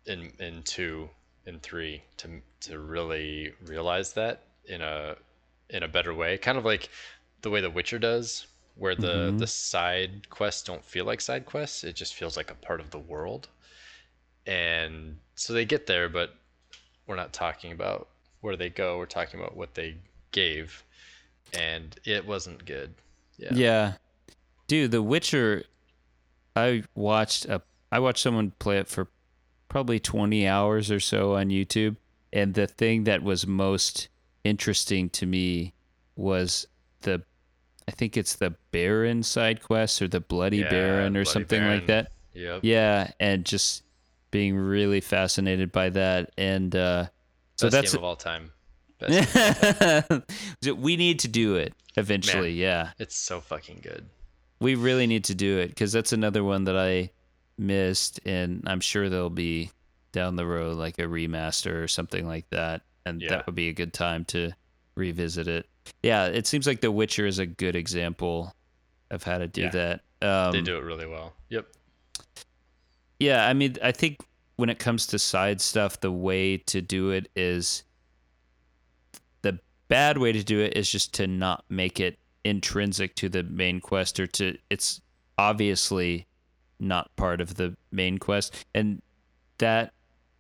in 0.06 0.32
in 0.38 0.62
two 0.64 1.10
and 1.46 1.62
three 1.62 2.02
to 2.18 2.42
to 2.62 2.78
really 2.78 3.54
realize 3.66 4.12
that 4.14 4.42
in 4.66 4.82
a 4.82 5.16
in 5.70 5.82
a 5.82 5.88
better 5.88 6.14
way, 6.14 6.38
kind 6.38 6.58
of 6.58 6.64
like 6.64 6.90
the 7.42 7.50
way 7.50 7.60
The 7.60 7.70
Witcher 7.70 7.98
does, 7.98 8.46
where 8.76 8.94
the 8.96 9.34
Mhm. 9.34 9.38
the 9.38 9.46
side 9.46 10.30
quests 10.30 10.62
don't 10.62 10.84
feel 10.84 11.04
like 11.04 11.20
side 11.20 11.46
quests; 11.46 11.84
it 11.84 11.96
just 11.96 12.14
feels 12.14 12.36
like 12.36 12.50
a 12.50 12.54
part 12.54 12.80
of 12.80 12.90
the 12.90 12.98
world. 12.98 13.48
And 14.46 15.20
so 15.34 15.52
they 15.52 15.64
get 15.64 15.86
there, 15.86 16.08
but 16.08 16.34
we're 17.06 17.16
not 17.16 17.32
talking 17.32 17.72
about 17.72 18.08
where 18.44 18.56
they 18.56 18.68
go. 18.68 18.98
We're 18.98 19.06
talking 19.06 19.40
about 19.40 19.56
what 19.56 19.74
they 19.74 19.96
gave, 20.30 20.84
and 21.52 21.98
it 22.04 22.26
wasn't 22.26 22.64
good. 22.64 22.94
Yeah. 23.38 23.50
Yeah. 23.52 23.92
Dude, 24.66 24.90
The 24.92 25.02
Witcher 25.02 25.64
I 26.56 26.84
watched 26.94 27.46
a 27.46 27.62
I 27.90 27.98
watched 27.98 28.22
someone 28.22 28.52
play 28.58 28.78
it 28.78 28.88
for 28.88 29.08
probably 29.68 29.98
20 29.98 30.46
hours 30.46 30.90
or 30.90 31.00
so 31.00 31.34
on 31.34 31.48
YouTube 31.48 31.96
and 32.32 32.54
the 32.54 32.66
thing 32.66 33.04
that 33.04 33.22
was 33.22 33.46
most 33.46 34.08
interesting 34.44 35.08
to 35.10 35.26
me 35.26 35.72
was 36.16 36.66
the 37.02 37.22
I 37.88 37.90
think 37.90 38.16
it's 38.16 38.36
the 38.36 38.54
Baron 38.70 39.22
side 39.22 39.62
quest 39.62 40.00
or 40.00 40.08
the 40.08 40.20
Bloody 40.20 40.58
Yeah, 40.58 40.70
Baron 40.70 41.16
or 41.16 41.24
Bloody 41.24 41.30
something 41.30 41.66
like 41.66 41.86
that. 41.86 42.12
Yep. 42.32 42.60
Yeah, 42.62 43.10
and 43.20 43.44
just 43.44 43.82
being 44.30 44.56
really 44.56 45.00
fascinated 45.00 45.70
by 45.70 45.90
that 45.90 46.30
and 46.36 46.74
uh 46.74 47.06
so 47.56 47.66
Best 47.66 47.72
that's 47.72 47.92
game 47.92 47.98
of 48.00 48.04
all 48.04 48.16
time. 48.16 48.52
Best 48.98 50.10
game. 50.62 50.76
we 50.80 50.96
need 50.96 51.18
to 51.20 51.28
do 51.28 51.56
it 51.56 51.74
eventually, 51.96 52.52
yeah. 52.52 52.90
It's 52.98 53.16
so 53.16 53.40
fucking 53.40 53.80
good. 53.82 54.06
We 54.60 54.74
really 54.76 55.06
need 55.06 55.24
to 55.24 55.34
do 55.34 55.58
it 55.58 55.68
because 55.68 55.92
that's 55.92 56.12
another 56.12 56.42
one 56.44 56.64
that 56.64 56.76
I 56.76 57.10
missed, 57.58 58.20
and 58.24 58.62
I'm 58.66 58.80
sure 58.80 59.08
there'll 59.08 59.30
be 59.30 59.70
down 60.12 60.36
the 60.36 60.46
road 60.46 60.76
like 60.76 60.98
a 60.98 61.02
remaster 61.02 61.82
or 61.82 61.88
something 61.88 62.26
like 62.26 62.48
that, 62.50 62.82
and 63.04 63.20
Yeah. 63.20 63.30
that 63.30 63.46
would 63.46 63.54
be 63.56 63.68
a 63.68 63.72
good 63.72 63.92
time 63.92 64.24
to 64.26 64.52
revisit 64.96 65.48
it. 65.48 65.68
Yeah, 66.02 66.26
it 66.26 66.46
seems 66.46 66.66
like 66.66 66.80
The 66.80 66.90
Witcher 66.92 67.26
is 67.26 67.38
a 67.40 67.46
good 67.46 67.76
example 67.76 68.54
of 69.10 69.22
how 69.24 69.38
to 69.38 69.46
do 69.48 69.62
Yeah. 69.62 69.70
that. 69.70 70.00
Um, 70.22 70.52
They 70.52 70.62
do 70.62 70.76
it 70.78 70.84
really 70.84 71.06
well. 71.06 71.34
Yep. 71.50 71.66
Yeah, 73.20 73.46
I 73.46 73.52
mean, 73.52 73.76
I 73.82 73.92
think 73.92 74.18
when 74.56 74.68
it 74.68 74.78
comes 74.78 75.06
to 75.08 75.18
side 75.18 75.60
stuff, 75.60 76.00
the 76.00 76.12
way 76.12 76.56
to 76.56 76.80
do 76.80 77.10
it 77.10 77.28
is 77.34 77.82
the 79.42 79.58
bad 79.88 80.18
way 80.18 80.32
to 80.32 80.42
do 80.42 80.60
it 80.60 80.76
is 80.76 80.90
just 80.90 81.14
to 81.14 81.26
not 81.26 81.64
make 81.68 82.00
it 82.00 82.18
intrinsic 82.44 83.14
to 83.16 83.28
the 83.28 83.42
main 83.42 83.80
quest 83.80 84.20
or 84.20 84.26
to 84.26 84.56
it's 84.70 85.00
obviously 85.38 86.26
not 86.78 87.14
part 87.16 87.40
of 87.40 87.54
the 87.54 87.76
main 87.90 88.18
quest. 88.18 88.64
And 88.74 89.02
that 89.58 89.92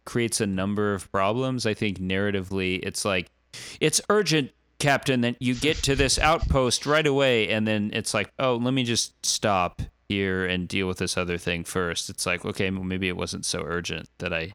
creates 0.04 0.40
a 0.40 0.46
number 0.46 0.92
of 0.92 1.10
problems. 1.10 1.66
I 1.66 1.74
think 1.74 1.98
narratively 1.98 2.80
it's 2.82 3.04
like 3.04 3.30
it's 3.80 4.00
urgent 4.10 4.50
captain 4.78 5.22
that 5.22 5.36
you 5.40 5.54
get 5.54 5.76
to 5.78 5.96
this 5.96 6.18
outpost 6.18 6.86
right 6.86 7.06
away. 7.06 7.48
And 7.48 7.66
then 7.66 7.90
it's 7.92 8.14
like 8.14 8.30
oh 8.38 8.56
let 8.56 8.74
me 8.74 8.84
just 8.84 9.26
stop 9.26 9.82
here 10.08 10.44
and 10.46 10.68
deal 10.68 10.86
with 10.86 10.98
this 10.98 11.16
other 11.16 11.38
thing 11.38 11.64
first 11.64 12.08
it's 12.10 12.26
like 12.26 12.44
okay 12.44 12.70
well, 12.70 12.84
maybe 12.84 13.08
it 13.08 13.16
wasn't 13.16 13.44
so 13.44 13.62
urgent 13.64 14.08
that 14.18 14.32
i 14.32 14.52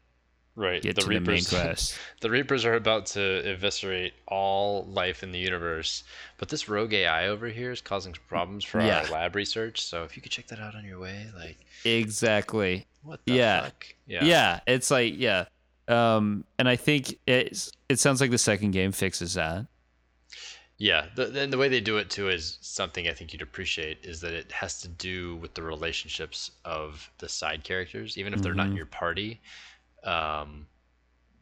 Right. 0.56 0.82
get 0.82 0.96
the 0.96 1.02
to 1.02 1.06
the 1.08 1.14
main 1.14 1.22
Reapers. 1.24 1.48
quest 1.48 1.94
the 2.20 2.28
Reapers 2.28 2.64
are 2.66 2.74
about 2.74 3.06
to 3.06 3.48
eviscerate 3.48 4.12
all 4.26 4.84
life 4.86 5.22
in 5.22 5.30
the 5.32 5.38
universe, 5.38 6.02
but 6.36 6.48
this 6.50 6.68
rogue 6.68 6.92
AI 6.92 7.28
over 7.28 7.46
here 7.48 7.70
is 7.70 7.80
causing 7.80 8.12
problems 8.28 8.64
for 8.64 8.80
Yeah. 8.82 8.98
our 9.04 9.06
lab 9.10 9.36
research. 9.36 9.80
So 9.82 10.02
if 10.04 10.16
you 10.16 10.22
could 10.22 10.32
check 10.32 10.48
that 10.48 10.58
out 10.58 10.74
on 10.74 10.84
your 10.84 10.98
way, 10.98 11.28
like, 11.34 11.56
exactly 11.84 12.86
what 13.02 13.20
the 13.24 13.32
Yeah. 13.34 13.62
fuck? 13.62 13.86
Yeah. 14.06 14.24
Yeah. 14.24 14.60
it's 14.66 14.90
like 14.90 15.14
yeah 15.16 15.44
um 15.88 16.44
and 16.58 16.68
i 16.68 16.76
think 16.76 17.14
it's 17.26 17.70
it 17.88 17.98
sounds 17.98 18.20
like 18.20 18.30
the 18.32 18.36
second 18.38 18.72
game 18.72 18.92
fixes 18.92 19.34
that 19.34 19.66
Yeah, 20.80 21.10
the, 21.14 21.42
and 21.42 21.52
the 21.52 21.58
way 21.58 21.68
they 21.68 21.80
do 21.82 21.98
it 21.98 22.08
too 22.10 22.30
is 22.30 22.58
something 22.62 23.06
I 23.06 23.12
think 23.12 23.32
you'd 23.34 23.42
appreciate 23.42 24.02
is 24.04 24.22
that 24.22 24.32
it 24.32 24.50
has 24.52 24.80
to 24.80 24.88
do 24.88 25.36
with 25.36 25.54
the 25.54 25.62
relationships 25.62 26.50
of 26.64 27.12
the 27.18 27.28
side 27.28 27.64
characters, 27.64 28.16
even 28.16 28.32
if 28.32 28.40
they're 28.40 28.54
not 28.54 28.70
in 28.70 28.74
Mhm. 28.74 28.78
your 28.78 28.86
party. 28.86 29.42
Um, 30.04 30.68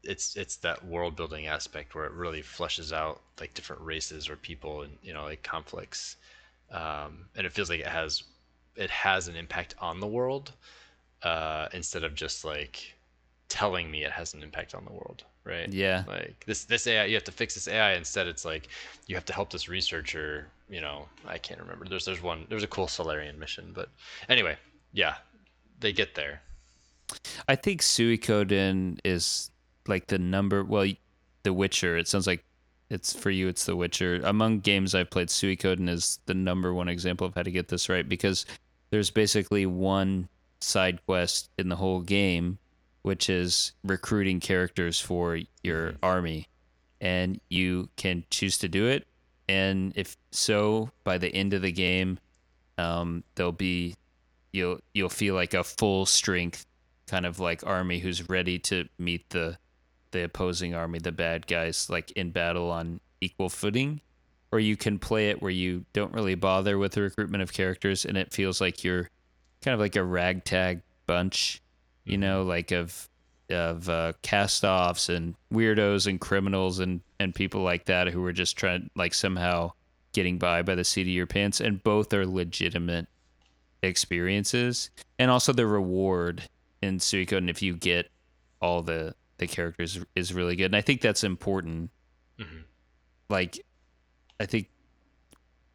it's 0.05 0.37
it's 0.37 0.57
that 0.59 0.85
world 0.87 1.17
building 1.17 1.47
aspect 1.49 1.95
where 1.95 2.07
it 2.07 2.13
really 2.13 2.43
fleshes 2.43 2.93
out 2.93 3.23
like 3.41 3.55
different 3.55 3.83
races 3.83 4.29
or 4.29 4.37
people 4.37 4.83
and 4.83 4.99
you 5.03 5.15
know 5.15 5.25
like 5.25 5.43
conflicts, 5.45 6.17
um, 6.71 7.31
and 7.37 7.47
it 7.47 7.53
feels 7.53 7.71
like 7.71 7.81
it 7.81 7.87
has 7.89 8.23
it 8.77 8.91
has 8.91 9.29
an 9.29 9.37
impact 9.37 9.75
on 9.79 10.01
the 10.01 10.09
world 10.09 10.55
uh, 11.23 11.69
instead 11.73 12.05
of 12.05 12.15
just 12.15 12.45
like 12.45 12.97
telling 13.49 13.91
me 13.91 14.05
it 14.05 14.13
has 14.13 14.35
an 14.35 14.43
impact 14.43 14.75
on 14.75 14.85
the 14.85 14.93
world, 14.93 15.25
right? 15.49 15.73
yeah. 15.73 16.05
Like 16.07 16.45
this 16.47 16.65
this 16.65 16.87
AI 16.87 17.07
you 17.07 17.15
have 17.15 17.25
to 17.25 17.33
fix 17.33 17.55
this 17.55 17.69
AI 17.69 17.95
instead. 17.95 18.27
It's 18.27 18.45
like 18.45 18.69
you 19.07 19.15
have 19.15 19.25
to 19.27 19.33
help 19.33 19.51
this 19.51 19.69
researcher 19.69 20.49
you 20.69 20.81
know 20.81 21.07
I 21.27 21.39
can't 21.39 21.61
remember. 21.61 21.87
There's 21.89 22.05
there's 22.05 22.23
one 22.23 22.47
there's 22.49 22.63
a 22.63 22.69
cool 22.69 22.87
Salarian 22.87 23.39
mission 23.39 23.73
but 23.75 23.89
anyway 24.29 24.57
yeah 24.93 25.17
they 25.81 25.93
get 25.93 26.15
there. 26.15 26.43
I 27.49 27.57
think 27.57 27.81
suikoden 27.81 28.99
is 29.05 29.51
like 29.87 30.07
the 30.09 30.19
number 30.19 30.63
well 30.65 30.87
the 31.43 31.53
witcher. 31.53 31.97
It 31.97 32.09
sounds 32.09 32.27
like 32.27 32.45
it's 32.91 33.13
for 33.13 33.31
you 33.31 33.49
it's 33.49 33.65
the 33.65 33.77
witcher. 33.77 34.21
Among 34.25 34.61
games 34.61 34.95
i've 34.95 35.11
played 35.11 35.29
suikoden 35.29 35.89
is 35.89 36.19
the 36.27 36.35
number 36.35 36.75
one 36.75 36.89
example 36.89 37.27
of 37.27 37.35
how 37.35 37.43
to 37.43 37.51
get 37.51 37.69
this 37.69 37.89
right 37.89 38.09
because 38.09 38.45
there's 38.91 39.11
basically 39.11 39.67
one 39.67 40.29
side 40.61 41.05
quest 41.07 41.51
in 41.59 41.69
the 41.69 41.77
whole 41.77 42.01
game 42.01 42.59
which 43.03 43.31
is 43.31 43.73
recruiting 43.85 44.41
characters 44.41 45.01
for 45.01 45.39
your 45.63 45.95
army. 46.03 46.49
And 47.01 47.41
you 47.49 47.89
can 47.97 48.25
choose 48.31 48.59
to 48.59 48.69
do 48.69 48.87
it. 48.87 49.07
And 49.49 49.93
if 49.97 50.17
so 50.31 50.91
by 51.05 51.19
the 51.19 51.33
end 51.35 51.55
of 51.55 51.63
the 51.63 51.73
game 51.73 52.19
um, 52.79 53.25
there'll 53.35 53.53
be 53.53 53.95
you'll 54.53 54.79
you'll 54.95 55.09
feel 55.09 55.35
like 55.35 55.53
a 55.53 55.65
full 55.65 56.07
strength 56.07 56.65
kind 57.07 57.27
of 57.27 57.41
like 57.41 57.67
army 57.67 57.99
who's 57.99 58.29
ready 58.29 58.59
to 58.59 58.89
meet 58.99 59.29
the 59.31 59.59
the 60.11 60.25
opposing 60.25 60.75
army 60.75 60.99
the 60.99 61.13
bad 61.13 61.47
guys 61.47 61.91
like 61.91 62.11
in 62.13 62.31
battle 62.31 62.71
on 62.71 63.01
equal 63.21 63.49
footing. 63.49 64.01
Or 64.51 64.59
you 64.59 64.79
can 64.79 64.99
play 64.99 65.29
it 65.29 65.43
where 65.43 65.51
you 65.51 65.85
don't 65.93 66.15
really 66.15 66.35
bother 66.35 66.79
with 66.79 66.93
the 66.93 67.03
recruitment 67.03 67.43
of 67.43 67.53
characters 67.53 68.07
and 68.07 68.17
it 68.17 68.33
feels 68.33 68.63
like 68.63 68.83
you're 68.83 69.11
kind 69.61 69.75
of 69.75 69.81
like 69.81 69.97
a 69.97 70.03
ragtag 70.03 70.81
bunch 71.07 71.61
you 72.09 72.19
know 72.19 72.43
like 72.43 72.71
of 72.73 73.09
of 73.51 73.89
uh, 73.89 74.13
cast-offs 74.23 75.09
and 75.09 75.35
weirdos 75.53 76.07
and 76.07 76.21
criminals 76.21 76.81
and 76.81 77.01
and 77.19 77.35
people 77.35 77.63
like 77.63 77.87
that 77.87 78.09
who 78.09 78.25
are 78.25 78.33
just 78.33 78.57
trying 78.57 78.91
like 78.95 79.15
somehow 79.15 79.73
getting 80.13 80.39
by 80.39 80.63
by 80.63 80.75
the 80.75 80.85
seat 80.85 81.03
of 81.03 81.09
your 81.09 81.27
pants 81.27 81.61
and 81.61 81.83
both 81.83 82.13
are 82.13 82.27
legitimate 82.27 83.07
experiences. 83.83 84.91
And 85.19 85.31
also 85.31 85.53
the 85.53 85.67
reward 85.67 86.43
in 86.83 86.99
Suikoden 86.99 87.49
if 87.51 87.63
you 87.63 87.75
get 87.75 88.11
all 88.61 88.83
the 88.83 89.15
the 89.39 89.47
characters 89.47 89.99
is 90.15 90.35
really 90.35 90.57
good. 90.57 90.67
And 90.67 90.77
I 90.77 90.81
think 90.81 91.01
that's 91.01 91.25
important. 91.25 91.91
Mhm. 92.39 92.65
like 93.29 93.65
I 94.41 94.47
think 94.47 94.69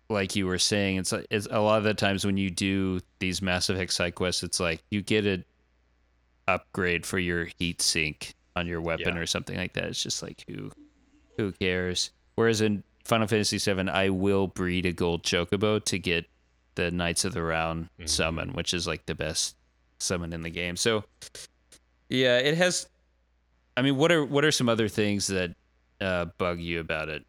like 0.09 0.35
you 0.35 0.45
were 0.45 0.59
saying, 0.59 0.97
it's, 0.97 1.13
it's 1.31 1.47
a 1.49 1.59
lot 1.59 1.77
of 1.77 1.83
the 1.85 1.93
times 1.93 2.25
when 2.25 2.37
you 2.37 2.49
do 2.49 2.99
these 3.19 3.41
Mass 3.41 3.69
Effect 3.69 3.91
side 3.91 4.15
quests, 4.15 4.43
it's 4.43 4.59
like 4.59 4.81
you 4.91 5.01
get 5.01 5.25
an 5.25 5.43
upgrade 6.47 7.05
for 7.05 7.19
your 7.19 7.45
heat 7.59 7.81
sink 7.81 8.33
on 8.55 8.67
your 8.67 8.81
weapon 8.81 9.15
Yeah. 9.15 9.21
or 9.21 9.25
something 9.25 9.57
like 9.57 9.73
that. 9.73 9.85
It's 9.85 10.01
just 10.03 10.21
like 10.23 10.43
who 10.47 10.71
who 11.37 11.51
cares? 11.53 12.11
Whereas 12.35 12.61
in 12.61 12.83
Final 13.05 13.27
Fantasy 13.27 13.57
VII, 13.57 13.89
I 13.89 14.09
will 14.09 14.47
breed 14.47 14.85
a 14.85 14.93
gold 14.93 15.23
chocobo 15.23 15.83
to 15.85 15.97
get 15.99 16.25
the 16.75 16.89
Knights 16.91 17.25
of 17.25 17.33
the 17.33 17.43
Round 17.43 17.89
Mhm. 17.99 18.07
summon, 18.09 18.53
which 18.53 18.73
is 18.73 18.85
like 18.87 19.05
the 19.05 19.15
best 19.15 19.55
summon 19.99 20.31
in 20.33 20.41
the 20.41 20.49
game. 20.49 20.75
So 20.77 21.03
yeah, 22.09 22.37
it 22.37 22.55
has. 22.57 22.87
I 23.75 23.81
mean, 23.81 23.97
what 23.97 24.11
are 24.11 24.23
what 24.23 24.45
are 24.45 24.51
some 24.51 24.69
other 24.69 24.87
things 24.87 25.27
that 25.27 25.55
uh, 26.01 26.25
bug 26.37 26.59
you 26.59 26.79
about 26.79 27.09
it? 27.09 27.25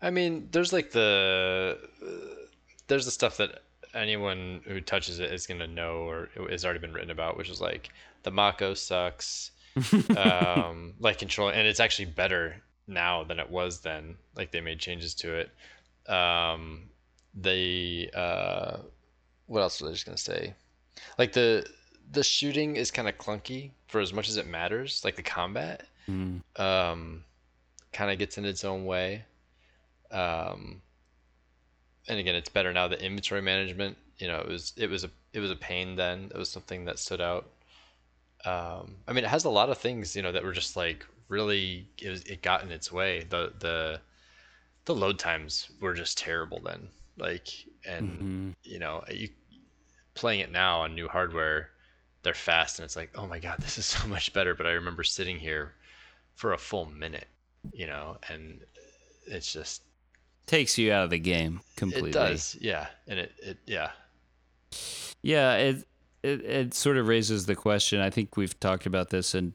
I 0.00 0.10
mean, 0.10 0.48
there's 0.52 0.72
like 0.72 0.90
the 0.92 1.78
uh, 2.02 2.46
there's 2.86 3.04
the 3.04 3.10
stuff 3.10 3.36
that 3.38 3.62
anyone 3.96 4.60
who 4.66 4.80
touches 4.80 5.18
it 5.20 5.32
is 5.32 5.46
gonna 5.46 5.66
know 5.66 5.98
or 6.08 6.28
has 6.50 6.64
already 6.64 6.80
been 6.80 6.92
written 6.92 7.10
about, 7.10 7.36
which 7.36 7.48
is 7.50 7.60
like 7.60 7.90
the 8.22 8.30
Mako 8.30 8.74
sucks. 8.74 9.50
um, 10.16 10.94
like 11.00 11.18
control, 11.18 11.50
and 11.50 11.66
it's 11.68 11.80
actually 11.80 12.06
better 12.06 12.56
now 12.86 13.24
than 13.24 13.38
it 13.38 13.50
was 13.50 13.80
then. 13.80 14.16
Like 14.34 14.50
they 14.50 14.60
made 14.62 14.78
changes 14.78 15.14
to 15.16 15.34
it. 15.34 15.50
Um, 16.10 16.84
they 17.34 18.08
uh, 18.14 18.78
what 19.46 19.60
else 19.60 19.80
was 19.82 19.90
I 19.90 19.92
just 19.92 20.06
gonna 20.06 20.16
say? 20.16 20.54
Like 21.18 21.32
the 21.32 21.66
the 22.12 22.22
shooting 22.24 22.76
is 22.76 22.90
kind 22.90 23.06
of 23.08 23.18
clunky 23.18 23.70
for 23.88 24.00
as 24.00 24.12
much 24.14 24.28
as 24.28 24.36
it 24.38 24.46
matters. 24.46 25.02
Like 25.04 25.16
the 25.16 25.22
combat 25.22 25.86
Mm. 26.08 26.40
um, 26.60 27.24
kind 27.92 28.12
of 28.12 28.18
gets 28.18 28.38
in 28.38 28.44
its 28.44 28.64
own 28.64 28.84
way. 28.86 29.24
Um, 30.12 30.80
and 32.08 32.18
again, 32.18 32.34
it's 32.34 32.48
better 32.48 32.72
now. 32.72 32.88
The 32.88 33.02
inventory 33.02 33.42
management, 33.42 33.96
you 34.18 34.28
know, 34.28 34.38
it 34.40 34.48
was 34.48 34.72
it 34.76 34.90
was 34.90 35.04
a 35.04 35.10
it 35.32 35.40
was 35.40 35.50
a 35.50 35.56
pain 35.56 35.96
then. 35.96 36.30
It 36.34 36.38
was 36.38 36.50
something 36.50 36.84
that 36.86 36.98
stood 36.98 37.20
out. 37.20 37.50
Um, 38.44 38.96
I 39.08 39.12
mean, 39.12 39.24
it 39.24 39.28
has 39.30 39.44
a 39.44 39.50
lot 39.50 39.70
of 39.70 39.78
things, 39.78 40.14
you 40.14 40.22
know, 40.22 40.32
that 40.32 40.44
were 40.44 40.52
just 40.52 40.76
like 40.76 41.06
really 41.28 41.88
it 42.00 42.08
was 42.10 42.22
it 42.24 42.42
got 42.42 42.62
in 42.62 42.70
its 42.70 42.92
way. 42.92 43.24
The 43.28 43.52
the 43.58 44.00
the 44.86 44.94
load 44.94 45.18
times 45.18 45.70
were 45.80 45.94
just 45.94 46.18
terrible 46.18 46.60
then. 46.64 46.88
Like, 47.18 47.48
and 47.86 48.26
Mhm. 48.26 48.54
you 48.64 48.78
know, 48.78 49.04
you 49.10 49.30
playing 50.14 50.40
it 50.40 50.50
now 50.50 50.80
on 50.80 50.94
new 50.94 51.08
hardware, 51.08 51.70
they're 52.22 52.34
fast, 52.34 52.78
and 52.78 52.84
it's 52.84 52.96
like, 52.96 53.10
oh 53.16 53.26
my 53.26 53.38
god, 53.38 53.58
this 53.60 53.78
is 53.78 53.86
so 53.86 54.06
much 54.08 54.32
better. 54.32 54.54
But 54.54 54.66
I 54.66 54.72
remember 54.72 55.04
sitting 55.04 55.38
here 55.38 55.74
for 56.34 56.52
a 56.52 56.58
full 56.58 56.86
minute, 56.86 57.28
you 57.72 57.86
know, 57.86 58.18
and 58.28 58.60
it's 59.26 59.52
just 59.52 59.82
Takes 60.46 60.78
you 60.78 60.92
out 60.92 61.04
of 61.04 61.10
the 61.10 61.18
game 61.18 61.60
completely. 61.76 62.10
it 62.10 62.12
does, 62.12 62.56
yeah, 62.60 62.86
and 63.08 63.18
it 63.18 63.32
it 63.42 63.58
yeah, 63.66 63.90
Yeah, 65.22 65.54
it, 65.56 65.84
it 66.22 66.40
it 66.44 66.74
sort 66.74 66.96
of 66.96 67.08
raises 67.08 67.46
the 67.46 67.56
question. 67.56 68.00
I 68.00 68.10
think 68.10 68.36
we've 68.36 68.58
talked 68.60 68.86
about 68.86 69.10
this 69.10 69.34
and 69.34 69.54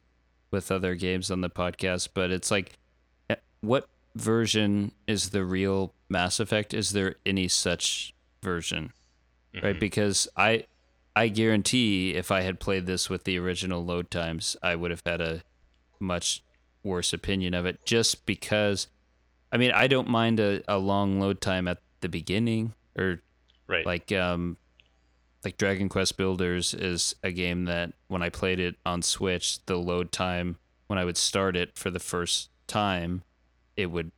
with 0.50 0.70
other 0.70 0.94
games 0.94 1.30
on 1.30 1.40
the 1.40 1.48
podcast, 1.50 2.10
but 2.12 2.30
it's 2.30 2.50
like, 2.50 2.78
eh, 3.30 3.36
what 3.62 3.88
version 4.16 4.92
is 5.06 5.30
the 5.30 5.44
real 5.44 5.94
Mass 6.10 6.38
Effect? 6.40 6.74
Is 6.74 6.90
there 6.90 7.14
any 7.24 7.48
such 7.48 8.14
version? 8.42 8.92
Right, 9.54 9.76
Mhm. 9.76 9.80
because 9.80 10.28
I 10.36 10.66
I 11.16 11.28
guarantee 11.28 12.14
if 12.14 12.30
I 12.30 12.40
had 12.42 12.58
played 12.60 12.86
this 12.86 13.08
with 13.10 13.24
the 13.24 13.38
original 13.38 13.84
load 13.84 14.10
times, 14.10 14.56
I 14.62 14.76
would 14.76 14.90
have 14.90 15.02
had 15.06 15.20
a 15.20 15.42
much 16.00 16.42
worse 16.82 17.12
opinion 17.12 17.54
of 17.54 17.64
it. 17.66 17.84
Just 17.84 18.24
because, 18.26 18.88
I 19.52 19.58
mean, 19.58 19.70
I 19.72 19.86
don't 19.86 20.08
mind 20.08 20.40
a, 20.40 20.62
a 20.66 20.78
long 20.78 21.20
load 21.20 21.40
time 21.40 21.68
at 21.68 21.78
the 22.00 22.08
beginning 22.08 22.74
or 22.98 23.20
right, 23.68 23.84
like 23.86 24.10
um 24.12 24.56
like 25.44 25.58
Dragon 25.58 25.88
Quest 25.88 26.16
Builders 26.16 26.72
is 26.74 27.14
a 27.22 27.30
game 27.32 27.64
that 27.66 27.92
when 28.08 28.22
I 28.22 28.28
played 28.30 28.58
it 28.60 28.76
on 28.86 29.02
Switch, 29.02 29.64
the 29.66 29.76
load 29.76 30.10
time 30.12 30.56
when 30.86 30.98
I 30.98 31.04
would 31.04 31.16
start 31.16 31.56
it 31.56 31.76
for 31.76 31.90
the 31.90 31.98
first 32.00 32.48
time, 32.66 33.22
it 33.76 33.86
would 33.86 34.10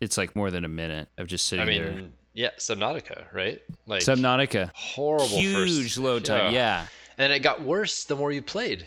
it's 0.00 0.16
like 0.18 0.34
more 0.36 0.50
than 0.50 0.64
a 0.64 0.68
minute 0.68 1.08
of 1.18 1.26
just 1.26 1.46
sitting 1.48 1.62
I 1.64 1.68
mean, 1.68 1.82
there. 1.82 2.02
yeah, 2.34 2.50
Subnautica, 2.58 3.32
right? 3.32 3.60
Like 3.86 4.02
Subnautica, 4.02 4.70
horrible, 4.74 5.26
huge 5.38 5.84
first, 5.94 5.98
load 5.98 6.24
time. 6.24 6.52
Yeah. 6.52 6.86
and 7.18 7.32
it 7.32 7.40
got 7.40 7.62
worse 7.62 8.04
the 8.04 8.16
more 8.16 8.32
you 8.32 8.42
played. 8.42 8.86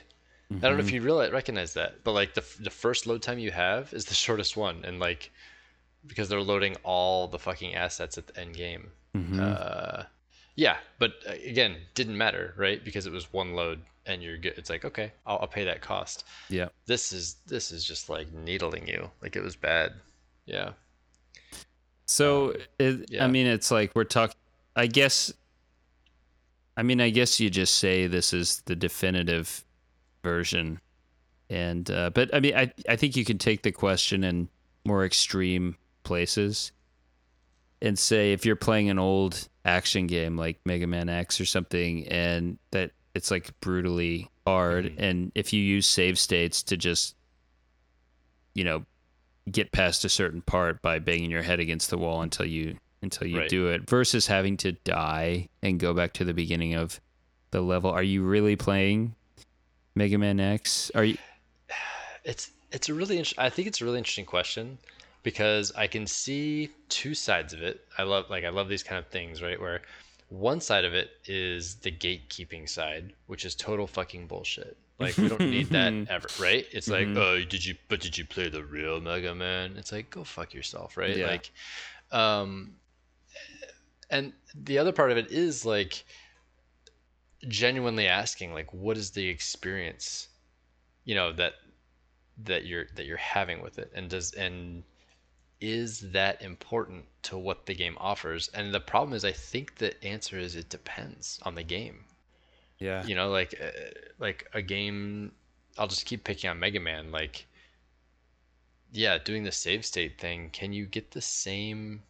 I 0.51 0.55
don't 0.59 0.77
know 0.77 0.83
if 0.83 0.89
Mhm. 0.89 0.93
you 0.93 1.01
realize 1.01 1.31
recognize 1.31 1.73
that, 1.73 2.03
but 2.03 2.11
like 2.11 2.33
the 2.35 2.43
the 2.59 2.69
first 2.69 3.07
load 3.07 3.21
time 3.23 3.39
you 3.39 3.51
have 3.51 3.91
is 3.93 4.05
the 4.05 4.13
shortest 4.25 4.55
one, 4.55 4.85
and 4.85 4.99
like 4.99 5.31
because 6.07 6.29
they're 6.29 6.41
loading 6.41 6.75
all 6.83 7.27
the 7.27 7.39
fucking 7.39 7.75
assets 7.75 8.17
at 8.17 8.27
the 8.27 8.39
end 8.39 8.55
game. 8.55 8.91
Mhm. 9.15 9.39
Uh, 9.39 10.03
yeah, 10.55 10.77
but 10.99 11.13
uh, 11.27 11.33
again, 11.45 11.77
didn't 11.95 12.17
matter, 12.17 12.53
right? 12.57 12.83
Because 12.83 13.05
it 13.05 13.11
was 13.13 13.31
one 13.33 13.53
load, 13.55 13.81
and 14.05 14.21
you're 14.23 14.37
good. 14.37 14.53
It's 14.57 14.69
like 14.69 14.85
okay, 14.85 15.11
I'll, 15.25 15.39
I'll 15.39 15.47
pay 15.47 15.63
that 15.65 15.81
cost. 15.81 16.23
yeah. 16.49 16.69
This 16.85 17.11
is 17.11 17.35
this 17.47 17.71
is 17.71 17.83
just 17.83 18.09
like 18.09 18.31
needling 18.33 18.87
you, 18.87 19.09
like 19.21 19.35
it 19.35 19.41
was 19.43 19.55
bad. 19.55 19.93
Yeah, 20.45 20.73
So 22.05 22.55
it, 22.79 23.09
yeah. 23.09 23.23
I 23.23 23.27
mean, 23.27 23.47
it's 23.47 23.71
like 23.71 23.91
we're 23.95 24.03
talking. 24.03 24.35
I 24.75 24.87
guess. 24.87 25.33
I 26.77 26.83
mean, 26.83 26.99
I 27.01 27.09
guess 27.09 27.39
you 27.39 27.49
just 27.49 27.75
say 27.75 28.05
this 28.07 28.33
is 28.33 28.61
the 28.65 28.75
definitive 28.75 29.63
version, 30.23 30.79
and 31.49 31.89
uh, 31.89 32.09
but 32.11 32.33
I 32.35 32.39
mean, 32.41 32.55
I 32.55 32.71
I 32.87 32.95
think 32.95 33.15
you 33.15 33.25
can 33.25 33.37
take 33.37 33.63
the 33.63 33.71
question 33.71 34.23
in 34.23 34.49
more 34.85 35.03
extreme 35.05 35.77
places, 36.05 36.71
and 37.81 37.99
say 37.99 38.31
if 38.31 38.45
you're 38.45 38.55
playing 38.55 38.89
an 38.89 38.97
old 38.99 39.49
action 39.65 40.07
game 40.07 40.37
like 40.37 40.59
Mega 40.65 40.87
Man 40.87 41.09
X 41.09 41.41
or 41.41 41.45
something, 41.45 42.07
and 42.07 42.57
that 42.71 42.91
it's 43.13 43.31
like 43.31 43.59
brutally 43.59 44.29
hard, 44.47 44.85
Mhm. 44.85 44.95
and 44.99 45.31
if 45.35 45.51
you 45.51 45.61
use 45.61 45.85
save 45.87 46.17
states 46.17 46.63
to 46.63 46.77
just, 46.77 47.15
you 48.53 48.63
know, 48.63 48.85
get 49.51 49.71
past 49.71 50.05
a 50.05 50.09
certain 50.09 50.41
part 50.41 50.81
by 50.81 50.97
banging 50.99 51.29
your 51.31 51.41
head 51.43 51.59
against 51.59 51.89
the 51.89 51.97
wall 51.97 52.21
until 52.21 52.45
you 52.45 52.77
until 53.01 53.27
you 53.27 53.37
Right. 53.39 53.49
do 53.49 53.67
it 53.67 53.87
versus 53.87 54.25
having 54.25 54.57
to 54.57 54.71
die 54.71 55.49
and 55.61 55.79
go 55.79 55.93
back 55.93 56.13
to 56.13 56.25
the 56.25 56.33
beginning 56.33 56.73
of 56.73 56.99
the 57.51 57.61
level 57.61 57.91
are 57.91 58.01
you 58.01 58.23
really 58.23 58.55
playing 58.55 59.13
Mega 59.93 60.17
Man 60.17 60.39
X 60.39 60.89
are 60.95 61.03
you 61.05 61.17
it's 62.23 62.49
it's 62.71 62.89
a 62.89 62.93
really 62.95 63.19
int- 63.19 63.33
I 63.37 63.49
think 63.51 63.67
it's 63.67 63.79
a 63.81 63.85
really 63.85 63.99
interesting 63.99 64.25
question 64.25 64.79
because 65.25 65.71
I 65.75 65.87
can 65.87 66.05
see 66.05 66.69
two 66.87 67.15
sides 67.15 67.51
of 67.51 67.63
it. 67.63 67.83
I 67.97 68.03
love 68.03 68.29
like 68.29 68.45
I 68.45 68.49
love 68.49 68.69
these 68.69 68.83
kind 68.83 68.99
of 68.99 69.07
things, 69.07 69.41
right? 69.41 69.59
Where 69.59 69.81
one 70.29 70.61
side 70.61 70.85
of 70.85 70.93
it 70.93 71.09
is 71.25 71.75
the 71.77 71.91
gatekeeping 71.91 72.69
side, 72.69 73.11
which 73.25 73.43
is 73.43 73.55
total 73.55 73.87
fucking 73.87 74.27
bullshit. 74.27 74.77
Like 74.99 75.17
we 75.17 75.27
don't 75.27 75.49
need 75.49 75.71
that 75.71 75.93
ever, 76.09 76.27
right? 76.39 76.65
It's 76.71 76.89
like, 76.89 77.07
Mhm. 77.07 77.17
oh, 77.17 77.43
did 77.43 77.65
you? 77.65 77.75
But 77.89 78.01
did 78.01 78.15
you 78.17 78.23
play 78.23 78.49
the 78.49 78.63
real 78.63 79.01
Mega 79.01 79.33
Man? 79.33 79.75
It's 79.77 79.91
like, 79.91 80.11
go 80.11 80.23
fuck 80.23 80.53
yourself, 80.53 80.95
right? 80.95 81.17
Yeah. 81.17 81.27
Like, 81.27 81.51
um, 82.11 82.75
and 84.11 84.31
the 84.53 84.77
other 84.77 84.91
part 84.91 85.11
of 85.11 85.17
it 85.17 85.31
is 85.31 85.65
like 85.65 86.05
genuinely 87.47 88.07
asking, 88.07 88.53
like, 88.53 88.71
what 88.73 88.95
is 88.95 89.09
the 89.11 89.27
experience, 89.27 90.27
you 91.03 91.15
know, 91.15 91.33
that 91.33 91.53
that 92.43 92.65
you're 92.65 92.85
that 92.95 93.07
you're 93.07 93.17
having 93.17 93.63
with 93.63 93.79
it, 93.79 93.91
and 93.95 94.07
does 94.07 94.31
and 94.33 94.83
is 95.61 96.11
that 96.11 96.41
important 96.41 97.05
to 97.23 97.37
what 97.37 97.65
the 97.65 97.75
game 97.75 97.97
offers? 97.99 98.49
And 98.53 98.73
the 98.73 98.79
problem 98.79 99.13
is, 99.13 99.25
I 99.25 99.31
think 99.31 99.75
the 99.75 100.03
answer 100.03 100.37
is 100.37 100.55
it 100.55 100.69
depends 100.69 101.39
on 101.43 101.55
the 101.55 101.63
game. 101.63 102.05
Yeah. 102.79 103.05
You 103.05 103.15
know 103.15 103.29
like 103.29 103.55
uh, 103.61 103.71
like 104.19 104.49
a 104.53 104.61
game 104.61 105.31
i'll 105.77 105.87
just 105.87 106.05
keep 106.05 106.23
picking 106.23 106.49
on 106.49 106.59
mega 106.59 106.79
man 106.79 107.11
like 107.11 107.45
yeah 108.91 109.17
doing 109.17 109.43
the 109.43 109.51
save 109.51 109.85
state 109.85 110.19
thing 110.19 110.49
can 110.51 110.71
you 110.73 110.85
get 110.85 111.11
the 111.11 111.21
same 111.21 112.01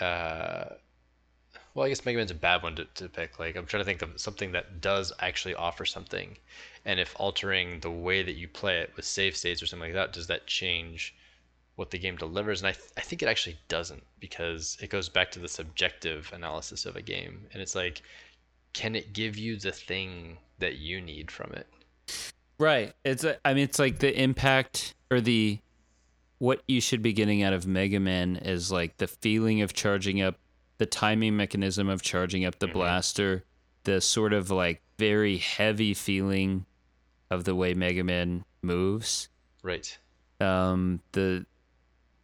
uh 0.00 0.64
well 1.74 1.86
i 1.86 1.88
guess 1.88 2.04
mega 2.04 2.18
man's 2.18 2.30
a 2.30 2.34
bad 2.34 2.62
one 2.62 2.74
to, 2.76 2.84
to 2.94 3.08
pick. 3.08 3.38
Like 3.38 3.56
i'm 3.56 3.66
trying 3.66 3.80
to 3.80 3.84
think 3.84 4.02
of 4.02 4.20
something 4.20 4.52
that 4.52 4.80
does 4.80 5.12
actually 5.20 5.54
offer 5.54 5.84
something. 5.84 6.36
And 6.84 7.00
if 7.00 7.14
altering 7.18 7.80
the 7.80 7.90
way 7.90 8.22
that 8.22 8.34
you 8.34 8.48
play 8.48 8.78
it 8.78 8.92
with 8.96 9.04
save 9.04 9.36
states 9.36 9.62
or 9.62 9.66
something 9.66 9.88
like 9.88 9.94
that 9.94 10.12
does 10.12 10.28
that 10.28 10.46
change 10.46 11.14
what 11.76 11.90
the 11.90 11.98
game 11.98 12.16
delivers 12.16 12.60
and 12.60 12.68
i, 12.68 12.72
th- 12.72 12.90
I 12.96 13.00
think 13.02 13.22
it 13.22 13.28
actually 13.28 13.58
doesn't 13.68 14.02
because 14.20 14.76
it 14.82 14.90
goes 14.90 15.08
back 15.08 15.30
to 15.32 15.38
the 15.38 15.48
subjective 15.48 16.30
analysis 16.34 16.84
of 16.86 16.96
a 16.96 17.02
game 17.02 17.46
and 17.52 17.62
it's 17.62 17.74
like 17.74 18.02
can 18.72 18.94
it 18.94 19.12
give 19.12 19.36
you 19.38 19.56
the 19.56 19.72
thing 19.72 20.36
that 20.58 20.76
you 20.78 21.00
need 21.00 21.30
from 21.30 21.52
it 21.52 21.66
Right. 22.58 22.94
It's 23.04 23.22
a, 23.22 23.36
I 23.46 23.52
mean 23.52 23.64
it's 23.64 23.78
like 23.78 23.98
the 23.98 24.18
impact 24.18 24.94
or 25.10 25.20
the 25.20 25.58
what 26.38 26.62
you 26.66 26.80
should 26.80 27.02
be 27.02 27.12
getting 27.12 27.42
out 27.42 27.52
of 27.52 27.66
Mega 27.66 28.00
Man 28.00 28.36
is 28.36 28.72
like 28.72 28.96
the 28.96 29.06
feeling 29.06 29.60
of 29.60 29.74
charging 29.74 30.22
up 30.22 30.36
the 30.78 30.86
timing 30.86 31.36
mechanism 31.36 31.88
of 31.90 32.00
charging 32.00 32.44
up 32.46 32.58
the 32.58 32.68
Mhm. 32.68 32.72
blaster, 32.72 33.44
the 33.84 34.00
sort 34.00 34.32
of 34.32 34.50
like 34.50 34.80
very 34.98 35.36
heavy 35.36 35.92
feeling 35.92 36.64
of 37.30 37.44
the 37.44 37.54
way 37.54 37.74
Mega 37.74 38.02
Man 38.04 38.44
moves. 38.62 39.28
right 39.62 39.98
Um 40.40 41.00
the 41.12 41.44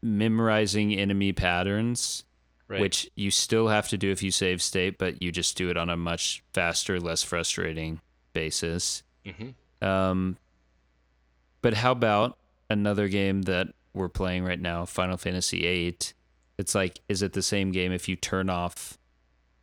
memorizing 0.03 0.93
enemy 0.95 1.33
patterns, 1.33 2.25
Right. 2.69 2.81
which 2.81 3.11
you 3.17 3.31
still 3.31 3.69
have 3.69 3.89
to 3.91 3.99
do 3.99 4.11
if 4.11 4.23
you 4.23 4.31
save 4.31 4.63
state, 4.63 4.97
but 4.99 5.21
you 5.23 5.31
just 5.31 5.57
do 5.57 5.69
it 5.69 5.77
on 5.77 5.91
a 5.91 5.97
much 5.97 6.43
faster, 6.55 6.99
less 6.99 7.23
frustrating 7.23 8.01
basis. 8.33 9.03
hmm 9.27 9.51
Um, 9.87 10.39
but 11.61 11.75
how 11.75 11.93
about 11.93 12.39
another 12.71 13.09
game 13.09 13.43
that 13.43 13.69
we're 13.93 14.09
playing 14.09 14.45
right 14.45 14.61
now, 14.61 14.85
Final 14.87 15.17
Fantasy 15.17 15.61
VIII? 15.61 15.99
It's 16.59 16.75
like, 16.75 17.01
is 17.09 17.23
it 17.23 17.33
the 17.35 17.43
same 17.43 17.73
game 17.73 17.93
if 17.93 18.09
you 18.09 18.17
turn 18.17 18.49
off 18.49 18.99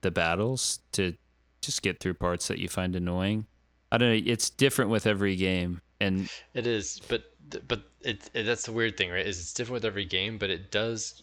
the 0.02 0.12
battles 0.12 0.80
to 0.94 1.16
just 1.62 1.82
get 1.82 2.00
through 2.00 2.14
parts 2.16 2.48
that 2.48 2.60
you 2.60 2.70
find 2.70 2.96
annoying? 2.96 3.48
I 3.92 3.98
don't 3.98 4.10
know. 4.10 4.32
It's 4.32 4.50
different 4.50 4.92
with 4.92 5.08
every 5.08 5.36
game, 5.36 5.82
and 6.00 6.30
It 6.54 6.68
is, 6.68 7.02
but 7.08 7.29
but 7.68 7.82
it, 8.02 8.30
it 8.34 8.44
that's 8.44 8.64
the 8.64 8.72
weird 8.72 8.98
thing, 8.98 9.10
right? 9.12 9.26
Is 9.26 9.40
it's 9.40 9.54
different 9.54 9.76
with 9.76 9.86
every 9.86 10.06
game, 10.06 10.38
but 10.38 10.50
it 10.50 10.72
does. 10.72 11.22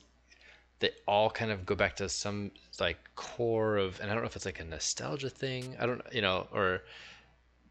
They 0.79 0.91
all 1.07 1.31
kind 1.31 1.51
of 1.51 1.65
go 1.65 1.75
back 1.75 1.97
to 1.97 2.09
some 2.09 2.51
like 2.81 2.99
core 3.17 3.77
of, 3.77 3.99
and 4.01 4.11
I 4.11 4.15
don't 4.15 4.23
know 4.23 4.29
if 4.29 4.37
it's 4.37 4.45
like 4.45 4.61
a 4.61 4.65
nostalgia 4.65 5.31
thing. 5.31 5.77
I 5.81 5.87
don't, 5.87 6.03
you 6.13 6.21
know, 6.21 6.47
or, 6.53 6.83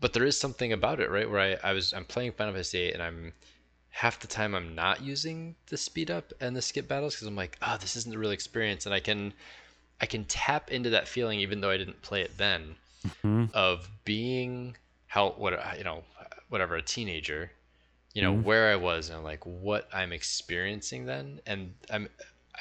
but 0.01 0.13
there 0.13 0.25
is 0.25 0.39
something 0.39 0.73
about 0.73 0.99
it, 0.99 1.11
right? 1.11 1.29
Where 1.29 1.39
I 1.39 1.69
I 1.69 1.73
was 1.73 1.93
I'm 1.93 2.05
playing 2.05 2.31
Final 2.31 2.53
Fantasy 2.53 2.79
VIII 2.79 2.93
and 2.93 3.03
I'm 3.03 3.33
half 3.91 4.19
the 4.19 4.27
time 4.27 4.55
I'm 4.55 4.75
not 4.75 5.01
using 5.01 5.55
the 5.67 5.77
speed 5.77 6.11
up 6.11 6.33
and 6.41 6.55
the 6.55 6.61
skip 6.61 6.87
battles 6.87 7.15
because 7.15 7.27
I'm 7.27 7.35
like, 7.35 7.57
oh, 7.61 7.77
this 7.79 7.95
isn't 7.95 8.11
the 8.11 8.17
real 8.17 8.31
experience, 8.31 8.85
and 8.85 8.95
I 8.95 8.99
can 8.99 9.33
I 10.01 10.05
can 10.05 10.25
tap 10.25 10.71
into 10.71 10.89
that 10.91 11.07
feeling 11.07 11.39
even 11.39 11.61
though 11.61 11.69
I 11.69 11.77
didn't 11.77 12.01
play 12.01 12.21
it 12.21 12.37
then 12.37 12.75
mm-hmm. 13.05 13.45
of 13.53 13.89
being 14.03 14.75
how 15.07 15.31
what 15.31 15.77
you 15.77 15.83
know 15.83 16.03
whatever 16.49 16.75
a 16.75 16.81
teenager 16.81 17.51
you 18.15 18.21
know 18.23 18.33
where 18.33 18.71
I 18.71 18.77
was 18.77 19.09
and 19.09 19.23
like 19.23 19.45
what 19.45 19.87
I'm 19.93 20.11
experiencing 20.13 21.05
then 21.05 21.41
and 21.45 21.73
I'm 21.91 22.07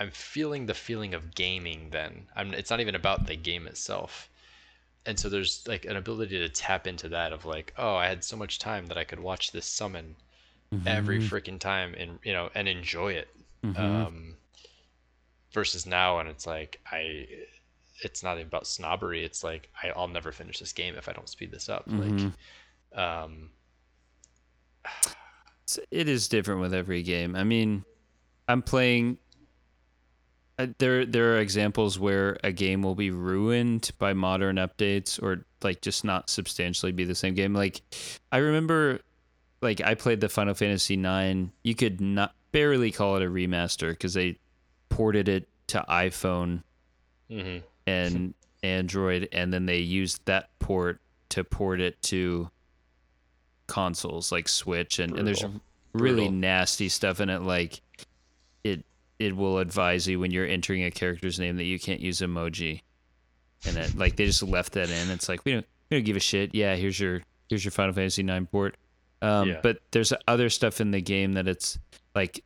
I'm 0.01 0.11
feeling 0.11 0.67
the 0.67 0.75
feeling 0.75 1.15
of 1.15 1.35
gaming 1.35 1.89
then. 1.91 2.27
I'm 2.37 2.53
it's 2.53 2.71
not 2.71 2.81
even 2.81 2.97
about 2.97 3.27
the 3.27 3.37
game 3.37 3.67
itself. 3.69 4.29
And 5.07 5.19
so 5.19 5.29
there's 5.29 5.63
like 5.69 5.85
an 5.85 5.97
ability 5.97 6.39
to 6.39 6.49
tap 6.49 6.87
into 6.89 7.09
that 7.11 7.33
of 7.33 7.45
like 7.45 7.73
oh 7.79 7.95
I 7.95 8.09
had 8.09 8.25
so 8.25 8.37
much 8.37 8.59
time 8.59 8.87
that 8.87 8.99
I 8.99 9.05
could 9.05 9.21
watch 9.21 9.53
this 9.53 9.65
summon 9.67 10.17
every 10.87 11.19
freaking 11.21 11.61
time 11.61 11.95
and 11.97 12.19
you 12.25 12.33
know 12.33 12.51
and 12.55 12.67
enjoy 12.69 13.13
it. 13.13 13.29
Um 13.79 14.37
versus 15.53 15.87
now 15.87 16.19
and 16.19 16.29
it's 16.29 16.47
like 16.49 16.81
I 16.91 17.29
it's 18.03 18.25
not 18.25 18.41
about 18.41 18.67
snobbery. 18.67 19.25
It's 19.25 19.45
like 19.45 19.71
I, 19.81 19.91
I'll 19.91 20.09
never 20.09 20.33
finish 20.33 20.59
this 20.59 20.73
game 20.73 20.97
if 20.97 21.09
I 21.09 21.13
don't 21.13 21.29
speed 21.29 21.53
this 21.53 21.69
up. 21.69 21.85
Like 21.87 22.33
um 23.01 23.51
it's- 24.85 25.15
it 25.91 26.09
is 26.09 26.29
different 26.29 26.61
with 26.61 26.75
every 26.75 27.03
game. 27.03 27.35
I 27.37 27.45
mean, 27.45 27.85
I'm 28.49 28.63
playing. 28.63 29.19
uh, 30.59 30.69
There, 30.79 31.07
there 31.07 31.35
are 31.35 31.39
examples 31.39 31.99
where 31.99 32.39
a 32.45 32.53
game 32.53 32.83
will 32.83 32.95
be 32.95 33.11
ruined 33.11 33.91
by 33.99 34.13
modern 34.13 34.57
updates, 34.57 35.23
or 35.23 35.45
like 35.63 35.81
just 35.81 36.05
not 36.05 36.31
substantially 36.31 36.93
be 36.93 37.05
the 37.05 37.15
same 37.15 37.35
game. 37.35 37.55
Like, 37.55 37.81
I 38.31 38.39
remember, 38.39 39.01
like 39.63 39.81
I 39.81 39.95
played 39.95 40.21
the 40.21 40.29
Final 40.29 40.55
Fantasy 40.55 40.95
IX. 40.95 41.51
You 41.63 41.75
could 41.75 42.01
not 42.01 42.35
barely 42.53 42.91
call 42.93 43.17
it 43.17 43.23
a 43.23 43.27
remaster 43.29 43.91
because 43.91 44.15
they 44.15 44.39
ported 44.91 45.29
it 45.29 45.49
to 45.69 45.85
iPhone 45.89 46.63
mhm. 47.31 47.63
and 47.87 48.35
Android, 48.63 49.29
and 49.33 49.53
then 49.53 49.67
they 49.67 49.79
used 49.79 50.25
that 50.27 50.51
port 50.59 51.01
to 51.31 51.43
port 51.43 51.81
it 51.81 52.01
to 52.03 52.49
consoles 53.67 54.31
like 54.33 54.49
Switch, 54.49 54.99
and, 54.99 55.17
and 55.19 55.27
there's 55.27 55.45
really 55.93 56.25
Brutal. 56.25 56.33
nasty 56.33 56.89
stuff 56.89 57.21
in 57.21 57.31
it. 57.31 57.43
Like 57.43 57.81
it 58.63 58.85
it 59.19 59.37
will 59.37 59.59
advise 59.59 60.07
you 60.07 60.21
when 60.21 60.31
you're 60.31 60.47
entering 60.47 60.85
a 60.85 60.91
character's 60.91 61.39
name 61.39 61.57
that 61.57 61.65
you 61.65 61.79
can't 61.79 62.01
use 62.01 62.21
emoji, 62.21 62.83
and 63.67 63.77
it 63.77 63.97
like 63.97 64.17
they 64.17 64.27
just 64.27 64.43
left 64.43 64.73
that 64.73 64.91
in. 64.91 65.11
It's 65.11 65.29
like 65.29 65.45
we 65.45 65.53
don't 65.53 65.67
we 65.91 65.99
don't 65.99 66.05
give 66.05 66.17
a 66.17 66.21
shit. 66.21 66.55
Yeah, 66.55 66.75
here's 66.77 66.99
your 66.99 67.23
here's 67.49 67.65
your 67.65 67.73
Final 67.73 67.93
Fantasy 67.95 68.23
IX 68.23 68.47
port. 68.51 68.77
Um, 69.23 69.49
Yeah. 69.49 69.61
But 69.63 69.79
there's 69.91 70.13
other 70.29 70.51
stuff 70.51 70.81
in 70.81 70.91
the 70.91 71.01
game 71.01 71.35
that 71.35 71.47
it's 71.49 71.79
like 72.15 72.43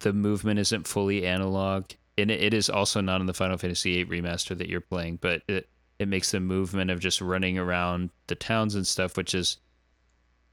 the 0.00 0.12
movement 0.12 0.58
isn't 0.58 0.86
fully 0.88 1.26
analog, 1.26 1.86
and 2.16 2.30
it, 2.30 2.42
it 2.42 2.54
is 2.54 2.70
also 2.70 3.00
not 3.00 3.20
in 3.20 3.26
the 3.26 3.34
Final 3.34 3.58
Fantasy 3.58 4.02
VIII 4.02 4.20
remaster 4.20 4.56
that 4.56 4.68
you're 4.68 4.80
playing. 4.80 5.16
But 5.20 5.42
it 5.48 5.68
it 5.98 6.08
makes 6.08 6.30
the 6.30 6.40
movement 6.40 6.90
of 6.90 6.98
just 6.98 7.20
running 7.20 7.58
around 7.58 8.08
the 8.26 8.34
towns 8.34 8.74
and 8.74 8.86
stuff, 8.86 9.16
which 9.18 9.34
is 9.34 9.58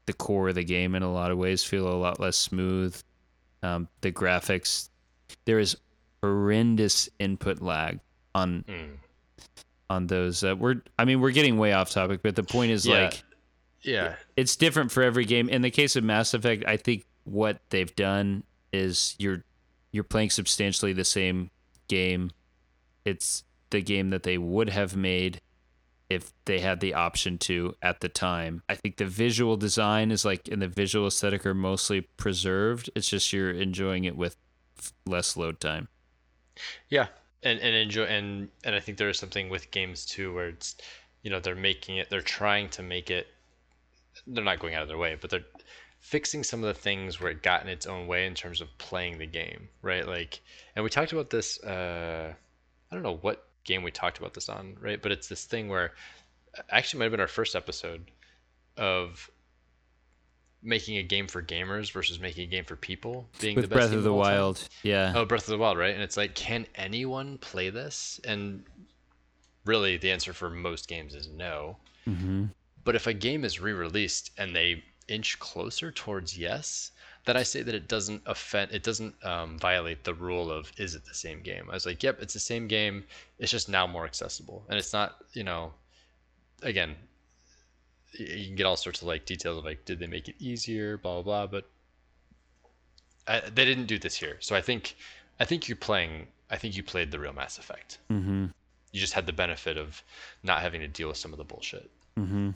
the 0.08 0.12
core 0.12 0.48
of 0.48 0.56
the 0.56 0.64
game 0.64 0.96
in 0.96 1.04
a 1.04 1.12
lot 1.12 1.30
of 1.30 1.38
ways, 1.38 1.62
feel 1.62 1.86
a 1.86 1.94
lot 1.94 2.18
less 2.18 2.36
smooth. 2.36 3.00
Um, 3.62 3.86
the 4.00 4.10
graphics, 4.10 4.88
there 5.44 5.60
is 5.60 5.76
horrendous 6.22 7.08
input 7.20 7.60
lag 7.62 8.00
on 8.34 8.64
Mm. 8.68 8.96
on 9.90 10.06
those. 10.08 10.42
Uh, 10.44 10.54
we're 10.56 10.82
I 10.98 11.04
mean 11.04 11.20
we're 11.20 11.30
getting 11.30 11.56
way 11.58 11.72
off 11.72 11.90
topic, 11.90 12.20
but 12.22 12.34
the 12.36 12.42
point 12.42 12.72
is 12.72 12.86
Yeah. 12.86 13.04
like 13.04 13.22
yeah 13.82 14.16
it's 14.36 14.56
different 14.56 14.90
for 14.92 15.02
every 15.02 15.24
game. 15.24 15.48
In 15.48 15.62
the 15.62 15.70
case 15.70 15.94
of 15.96 16.04
Mass 16.04 16.34
Effect, 16.34 16.64
I 16.66 16.76
think 16.76 17.04
what 17.24 17.60
they've 17.70 17.94
done 17.94 18.42
is 18.72 19.14
you're 19.18 19.44
you're 19.92 20.04
playing 20.04 20.30
substantially 20.30 20.92
the 20.92 21.04
same 21.04 21.50
game. 21.88 22.30
It's 23.04 23.44
the 23.70 23.80
game 23.80 24.10
that 24.10 24.22
they 24.24 24.36
would 24.38 24.68
have 24.70 24.96
made 24.96 25.40
if 26.08 26.32
they 26.46 26.60
had 26.60 26.80
the 26.80 26.94
option 26.94 27.38
to 27.38 27.74
at 27.82 28.00
the 28.00 28.08
time. 28.08 28.62
I 28.68 28.74
think 28.74 28.96
the 28.96 29.04
visual 29.04 29.56
design 29.56 30.10
is 30.10 30.24
like 30.24 30.48
and 30.48 30.62
the 30.62 30.68
visual 30.68 31.06
aesthetic 31.06 31.44
are 31.46 31.54
mostly 31.54 32.00
preserved. 32.00 32.90
It's 32.94 33.08
just 33.08 33.32
you're 33.32 33.50
enjoying 33.50 34.04
it 34.04 34.16
with 34.16 34.36
less 35.06 35.36
load 35.36 35.60
time. 35.60 35.88
Yeah, 36.88 37.08
and 37.42 37.58
and 37.60 37.74
enjoy 37.74 38.04
and 38.04 38.48
and 38.64 38.74
I 38.74 38.80
think 38.80 38.98
there 38.98 39.08
is 39.08 39.18
something 39.18 39.48
with 39.48 39.70
games 39.70 40.04
too 40.04 40.34
where 40.34 40.48
it's 40.48 40.76
you 41.22 41.30
know 41.30 41.40
they're 41.40 41.54
making 41.54 41.98
it 41.98 42.10
they're 42.10 42.20
trying 42.20 42.68
to 42.70 42.82
make 42.82 43.10
it 43.10 43.28
they're 44.26 44.44
not 44.44 44.58
going 44.58 44.74
out 44.74 44.82
of 44.82 44.88
their 44.88 44.98
way 44.98 45.16
but 45.20 45.30
they're 45.30 45.44
fixing 46.00 46.44
some 46.44 46.62
of 46.62 46.68
the 46.68 46.80
things 46.80 47.20
where 47.20 47.30
it 47.30 47.42
got 47.42 47.62
in 47.62 47.68
its 47.68 47.86
own 47.86 48.06
way 48.06 48.26
in 48.26 48.34
terms 48.34 48.60
of 48.60 48.68
playing 48.78 49.18
the 49.18 49.26
game 49.26 49.68
right 49.82 50.06
like 50.06 50.40
and 50.74 50.82
we 50.82 50.90
talked 50.90 51.12
about 51.12 51.30
this 51.30 51.62
uh 51.64 52.32
I 52.90 52.94
don't 52.94 53.02
know 53.02 53.18
what 53.20 53.47
game 53.68 53.82
we 53.82 53.90
talked 53.92 54.18
about 54.18 54.34
this 54.34 54.48
on 54.48 54.76
right 54.80 55.02
but 55.02 55.12
it's 55.12 55.28
this 55.28 55.44
thing 55.44 55.68
where 55.68 55.92
actually 56.70 56.98
might 56.98 57.04
have 57.04 57.12
been 57.12 57.20
our 57.20 57.28
first 57.28 57.54
episode 57.54 58.10
of 58.76 59.30
making 60.62 60.96
a 60.96 61.02
game 61.02 61.26
for 61.26 61.42
gamers 61.42 61.92
versus 61.92 62.18
making 62.18 62.44
a 62.44 62.46
game 62.46 62.64
for 62.64 62.76
people 62.76 63.28
being 63.40 63.54
With 63.54 63.64
the 63.64 63.68
best 63.68 63.90
Breath 63.90 63.96
of 63.96 64.02
the 64.02 64.10
time. 64.10 64.18
Wild. 64.18 64.68
Yeah. 64.82 65.12
Oh, 65.14 65.24
Breath 65.24 65.42
of 65.42 65.50
the 65.50 65.58
Wild, 65.58 65.78
right? 65.78 65.94
And 65.94 66.02
it's 66.02 66.16
like, 66.16 66.34
can 66.34 66.66
anyone 66.74 67.38
play 67.38 67.70
this? 67.70 68.20
And 68.24 68.64
really, 69.64 69.96
the 69.98 70.10
answer 70.10 70.32
for 70.32 70.50
most 70.50 70.88
games 70.88 71.14
is 71.14 71.28
no. 71.28 71.76
Mm-hmm. 72.08 72.46
But 72.84 72.96
if 72.96 73.06
a 73.06 73.12
game 73.12 73.44
is 73.44 73.60
re-released 73.60 74.32
and 74.36 74.54
they 74.54 74.82
inch 75.06 75.38
closer 75.38 75.92
towards 75.92 76.36
yes, 76.36 76.90
then 77.28 77.36
I 77.36 77.42
say 77.42 77.60
that 77.60 77.74
it 77.74 77.88
doesn't 77.88 78.22
offend, 78.24 78.72
it 78.72 78.82
doesn't 78.82 79.14
um, 79.22 79.58
violate 79.58 80.02
the 80.02 80.14
rule 80.14 80.50
of 80.50 80.72
is 80.78 80.94
it 80.94 81.04
the 81.04 81.12
same 81.12 81.42
game? 81.42 81.68
I 81.68 81.74
was 81.74 81.84
like, 81.84 82.02
yep, 82.02 82.22
it's 82.22 82.32
the 82.32 82.40
same 82.40 82.66
game. 82.66 83.04
It's 83.38 83.52
just 83.52 83.68
now 83.68 83.86
more 83.86 84.06
accessible, 84.06 84.64
and 84.70 84.78
it's 84.78 84.94
not, 84.94 85.16
you 85.34 85.44
know, 85.44 85.74
again, 86.62 86.96
you 88.18 88.46
can 88.46 88.56
get 88.56 88.64
all 88.64 88.78
sorts 88.78 89.02
of 89.02 89.08
like 89.08 89.26
details 89.26 89.58
of 89.58 89.66
like, 89.66 89.84
did 89.84 89.98
they 89.98 90.06
make 90.06 90.28
it 90.28 90.36
easier, 90.38 90.96
blah 90.96 91.20
blah 91.20 91.46
blah. 91.46 91.46
But 91.46 91.68
I, 93.26 93.50
they 93.50 93.66
didn't 93.66 93.88
do 93.88 93.98
this 93.98 94.16
here, 94.16 94.38
so 94.40 94.56
I 94.56 94.62
think, 94.62 94.96
I 95.38 95.44
think 95.44 95.68
you're 95.68 95.76
playing. 95.76 96.28
I 96.50 96.56
think 96.56 96.78
you 96.78 96.82
played 96.82 97.10
the 97.10 97.18
real 97.18 97.34
Mass 97.34 97.58
Effect. 97.58 97.98
Mm-hmm. 98.10 98.46
You 98.92 99.00
just 99.00 99.12
had 99.12 99.26
the 99.26 99.34
benefit 99.34 99.76
of 99.76 100.02
not 100.42 100.62
having 100.62 100.80
to 100.80 100.88
deal 100.88 101.08
with 101.08 101.18
some 101.18 101.32
of 101.32 101.36
the 101.36 101.44
bullshit. 101.44 101.90
Mm-hmm. 102.18 102.52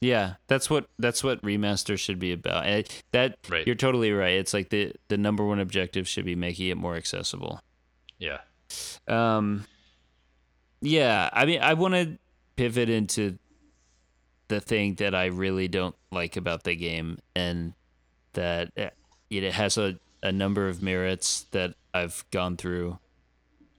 Yeah, 0.00 0.34
that's 0.46 0.70
what 0.70 0.88
that's 0.98 1.22
what 1.22 1.42
remaster 1.42 1.98
should 1.98 2.18
be 2.18 2.32
about. 2.32 2.64
And 2.66 2.86
that 3.12 3.36
Right. 3.48 3.66
you're 3.66 3.76
totally 3.76 4.12
right. 4.12 4.32
It's 4.34 4.54
like 4.54 4.70
the 4.70 4.92
the 5.08 5.18
number 5.18 5.44
one 5.44 5.60
objective 5.60 6.08
should 6.08 6.24
be 6.24 6.34
making 6.34 6.68
it 6.68 6.76
more 6.76 6.96
accessible. 6.96 7.60
Yeah. 8.18 8.38
Um, 9.08 9.64
yeah, 10.80 11.28
I 11.32 11.44
mean, 11.44 11.60
I 11.60 11.74
want 11.74 11.94
to 11.94 12.16
pivot 12.56 12.88
into 12.88 13.38
the 14.48 14.60
thing 14.60 14.94
that 14.96 15.14
I 15.14 15.26
really 15.26 15.68
don't 15.68 15.94
like 16.10 16.36
about 16.36 16.64
the 16.64 16.74
game, 16.74 17.18
and 17.36 17.74
that 18.32 18.70
uh, 18.78 18.90
it 19.28 19.52
has 19.52 19.76
a, 19.76 19.98
a 20.22 20.32
number 20.32 20.68
of 20.68 20.82
merits 20.82 21.46
that 21.50 21.74
I've 21.92 22.24
gone 22.30 22.56
through, 22.56 22.98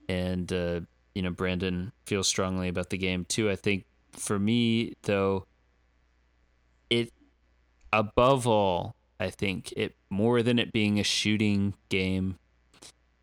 and 0.08 0.52
uh, 0.52 0.80
you 1.14 1.22
know, 1.22 1.30
Brandon 1.30 1.92
feels 2.06 2.28
strongly 2.28 2.68
about 2.68 2.90
the 2.90 2.98
game 2.98 3.24
too. 3.24 3.50
I 3.50 3.56
think 3.56 3.84
for 4.12 4.38
me, 4.38 4.94
though, 5.02 5.46
it 7.00 7.12
above 7.92 8.46
all, 8.46 8.94
I 9.18 9.30
think 9.30 9.72
it 9.76 9.94
more 10.10 10.42
than 10.42 10.58
it 10.58 10.72
being 10.72 10.98
a 10.98 11.04
shooting 11.04 11.74
game 11.88 12.38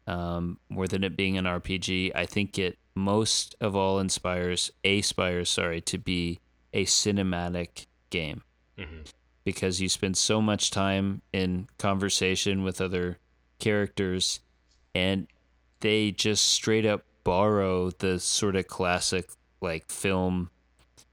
um, 0.10 0.58
more 0.70 0.88
than 0.88 1.04
it 1.04 1.16
being 1.16 1.38
an 1.38 1.46
RPG. 1.46 2.12
I 2.16 2.26
think 2.26 2.58
it 2.58 2.78
most 2.96 3.56
of 3.62 3.76
all 3.76 4.00
inspires 4.00 4.72
aspires 4.84 5.50
sorry 5.50 5.82
to 5.82 5.98
be 5.98 6.40
a 6.74 6.86
cinematic 6.86 7.86
game 8.10 8.44
hmm 8.78 9.02
because 9.46 9.82
you 9.82 9.90
spend 9.90 10.16
so 10.16 10.42
much 10.42 10.70
time 10.70 11.22
in 11.34 11.68
conversation 11.80 12.62
with 12.62 12.80
other 12.80 13.18
characters, 13.58 14.42
and 14.94 15.28
they 15.80 16.12
just 16.12 16.46
straight 16.46 16.86
up 16.86 17.04
borrow 17.24 17.90
the 17.90 18.20
sort 18.20 18.56
of 18.56 18.68
classic 18.68 19.30
like 19.62 19.90
film 19.90 20.52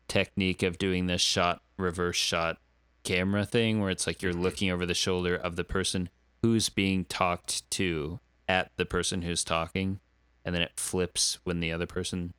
technique 0.08 0.62
of 0.62 0.76
doing 0.76 1.06
this 1.06 1.22
shot 1.22 1.62
reverse 1.78 2.16
shot 2.16 2.58
camera 3.04 3.44
thing 3.44 3.80
where 3.80 3.90
it's 3.90 4.06
like 4.06 4.20
you're 4.22 4.32
looking 4.32 4.70
over 4.70 4.84
the 4.84 4.94
shoulder 4.94 5.36
of 5.36 5.56
the 5.56 5.64
person 5.64 6.08
who's 6.42 6.68
being 6.68 7.04
talked 7.04 7.68
to 7.70 8.18
at 8.48 8.70
the 8.76 8.84
person 8.86 9.22
who's 9.22 9.44
talking 9.44 10.00
and 10.44 10.54
then 10.54 10.62
it 10.62 10.72
flips 10.76 11.38
when 11.44 11.60
the 11.60 11.70
other 11.72 11.86
person 11.86 12.32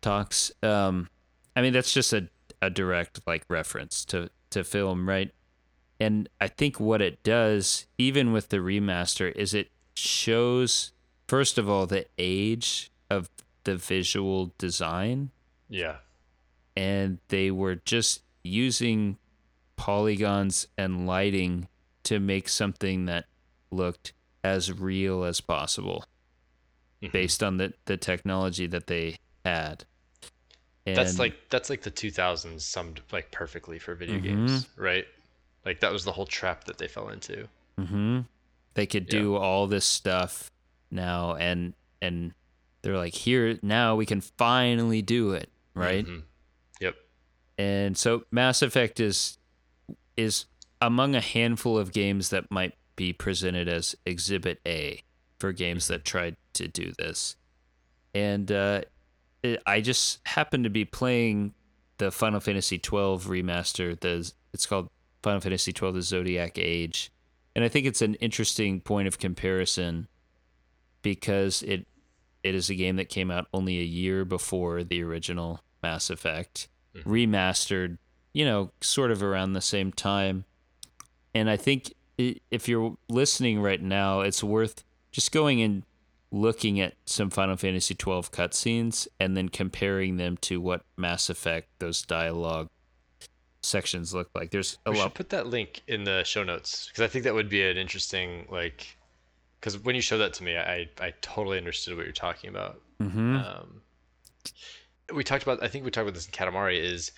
talks. 0.00 0.52
Um 0.62 1.08
i 1.56 1.62
mean 1.62 1.72
that's 1.72 1.92
just 1.92 2.12
a, 2.12 2.28
a 2.62 2.70
direct 2.70 3.20
like 3.26 3.44
reference 3.48 4.04
to 4.06 4.30
to 4.50 4.62
film 4.64 5.08
right? 5.08 5.30
And 6.00 6.28
i 6.40 6.46
think 6.48 6.78
what 6.78 7.02
it 7.02 7.22
does 7.22 7.86
even 7.98 8.32
with 8.32 8.50
the 8.50 8.58
remaster 8.58 9.32
is 9.34 9.54
it 9.54 9.70
shows 9.94 10.92
first 11.26 11.58
of 11.58 11.68
all 11.68 11.86
the 11.86 12.06
age 12.18 12.90
of 13.10 13.28
the 13.64 13.76
visual 13.76 14.52
design 14.58 15.30
Yeah. 15.68 15.96
and 16.76 17.18
they 17.28 17.50
were 17.50 17.74
just 17.74 18.22
using 18.44 19.18
polygons 19.76 20.66
and 20.76 21.06
lighting 21.06 21.68
to 22.04 22.18
make 22.18 22.48
something 22.48 23.06
that 23.06 23.26
looked 23.70 24.12
as 24.42 24.72
real 24.72 25.24
as 25.24 25.40
possible 25.40 26.04
Mhm. 27.02 27.12
based 27.12 27.42
on 27.42 27.56
the, 27.58 27.72
the 27.84 27.96
technology 27.96 28.66
that 28.66 28.86
they 28.86 29.16
had. 29.44 29.84
And 30.86 30.96
that's 30.96 31.18
like 31.18 31.50
that's 31.50 31.68
like 31.70 31.82
the 31.82 31.90
2000s 31.90 32.64
summed 32.64 33.02
like 33.12 33.30
perfectly 33.30 33.78
for 33.78 33.94
video 33.94 34.18
Mhm. 34.18 34.22
games, 34.22 34.66
right? 34.76 35.06
Like 35.64 35.80
that 35.80 35.92
was 35.92 36.04
the 36.04 36.12
whole 36.12 36.26
trap 36.26 36.64
that 36.64 36.78
they 36.78 36.88
fell 36.88 37.10
into. 37.10 37.48
Mm-hmm. 37.78 38.20
They 38.74 38.86
could 38.86 39.04
Yeah. 39.12 39.20
do 39.20 39.36
all 39.36 39.66
this 39.66 39.84
stuff 39.84 40.50
now, 40.90 41.34
and 41.34 41.74
and 42.00 42.32
they're 42.82 42.96
like, 42.96 43.12
here 43.14 43.58
now 43.60 43.96
we 43.96 44.06
can 44.06 44.20
finally 44.20 45.02
do 45.02 45.32
it, 45.32 45.50
right? 45.74 46.06
Mhm. 46.06 46.22
And 47.58 47.98
so 47.98 48.22
Mass 48.30 48.62
Effect 48.62 49.00
is 49.00 49.38
is 50.16 50.46
among 50.80 51.14
a 51.14 51.20
handful 51.20 51.76
of 51.76 51.92
games 51.92 52.30
that 52.30 52.50
might 52.50 52.74
be 52.96 53.12
presented 53.12 53.68
as 53.68 53.96
Exhibit 54.06 54.60
A 54.66 55.02
for 55.38 55.52
games 55.52 55.88
that 55.88 56.04
tried 56.04 56.36
to 56.54 56.68
do 56.68 56.92
this. 56.98 57.36
And 58.14 58.50
uh, 58.50 58.82
it, 59.42 59.62
I 59.66 59.80
just 59.80 60.20
happened 60.26 60.64
to 60.64 60.70
be 60.70 60.84
playing 60.84 61.54
the 61.98 62.10
Final 62.10 62.40
Fantasy 62.40 62.78
twelve 62.78 63.26
remaster. 63.26 63.98
The 63.98 64.32
it's 64.52 64.66
called 64.66 64.88
Final 65.22 65.40
Fantasy 65.40 65.72
twelve: 65.72 65.94
The 65.94 66.02
Zodiac 66.02 66.58
Age, 66.58 67.10
and 67.56 67.64
I 67.64 67.68
think 67.68 67.86
it's 67.86 68.02
an 68.02 68.14
interesting 68.14 68.80
point 68.80 69.08
of 69.08 69.18
comparison 69.18 70.08
because 71.02 71.62
it 71.62 71.86
it 72.42 72.54
is 72.54 72.70
a 72.70 72.74
game 72.74 72.96
that 72.96 73.08
came 73.08 73.30
out 73.30 73.46
only 73.52 73.80
a 73.80 73.84
year 73.84 74.24
before 74.24 74.84
the 74.84 75.02
original 75.02 75.60
Mass 75.82 76.08
Effect, 76.08 76.68
Mhm. 76.94 77.02
remastered, 77.04 77.98
you 78.32 78.44
know, 78.44 78.70
sort 78.80 79.10
of 79.10 79.22
around 79.22 79.52
the 79.52 79.60
same 79.60 79.92
time. 79.92 80.44
And 81.34 81.48
I 81.50 81.56
think 81.56 81.94
if 82.16 82.68
you're 82.68 82.96
listening 83.08 83.60
right 83.60 83.80
now, 83.80 84.20
it's 84.20 84.42
worth 84.42 84.82
just 85.12 85.30
going 85.30 85.62
and 85.62 85.84
looking 86.30 86.80
at 86.80 86.94
some 87.06 87.30
Final 87.30 87.56
Fantasy 87.56 87.94
12 87.94 88.32
cutscenes 88.32 89.06
and 89.20 89.36
then 89.36 89.48
comparing 89.48 90.16
them 90.16 90.36
to 90.38 90.60
what 90.60 90.82
Mass 90.96 91.30
Effect 91.30 91.68
those 91.78 92.02
dialogue 92.02 92.68
sections 93.62 94.12
look 94.14 94.30
like. 94.34 94.50
There's 94.50 94.78
a 94.86 94.90
We 94.90 94.98
lot. 94.98 95.04
should 95.04 95.14
put 95.14 95.28
that 95.30 95.46
link 95.46 95.82
in 95.86 96.04
the 96.04 96.24
show 96.24 96.42
notes 96.42 96.88
because 96.88 97.02
I 97.02 97.08
think 97.08 97.24
that 97.24 97.34
would 97.34 97.48
be 97.48 97.62
an 97.68 97.76
interesting 97.76 98.46
like 98.50 98.96
because 99.60 99.78
when 99.78 99.94
you 99.94 100.00
showed 100.00 100.18
that 100.18 100.34
to 100.34 100.44
me, 100.44 100.56
I 100.56 100.88
I 101.00 101.12
totally 101.20 101.58
understood 101.58 101.96
what 101.96 102.04
you're 102.04 102.12
talking 102.12 102.50
about. 102.50 102.80
hmm 103.00 103.36
Um, 103.36 103.82
we 105.14 105.24
talked 105.24 105.42
about 105.42 105.62
I 105.62 105.68
think 105.68 105.84
we 105.84 105.90
talked 105.90 106.04
about 106.04 106.14
this 106.14 106.26
in 106.26 106.32
Katamari 106.32 106.78
is 106.78 107.12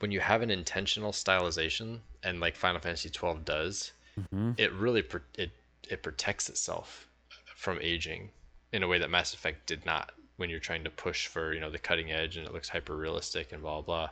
when 0.00 0.10
you 0.10 0.20
have 0.20 0.42
an 0.42 0.50
intentional 0.50 1.12
stylization 1.12 2.00
and 2.22 2.40
like 2.40 2.56
Final 2.56 2.80
Fantasy 2.80 3.10
12 3.10 3.44
does, 3.44 3.92
hmm 4.30 4.52
it 4.56 4.72
really 4.72 5.02
pr- 5.02 5.18
it 5.36 5.50
it 5.88 6.02
protects 6.02 6.48
itself 6.48 7.08
from 7.56 7.78
aging 7.80 8.30
in 8.72 8.82
a 8.82 8.88
way 8.88 8.98
that 8.98 9.10
Mass 9.10 9.34
Effect 9.34 9.66
did 9.66 9.84
not 9.86 10.12
when 10.36 10.50
you're 10.50 10.60
trying 10.60 10.84
to 10.84 10.90
push 10.90 11.26
for 11.26 11.52
you 11.52 11.60
know 11.60 11.70
the 11.70 11.78
cutting 11.78 12.12
edge 12.12 12.36
and 12.36 12.46
it 12.46 12.52
looks 12.52 12.68
hyper 12.68 12.96
realistic 12.96 13.52
and 13.52 13.62
blah 13.62 13.80
blah. 13.80 14.10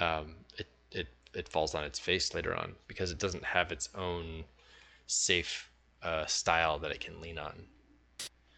Um, 0.00 0.34
it 0.56 0.66
it 0.90 1.08
it 1.34 1.48
falls 1.48 1.74
on 1.74 1.84
its 1.84 1.98
face 1.98 2.34
later 2.34 2.54
on 2.56 2.74
because 2.86 3.10
it 3.10 3.18
doesn't 3.18 3.44
have 3.44 3.72
its 3.72 3.88
own 3.94 4.44
safe 5.06 5.70
uh, 6.02 6.26
style 6.26 6.78
that 6.78 6.90
it 6.90 7.00
can 7.00 7.20
lean 7.20 7.38
on. 7.38 7.52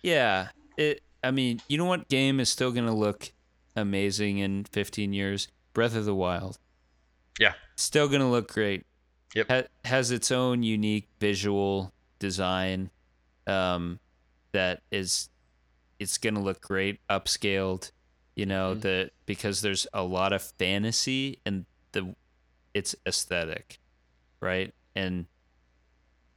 Yeah. 0.02 0.48
It. 0.76 1.02
I 1.22 1.30
mean, 1.30 1.60
you 1.68 1.76
know 1.76 1.84
what 1.84 2.08
game 2.08 2.40
is 2.40 2.48
still 2.48 2.72
gonna 2.72 2.94
look 2.94 3.32
amazing 3.80 4.38
in 4.38 4.64
15 4.64 5.12
years? 5.12 5.48
Breath 5.72 5.94
of 5.96 6.04
the 6.04 6.14
Wild. 6.14 6.58
Yeah. 7.38 7.54
Still 7.76 8.08
gonna 8.08 8.30
look 8.30 8.52
great. 8.52 8.84
Yep. 9.34 9.48
Ha- 9.48 9.62
has 9.84 10.10
its 10.10 10.30
own 10.30 10.62
unique 10.62 11.08
visual 11.20 11.92
design, 12.18 12.90
um, 13.46 13.98
that 14.52 14.82
is, 14.90 15.28
it's 15.98 16.18
gonna 16.18 16.42
look 16.42 16.60
great, 16.60 17.00
upscaled. 17.08 17.92
You 18.36 18.46
know 18.46 18.74
Mhm. 18.74 18.80
the 18.82 19.10
because 19.26 19.60
there's 19.60 19.86
a 19.92 20.02
lot 20.02 20.32
of 20.32 20.42
fantasy 20.42 21.38
and 21.44 21.66
the, 21.92 22.14
it's 22.74 22.94
aesthetic, 23.06 23.78
right? 24.40 24.72
And 24.94 25.26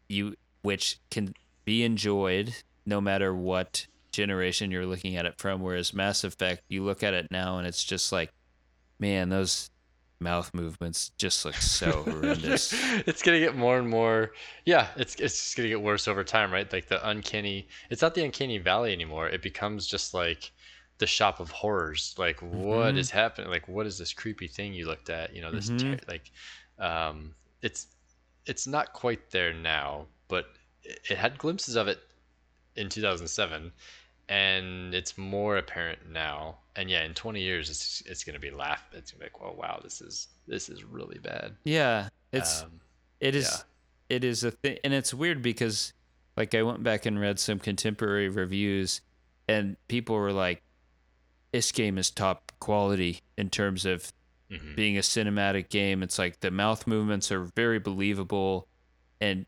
you 0.09 0.35
which 0.61 0.99
can 1.09 1.33
be 1.65 1.83
enjoyed 1.83 2.55
no 2.85 2.99
matter 3.01 3.33
what 3.33 3.87
generation 4.14 4.72
you're 4.72 4.86
looking 4.86 5.18
at 5.18 5.26
it 5.26 5.38
from. 5.38 5.61
Whereas 5.61 5.93
Mass 5.93 6.24
Effect, 6.24 6.64
you 6.70 6.84
look 6.84 7.03
at 7.03 7.14
it 7.14 7.28
now 7.32 7.57
and 7.57 7.68
it's 7.68 7.84
just 7.84 8.11
like, 8.14 8.32
man, 8.99 9.28
those 9.30 9.70
mouth 10.20 10.49
movements 10.53 11.09
just 11.18 11.43
look 11.43 11.55
so 11.55 12.03
horrendous. 12.07 12.72
it's 13.05 13.22
gonna 13.22 13.39
get 13.39 13.57
more 13.57 13.78
and 13.78 13.89
more. 13.89 14.32
Yeah, 14.66 14.88
it's 14.95 15.16
it's 15.16 15.34
just 15.38 15.57
gonna 15.57 15.68
get 15.68 15.82
worse 15.82 16.07
over 16.07 16.24
time, 16.24 16.53
right? 16.53 16.72
Like 16.72 16.88
the 16.88 17.05
uncanny. 17.09 17.68
It's 17.89 18.01
not 18.01 18.14
the 18.16 18.24
uncanny 18.24 18.57
valley 18.59 18.93
anymore. 18.93 19.28
It 19.28 19.41
becomes 19.41 19.86
just 19.86 20.14
like 20.14 20.51
the 20.99 21.07
shop 21.07 21.41
of 21.41 21.49
horrors. 21.51 22.16
Like 22.18 22.39
what 22.41 22.93
Mhm. 22.93 22.97
is 22.97 23.09
happening? 23.11 23.49
Like 23.51 23.68
what 23.68 23.86
is 23.86 23.97
this 23.97 24.14
creepy 24.14 24.47
thing 24.47 24.74
you 24.74 24.86
looked 24.86 25.09
at? 25.09 25.36
You 25.36 25.41
know 25.41 25.51
this 25.51 25.70
Mhm. 25.70 25.80
ter- 25.99 26.05
like, 26.07 26.32
um, 26.80 27.36
it's 27.61 27.88
it's 28.45 28.68
not 28.68 28.93
quite 28.93 29.30
there 29.32 29.53
now, 29.53 30.05
but 30.30 30.45
it, 30.84 30.99
it 31.11 31.18
had 31.18 31.38
glimpses 31.38 31.76
of 31.76 31.88
it 31.89 31.99
in 32.76 32.88
2007 32.89 33.72
and 34.34 34.95
it's 34.95 35.15
more 35.15 35.57
apparent 35.57 35.99
now 36.09 36.57
and 36.75 36.89
yeah 36.89 37.03
in 37.03 37.13
20 37.13 37.39
years 37.39 37.69
it's 37.69 38.01
it's 38.07 38.23
gonna 38.23 38.39
be 38.39 38.49
laugh 38.49 38.84
it's 38.91 39.11
gonna 39.11 39.19
be 39.19 39.25
like 39.25 39.41
oh 39.43 39.55
wow 39.55 39.79
this 39.84 40.01
is 40.01 40.29
this 40.47 40.69
is 40.69 40.84
really 40.84 41.19
bad 41.19 41.55
Yeah, 41.63 42.09
it's 42.31 42.63
um, 42.63 42.81
it 43.19 43.36
is 43.36 43.63
yeah. 44.09 44.15
it 44.17 44.23
is 44.23 44.43
a 44.43 44.51
thing, 44.51 44.79
and 44.84 44.93
it's 44.93 45.13
weird 45.13 45.41
because 45.41 45.93
like 46.36 46.55
I 46.55 46.63
went 46.63 46.84
back 46.84 47.05
and 47.05 47.19
read 47.19 47.39
some 47.39 47.59
contemporary 47.59 48.27
reviews, 48.27 49.01
and 49.47 49.77
people 49.88 50.15
were 50.15 50.34
like, 50.34 50.63
"This 51.51 51.71
game 51.71 51.97
is 51.97 52.09
top 52.09 52.51
quality 52.59 53.21
in 53.38 53.49
terms 53.49 53.86
of 53.86 54.11
mhm. 54.51 54.75
being 54.75 54.97
a 54.97 55.01
cinematic 55.01 55.69
game. 55.69 56.03
It's 56.03 56.17
like 56.17 56.39
the 56.39 56.51
mouth 56.51 56.88
movements 56.88 57.31
are 57.31 57.43
very 57.55 57.79
believable, 57.79 58.67
and 59.21 59.45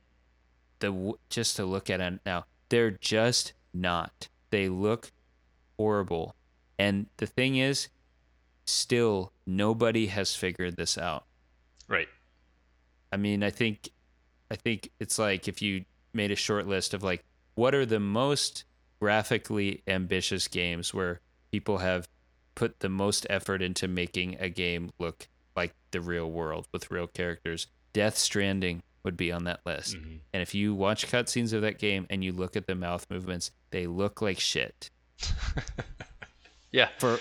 the 0.79 1.13
just 1.29 1.55
to 1.55 1.65
look 1.65 1.89
at 1.89 1.99
it 1.99 2.19
now, 2.25 2.45
they're 2.69 2.91
just 2.91 3.53
not. 3.73 4.29
They 4.51 4.69
look 4.69 5.11
horrible, 5.77 6.35
and 6.79 7.07
the 7.17 7.25
thing 7.27 7.57
is, 7.57 7.89
still 8.65 9.31
nobody 9.45 10.07
has 10.07 10.35
figured 10.35 10.75
this 10.75 10.97
out. 10.97 11.25
right 11.87 12.07
I 13.11 13.17
mean, 13.17 13.43
I 13.43 13.49
think, 13.49 13.89
I 14.51 14.55
think 14.55 14.89
it's 14.99 15.17
like 15.19 15.47
if 15.47 15.61
you 15.61 15.85
made 16.13 16.31
a 16.31 16.35
short 16.35 16.67
list 16.67 16.93
of 16.93 17.03
like 17.03 17.23
what 17.53 17.73
are 17.75 17.85
the 17.85 17.99
most 17.99 18.65
graphically 18.99 19.83
ambitious 19.87 20.47
games 20.47 20.93
where 20.93 21.21
people 21.51 21.77
have 21.77 22.07
put 22.55 22.79
the 22.79 22.89
most 22.89 23.25
effort 23.29 23.61
into 23.61 23.87
making 23.87 24.35
a 24.39 24.49
game 24.49 24.91
look 24.99 25.27
like 25.55 25.73
the 25.91 26.01
real 26.01 26.29
world 26.29 26.67
with 26.73 26.89
real 26.91 27.07
characters. 27.07 27.67
Death 27.93 28.17
Stranding 28.17 28.81
would 29.03 29.15
be 29.15 29.31
on 29.31 29.43
that 29.45 29.61
list. 29.65 29.95
Mhm. 29.95 30.19
And 30.33 30.41
if 30.41 30.53
you 30.55 30.73
watch 30.73 31.07
cutscenes 31.07 31.53
of 31.53 31.61
that 31.61 31.77
game 31.79 32.07
and 32.09 32.23
you 32.23 32.31
look 32.33 32.55
at 32.57 32.65
the 32.65 32.75
mouth 32.75 33.05
movements, 33.09 33.51
they 33.75 33.87
look 33.87 34.21
like 34.21 34.39
shit. 34.39 34.89
yeah 36.71 36.87
For 36.97 37.19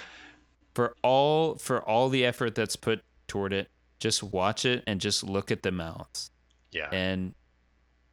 for 0.73 0.95
all 1.03 1.57
for 1.57 1.83
all 1.83 2.09
the 2.09 2.25
effort 2.25 2.55
that's 2.55 2.77
put 2.77 3.03
toward 3.27 3.53
it, 3.53 3.69
just 3.99 4.23
watch 4.23 4.65
it 4.65 4.85
and 4.87 5.01
just 5.01 5.25
look 5.25 5.51
at 5.51 5.65
the 5.65 5.73
mouths. 5.73 6.31
yeah 6.71 6.89
And 6.93 7.35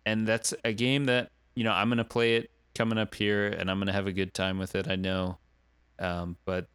and 0.08 0.28
that's 0.28 0.56
a 0.66 0.74
game 0.74 1.06
that, 1.06 1.30
you 1.54 1.64
know, 1.64 1.72
I'm 1.72 1.88
gonna 1.90 2.04
play 2.04 2.38
it 2.38 2.50
coming 2.74 2.98
up 2.98 3.14
here 3.14 3.46
and 3.48 3.70
I'm 3.70 3.78
gonna 3.78 3.94
have 3.94 4.08
a 4.08 4.12
good 4.12 4.34
time 4.34 4.58
with 4.58 4.74
it, 4.74 4.88
I 4.88 4.96
know. 4.96 5.38
Um, 6.00 6.36
but 6.44 6.66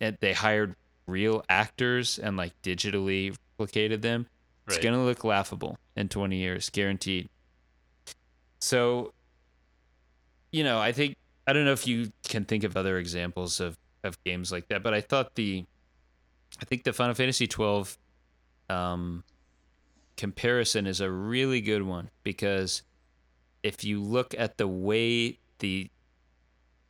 it, 0.00 0.20
they 0.20 0.34
hired 0.34 0.74
real 1.06 1.42
actors 1.48 2.18
and 2.18 2.36
like 2.36 2.52
digitally 2.62 3.34
replicated 3.58 4.02
them. 4.02 4.26
It's 4.66 4.76
gonna 4.76 5.02
look 5.02 5.24
laughable 5.24 5.78
in 5.96 6.10
20 6.10 6.36
years, 6.36 6.68
guaranteed. 6.68 7.30
So, 8.58 9.14
you 10.54 10.62
know, 10.62 10.78
I 10.78 10.92
think 10.92 11.16
I 11.48 11.52
don't 11.52 11.64
know 11.64 11.72
if 11.72 11.84
you 11.84 12.12
can 12.28 12.44
think 12.44 12.62
of 12.62 12.76
other 12.76 12.96
examples 12.96 13.58
of 13.58 13.76
of 14.04 14.22
games 14.22 14.52
like 14.52 14.68
that, 14.68 14.84
but 14.84 14.94
I 14.94 15.00
thought 15.00 15.34
the 15.34 15.64
I 16.62 16.64
think 16.64 16.84
the 16.84 16.92
Final 16.92 17.14
Fantasy 17.14 17.48
12 17.48 17.98
um, 18.70 19.24
comparison 20.16 20.86
is 20.86 21.00
a 21.00 21.10
really 21.10 21.60
good 21.60 21.82
one 21.82 22.08
because 22.22 22.82
if 23.64 23.82
you 23.82 24.00
look 24.00 24.32
at 24.38 24.56
the 24.56 24.68
way 24.68 25.40
the 25.58 25.90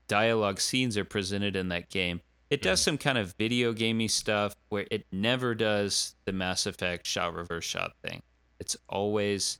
dialogue 0.08 0.60
scenes 0.60 0.98
are 0.98 1.06
presented 1.06 1.56
in 1.56 1.68
that 1.68 1.88
game, 1.88 2.20
it 2.50 2.60
does 2.60 2.82
some 2.82 2.98
kind 2.98 3.16
of 3.16 3.34
video 3.38 3.72
gamey 3.72 4.08
stuff 4.08 4.54
where 4.68 4.86
it 4.90 5.06
never 5.10 5.54
does 5.54 6.16
the 6.26 6.32
Mass 6.32 6.66
Effect 6.66 7.06
shot 7.06 7.32
reverse 7.32 7.64
shot 7.64 7.92
thing. 8.02 8.22
It's 8.60 8.76
always 8.90 9.58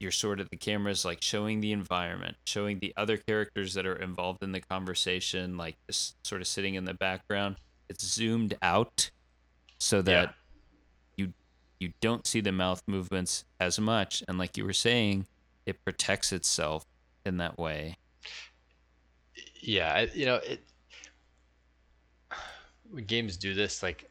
you're 0.00 0.10
sort 0.10 0.40
of 0.40 0.48
the 0.50 0.56
camera's 0.56 1.04
like 1.04 1.22
showing 1.22 1.60
the 1.60 1.72
environment, 1.72 2.36
showing 2.46 2.78
the 2.78 2.92
other 2.96 3.18
characters 3.18 3.74
that 3.74 3.86
are 3.86 3.96
involved 3.96 4.42
in 4.42 4.50
the 4.50 4.60
conversation, 4.60 5.58
like 5.58 5.76
just 5.86 6.16
sort 6.26 6.40
of 6.40 6.46
sitting 6.46 6.74
in 6.74 6.86
the 6.86 6.94
background. 6.94 7.56
It's 7.90 8.04
zoomed 8.04 8.54
out 8.62 9.10
so 9.78 10.00
that 10.02 10.34
yeah. 11.16 11.24
you 11.26 11.32
you 11.78 11.92
don't 12.00 12.26
see 12.26 12.40
the 12.40 12.52
mouth 12.52 12.82
movements 12.86 13.44
as 13.60 13.78
much, 13.78 14.24
and 14.26 14.38
like 14.38 14.56
you 14.56 14.64
were 14.64 14.72
saying, 14.72 15.26
it 15.66 15.84
protects 15.84 16.32
itself 16.32 16.84
in 17.26 17.36
that 17.36 17.58
way. 17.58 17.96
Yeah, 19.60 20.06
you 20.14 20.24
know, 20.24 20.36
it 20.36 20.64
when 22.90 23.04
games 23.04 23.36
do 23.36 23.52
this, 23.54 23.82
like 23.82 24.10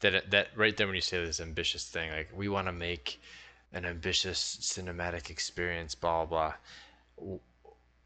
that 0.00 0.30
that 0.30 0.48
right 0.56 0.76
there 0.76 0.86
when 0.86 0.96
you 0.96 1.02
say 1.02 1.22
this 1.22 1.40
ambitious 1.40 1.86
thing, 1.86 2.10
like 2.10 2.30
we 2.34 2.48
want 2.48 2.66
to 2.66 2.72
make 2.72 3.20
an 3.72 3.84
ambitious 3.84 4.58
cinematic 4.60 5.30
experience, 5.30 5.94
blah 5.94 6.24
blah. 6.24 6.54
blah. 7.18 7.38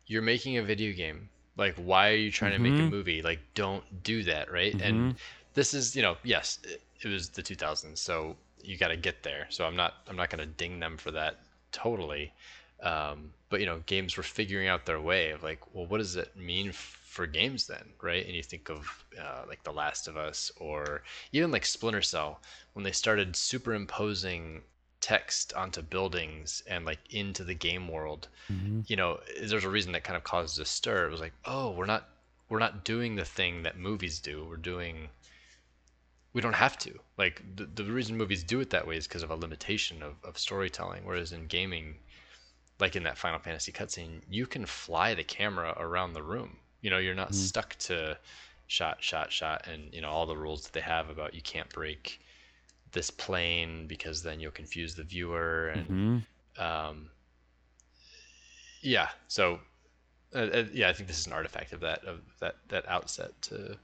You're 0.06 0.22
making 0.22 0.56
a 0.56 0.62
video 0.62 0.92
game. 0.92 1.28
Like, 1.56 1.74
why 1.76 2.10
are 2.10 2.16
you 2.16 2.30
trying 2.30 2.52
mm-hmm. 2.52 2.64
to 2.64 2.70
make 2.70 2.78
a 2.78 2.82
mm-hmm. 2.82 2.94
movie? 2.94 3.22
Like, 3.22 3.40
don't 3.54 4.02
do 4.02 4.22
that, 4.24 4.52
right? 4.52 4.72
Mm-hmm. 4.72 4.86
And 4.86 5.14
this 5.54 5.74
is, 5.74 5.96
you 5.96 6.02
know, 6.02 6.16
yes, 6.22 6.58
it, 6.64 6.82
it 7.02 7.08
was 7.08 7.30
the 7.30 7.42
2000s, 7.42 7.98
so 7.98 8.36
you 8.62 8.76
got 8.76 8.88
to 8.88 8.96
get 8.96 9.22
there. 9.22 9.46
So 9.48 9.64
I'm 9.64 9.74
not, 9.74 9.94
I'm 10.06 10.16
not 10.16 10.30
going 10.30 10.40
to 10.40 10.46
ding 10.46 10.78
them 10.78 10.96
for 10.96 11.10
that 11.12 11.40
totally. 11.72 12.32
Um, 12.82 13.32
but 13.48 13.60
you 13.60 13.66
know, 13.66 13.80
games 13.86 14.16
were 14.16 14.22
figuring 14.22 14.68
out 14.68 14.86
their 14.86 15.00
way 15.00 15.30
of 15.30 15.42
like, 15.42 15.60
well, 15.74 15.86
what 15.86 15.98
does 15.98 16.16
it 16.16 16.36
mean 16.36 16.72
for 16.72 17.26
games 17.26 17.66
then, 17.66 17.84
right? 18.02 18.26
And 18.26 18.34
you 18.34 18.42
think 18.42 18.68
of 18.68 19.04
uh, 19.18 19.42
like 19.48 19.62
The 19.62 19.72
Last 19.72 20.08
of 20.08 20.16
Us 20.16 20.50
or 20.58 21.02
even 21.32 21.50
like 21.50 21.64
Splinter 21.64 22.02
Cell 22.02 22.40
when 22.74 22.84
they 22.84 22.92
started 22.92 23.34
superimposing 23.34 24.62
text 25.00 25.52
onto 25.54 25.82
buildings 25.82 26.62
and 26.66 26.84
like 26.84 27.00
into 27.10 27.44
the 27.44 27.54
game 27.54 27.88
world. 27.88 28.28
Mm-hmm. 28.50 28.80
You 28.86 28.96
know, 28.96 29.20
there's 29.40 29.64
a 29.64 29.70
reason 29.70 29.92
that 29.92 30.04
kind 30.04 30.16
of 30.16 30.24
causes 30.24 30.58
a 30.58 30.64
stir. 30.64 31.06
It 31.06 31.10
was 31.10 31.20
like, 31.20 31.34
oh, 31.44 31.70
we're 31.72 31.86
not 31.86 32.08
we're 32.48 32.58
not 32.58 32.84
doing 32.84 33.16
the 33.16 33.24
thing 33.24 33.62
that 33.62 33.78
movies 33.78 34.20
do. 34.20 34.44
We're 34.48 34.56
doing 34.56 35.08
we 36.32 36.42
don't 36.42 36.54
have 36.54 36.76
to. 36.78 36.92
Like 37.16 37.42
the, 37.56 37.64
the 37.64 37.84
reason 37.84 38.16
movies 38.16 38.44
do 38.44 38.60
it 38.60 38.70
that 38.70 38.86
way 38.86 38.96
is 38.96 39.06
because 39.06 39.22
of 39.22 39.30
a 39.30 39.36
limitation 39.36 40.02
of, 40.02 40.14
of 40.22 40.38
storytelling. 40.38 41.04
Whereas 41.04 41.32
in 41.32 41.46
gaming, 41.46 41.96
like 42.78 42.94
in 42.94 43.04
that 43.04 43.16
Final 43.16 43.38
Fantasy 43.38 43.72
cutscene, 43.72 44.20
you 44.28 44.46
can 44.46 44.66
fly 44.66 45.14
the 45.14 45.24
camera 45.24 45.74
around 45.78 46.12
the 46.12 46.22
room. 46.22 46.56
You 46.82 46.90
know, 46.90 46.98
you're 46.98 47.14
not 47.14 47.28
mm-hmm. 47.30 47.46
stuck 47.46 47.74
to 47.78 48.18
shot, 48.66 49.02
shot, 49.02 49.32
shot, 49.32 49.66
and 49.66 49.92
you 49.94 50.00
know 50.00 50.10
all 50.10 50.26
the 50.26 50.36
rules 50.36 50.64
that 50.64 50.72
they 50.72 50.80
have 50.80 51.08
about 51.08 51.34
you 51.34 51.40
can't 51.40 51.72
break 51.72 52.20
this 52.96 53.10
plane 53.10 53.86
because 53.86 54.22
then 54.22 54.40
you'll 54.40 54.50
confuse 54.50 54.94
the 54.94 55.04
viewer 55.04 55.68
and 55.68 55.86
mm-hmm. 55.86 56.62
um, 56.62 57.10
yeah. 58.80 59.08
So 59.28 59.60
uh, 60.34 60.38
uh, 60.38 60.64
yeah, 60.72 60.88
I 60.88 60.92
think 60.94 61.06
this 61.06 61.18
is 61.18 61.26
an 61.26 61.34
artifact 61.34 61.72
of 61.72 61.80
that 61.80 62.04
of 62.04 62.20
that 62.40 62.56
that 62.68 62.88
outset 62.88 63.30
to 63.42 63.76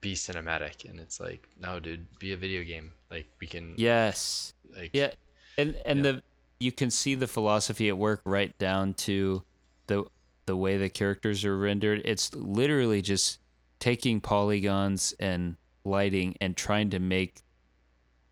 be 0.00 0.14
cinematic, 0.14 0.88
and 0.90 0.98
it's 0.98 1.20
like 1.20 1.48
no, 1.60 1.80
dude, 1.80 2.06
be 2.18 2.32
a 2.32 2.36
video 2.36 2.64
game. 2.64 2.92
Like 3.10 3.26
we 3.40 3.46
can 3.46 3.74
yes, 3.76 4.52
like 4.76 4.90
yeah, 4.92 5.12
and 5.56 5.76
and 5.86 6.04
yeah. 6.04 6.12
the 6.12 6.22
you 6.58 6.72
can 6.72 6.90
see 6.90 7.14
the 7.14 7.28
philosophy 7.28 7.88
at 7.88 7.96
work 7.96 8.20
right 8.24 8.56
down 8.58 8.94
to 8.94 9.42
the 9.86 10.04
the 10.46 10.56
way 10.56 10.76
the 10.76 10.88
characters 10.88 11.44
are 11.44 11.56
rendered. 11.56 12.02
It's 12.04 12.34
literally 12.34 13.00
just 13.00 13.38
taking 13.78 14.20
polygons 14.20 15.14
and 15.18 15.56
lighting 15.84 16.36
and 16.40 16.56
trying 16.56 16.90
to 16.90 16.98
make 16.98 17.42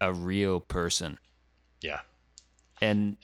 a 0.00 0.12
real 0.12 0.60
person. 0.60 1.18
Yeah. 1.80 2.00
And 2.80 3.16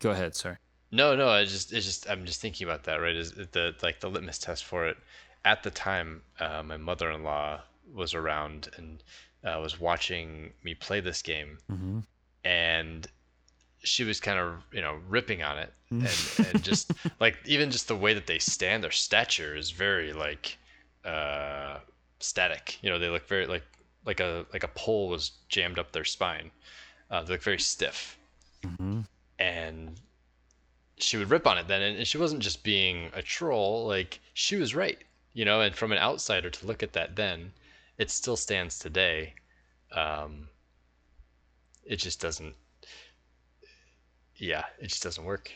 go 0.00 0.10
ahead, 0.10 0.34
sorry. 0.34 0.56
No, 0.92 1.16
no, 1.16 1.28
I 1.28 1.44
just 1.44 1.72
it's 1.72 1.84
just 1.84 2.08
I'm 2.08 2.24
just 2.24 2.40
thinking 2.40 2.66
about 2.66 2.84
that, 2.84 2.96
right? 2.96 3.14
Is 3.14 3.32
the 3.32 3.74
like 3.82 4.00
the 4.00 4.08
litmus 4.08 4.38
test 4.38 4.64
for 4.64 4.86
it. 4.86 4.96
At 5.44 5.62
the 5.62 5.70
time, 5.70 6.22
uh, 6.40 6.62
my 6.62 6.76
mother-in-law 6.76 7.60
was 7.92 8.14
around 8.14 8.68
and 8.76 9.02
uh, 9.44 9.60
was 9.60 9.80
watching 9.80 10.52
me 10.62 10.74
play 10.74 11.00
this 11.00 11.22
game, 11.22 11.58
mm-hmm. 11.70 12.00
and 12.44 13.06
she 13.82 14.04
was 14.04 14.20
kind 14.20 14.38
of 14.38 14.62
you 14.72 14.80
know 14.80 14.98
ripping 15.08 15.42
on 15.42 15.58
it 15.58 15.72
mm. 15.92 16.38
and, 16.38 16.54
and 16.54 16.64
just 16.64 16.92
like 17.20 17.38
even 17.44 17.70
just 17.70 17.88
the 17.88 17.96
way 17.96 18.14
that 18.14 18.26
they 18.26 18.38
stand 18.38 18.82
their 18.82 18.90
stature 18.90 19.54
is 19.54 19.70
very 19.70 20.12
like 20.12 20.58
uh 21.04 21.78
static 22.18 22.78
you 22.82 22.90
know 22.90 22.98
they 22.98 23.08
look 23.08 23.28
very 23.28 23.46
like 23.46 23.62
like 24.06 24.20
a 24.20 24.46
like 24.52 24.62
a 24.62 24.68
pole 24.68 25.08
was 25.08 25.32
jammed 25.48 25.78
up 25.78 25.92
their 25.92 26.04
spine 26.04 26.50
uh, 27.10 27.22
they 27.22 27.32
look 27.32 27.42
very 27.42 27.58
stiff 27.58 28.18
mm-hmm. 28.62 29.00
and 29.38 30.00
she 30.98 31.16
would 31.16 31.30
rip 31.30 31.46
on 31.46 31.58
it 31.58 31.68
then 31.68 31.82
and 31.82 32.06
she 32.06 32.18
wasn't 32.18 32.40
just 32.40 32.62
being 32.62 33.10
a 33.14 33.22
troll 33.22 33.86
like 33.86 34.20
she 34.34 34.56
was 34.56 34.74
right 34.74 34.98
you 35.34 35.44
know 35.44 35.60
and 35.60 35.74
from 35.74 35.92
an 35.92 35.98
outsider 35.98 36.48
to 36.48 36.66
look 36.66 36.82
at 36.82 36.92
that 36.92 37.14
then 37.16 37.52
it 37.98 38.10
still 38.10 38.36
stands 38.36 38.78
today 38.78 39.34
um 39.92 40.48
it 41.84 41.96
just 41.96 42.20
doesn't 42.20 42.54
yeah, 44.38 44.64
it 44.78 44.88
just 44.88 45.02
doesn't 45.02 45.24
work. 45.24 45.50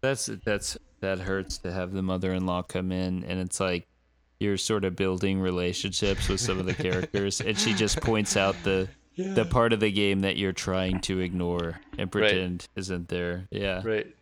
That's 0.00 0.26
that's 0.44 0.76
that 1.00 1.18
hurts 1.18 1.58
to 1.58 1.72
have 1.72 1.92
the 1.92 2.02
mother-in-law 2.02 2.62
come 2.62 2.92
in 2.92 3.24
and 3.24 3.40
it's 3.40 3.58
like 3.58 3.86
you're 4.42 4.56
sort 4.56 4.84
of 4.84 4.96
building 4.96 5.40
relationships 5.40 6.28
with 6.28 6.40
some 6.40 6.58
of 6.58 6.66
the 6.66 6.74
characters 6.74 7.40
and 7.40 7.56
she 7.56 7.72
just 7.72 8.00
points 8.00 8.36
out 8.36 8.56
the 8.64 8.88
yeah. 9.14 9.32
the 9.34 9.44
part 9.44 9.72
of 9.72 9.80
the 9.80 9.90
game 9.90 10.20
that 10.20 10.36
you're 10.36 10.52
trying 10.52 10.98
to 11.00 11.20
ignore 11.20 11.80
and 11.96 12.10
pretend 12.10 12.62
right. 12.62 12.68
isn't 12.80 13.08
there. 13.08 13.46
Yeah. 13.50 13.82
Right. 13.84 14.14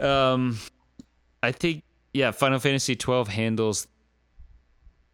Um 0.00 0.58
I 1.42 1.52
think 1.52 1.84
yeah, 2.12 2.32
Final 2.32 2.58
Fantasy 2.58 2.96
12 2.96 3.28
handles 3.28 3.86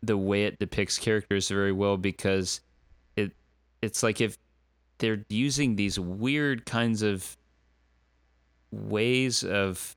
the 0.03 0.17
way 0.17 0.45
it 0.45 0.59
depicts 0.59 0.99
characters 0.99 1.49
very 1.49 1.73
well 1.73 1.99
because 1.99 2.61
it 3.15 3.33
it's 3.83 4.03
like 4.03 4.21
if 4.21 4.39
they're 4.99 5.25
using 5.29 5.77
these 5.77 6.01
weird 6.01 6.65
kinds 6.65 7.03
of 7.03 7.37
ways 8.71 9.45
of 9.45 9.97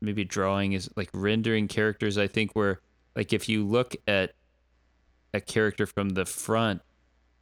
maybe 0.00 0.24
drawing 0.24 0.72
is 0.72 0.90
like 0.96 1.10
rendering 1.12 1.68
characters 1.68 2.18
i 2.18 2.26
think 2.26 2.52
where 2.54 2.80
like 3.16 3.32
if 3.32 3.48
you 3.48 3.64
look 3.64 3.94
at 4.06 4.32
a 5.34 5.40
character 5.40 5.86
from 5.86 6.10
the 6.10 6.24
front 6.24 6.82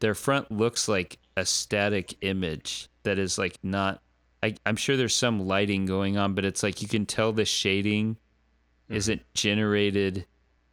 their 0.01 0.15
front 0.15 0.51
looks 0.51 0.89
like 0.89 1.19
a 1.37 1.45
static 1.45 2.17
image 2.21 2.89
that 3.03 3.19
is 3.19 3.39
like 3.39 3.59
not 3.63 4.01
I, 4.43 4.55
i'm 4.67 4.77
sure 4.77 4.97
there's 4.97 5.17
some 5.17 5.47
lighting 5.47 5.87
going 5.87 6.17
on 6.17 6.35
but 6.35 6.45
it's 6.45 6.63
like 6.63 6.83
you 6.83 6.89
can 6.89 7.07
tell 7.07 7.33
the 7.33 7.45
shading 7.45 8.15
mm-hmm. 8.15 8.95
isn't 8.95 9.23
generated 9.35 10.27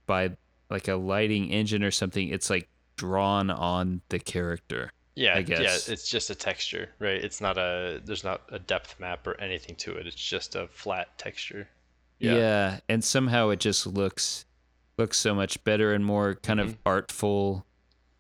by 0.06 0.36
like 0.70 0.88
a 0.88 0.96
lighting 0.96 1.50
engine 1.50 1.84
or 1.84 1.92
something 1.92 2.30
it's 2.30 2.50
like 2.50 2.70
drawn 2.98 3.50
on 3.50 4.02
the 4.10 4.20
character 4.20 4.92
yeah, 5.16 5.36
I 5.36 5.42
guess. 5.42 5.88
yeah, 5.88 5.94
it's 5.94 6.10
just 6.10 6.30
a 6.30 6.36
texture, 6.36 6.90
right? 7.00 7.24
It's 7.24 7.40
not 7.40 7.58
a 7.58 8.02
there's 8.04 8.24
not 8.24 8.42
a 8.50 8.60
depth 8.60 9.00
map 9.00 9.26
or 9.26 9.40
anything 9.40 9.76
to 9.78 9.96
it. 9.96 10.08
It's 10.08 10.16
just 10.16 10.56
a 10.56 10.68
flat 10.68 11.18
texture. 11.18 11.68
Yeah, 12.20 12.36
yeah 12.36 12.80
and 12.90 13.04
somehow 13.04 13.50
it 13.50 13.60
just 13.60 13.88
looks 13.88 14.46
looks 14.98 15.18
so 15.18 15.34
much 15.34 15.62
better 15.64 15.94
and 15.94 16.06
more 16.06 16.36
kind 16.36 16.60
mm-hmm. 16.60 16.70
of 16.70 16.78
artful 16.86 17.66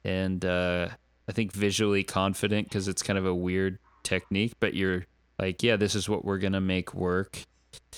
and 0.04 0.44
uh 0.44 0.90
I 1.28 1.32
think 1.32 1.52
visually 1.52 2.04
confident 2.04 2.70
because 2.70 2.88
it's 2.88 3.02
kind 3.02 3.18
of 3.18 3.26
a 3.26 3.34
weird 3.34 3.80
technique, 4.04 4.54
but 4.60 4.74
you're 4.74 5.06
like, 5.40 5.64
yeah, 5.64 5.76
this 5.76 5.96
is 5.96 6.08
what 6.08 6.24
we're 6.24 6.38
gonna 6.38 6.62
make 6.62 6.94
work. 6.94 7.44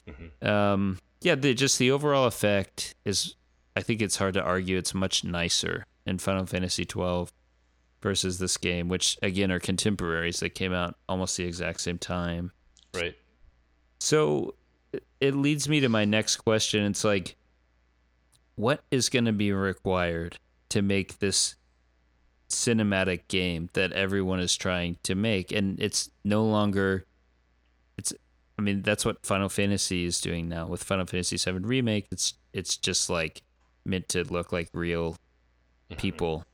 Mm-hmm. 0.08 0.48
Um, 0.48 1.00
yeah, 1.22 1.36
the, 1.36 1.54
just 1.54 1.78
the 1.78 1.91
overall 1.91 2.26
effect 2.26 2.95
is, 3.04 3.36
I 3.76 3.82
think 3.82 4.02
it's 4.02 4.16
hard 4.16 4.36
to 4.36 4.41
argue. 4.41 4.78
It's 4.78 4.93
much 4.93 5.24
nicer 5.24 5.86
in 6.06 6.20
Final 6.20 6.45
Fantasy 6.45 6.86
twelve 6.86 7.34
versus 8.02 8.39
this 8.39 8.58
game, 8.58 8.89
which 8.89 9.18
again 9.22 9.52
are 9.52 9.60
contemporaries 9.60 10.39
that 10.39 10.52
came 10.52 10.74
out 10.74 10.95
almost 11.10 11.38
the 11.38 11.45
exact 11.45 11.82
same 11.82 11.98
time. 11.98 12.52
Right. 12.93 13.16
So 14.00 14.56
it 15.20 15.36
leads 15.36 15.68
me 15.68 15.80
to 15.80 15.89
my 15.89 16.06
next 16.06 16.38
question. 16.38 16.86
It's 16.86 17.04
like, 17.04 17.36
what 18.56 18.84
is 18.91 19.10
going 19.10 19.26
to 19.26 19.34
be 19.34 19.52
required 19.52 20.38
to 20.70 20.82
make 20.82 21.20
this 21.20 21.56
cinematic 22.50 23.28
game 23.28 23.70
that 23.74 23.91
everyone 23.91 24.39
is 24.39 24.56
trying 24.56 24.98
to 25.04 25.16
make? 25.16 25.52
And 25.52 25.80
it's 25.80 26.10
no 26.24 26.43
longer, 26.43 27.06
it's 27.98 28.14
I 28.58 28.62
mean, 28.62 28.82
that's 28.82 29.06
what 29.06 29.26
Final 29.26 29.50
Fantasy 29.50 30.06
is 30.06 30.22
doing 30.22 30.50
now 30.50 30.68
with 30.68 30.84
Final 30.84 31.06
Fantasy 31.06 31.38
VII 31.38 31.60
Remake. 31.60 32.08
It's 32.12 32.36
it's 32.54 32.78
just 32.78 33.10
like 33.10 33.43
meant 33.86 34.10
to 34.10 34.24
look 34.24 34.52
like 34.52 34.70
real 34.74 35.18
Mm-hmm. 35.91 36.48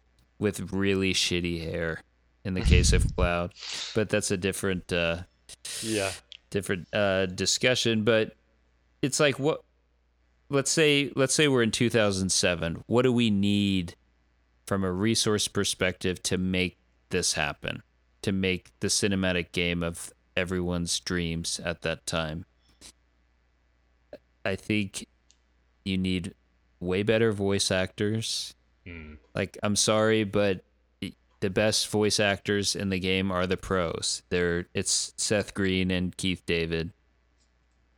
With 0.43 0.71
really 0.71 1.13
shitty 1.13 1.63
hair. 1.63 2.01
In 2.45 2.53
the 2.53 2.61
case 2.61 2.91
of 2.91 3.03
Cloud, 3.15 3.53
but 3.95 4.09
that's 4.09 4.29
a 4.29 4.35
different 4.35 4.91
uh, 4.91 5.19
Yeah. 5.81 6.11
different 6.49 6.93
uh, 6.93 7.25
discussion. 7.27 8.03
But 8.03 8.35
it's 9.01 9.17
like 9.19 9.39
what? 9.39 9.61
Let's 10.49 10.69
say 10.69 11.11
let's 11.15 11.33
say 11.33 11.47
we're 11.47 11.63
in 11.63 11.71
2007. 11.71 12.83
What 12.85 13.03
do 13.03 13.13
we 13.13 13.29
need 13.29 13.95
from 14.67 14.83
a 14.83 14.91
resource 14.91 15.47
perspective 15.47 16.21
to 16.23 16.37
make 16.37 16.77
this 17.11 17.33
happen? 17.33 17.81
To 18.23 18.33
make 18.33 18.71
the 18.81 18.87
cinematic 18.87 19.53
game 19.53 19.81
of 19.81 20.11
everyone's 20.35 20.99
dreams 20.99 21.61
at 21.63 21.81
that 21.83 22.05
time. 22.05 22.43
I 24.43 24.57
think 24.57 25.07
you 25.85 25.97
need 25.97 26.33
way 26.81 27.03
better 27.03 27.31
voice 27.31 27.71
actors. 27.71 28.53
Mm. 28.87 29.17
Like, 29.35 29.57
I'm 29.63 29.75
sorry, 29.75 30.23
but 30.23 30.63
the 31.39 31.49
best 31.49 31.89
voice 31.89 32.19
actors 32.21 32.73
in 32.75 32.89
the 32.89 32.99
game 32.99 33.29
are 33.31 33.45
the 33.45 33.57
pros. 33.57 34.23
They're 34.29 34.67
it's 34.73 35.13
Seth 35.17 35.53
Green 35.53 35.91
and 35.91 36.15
Keith 36.15 36.41
David. 36.45 36.93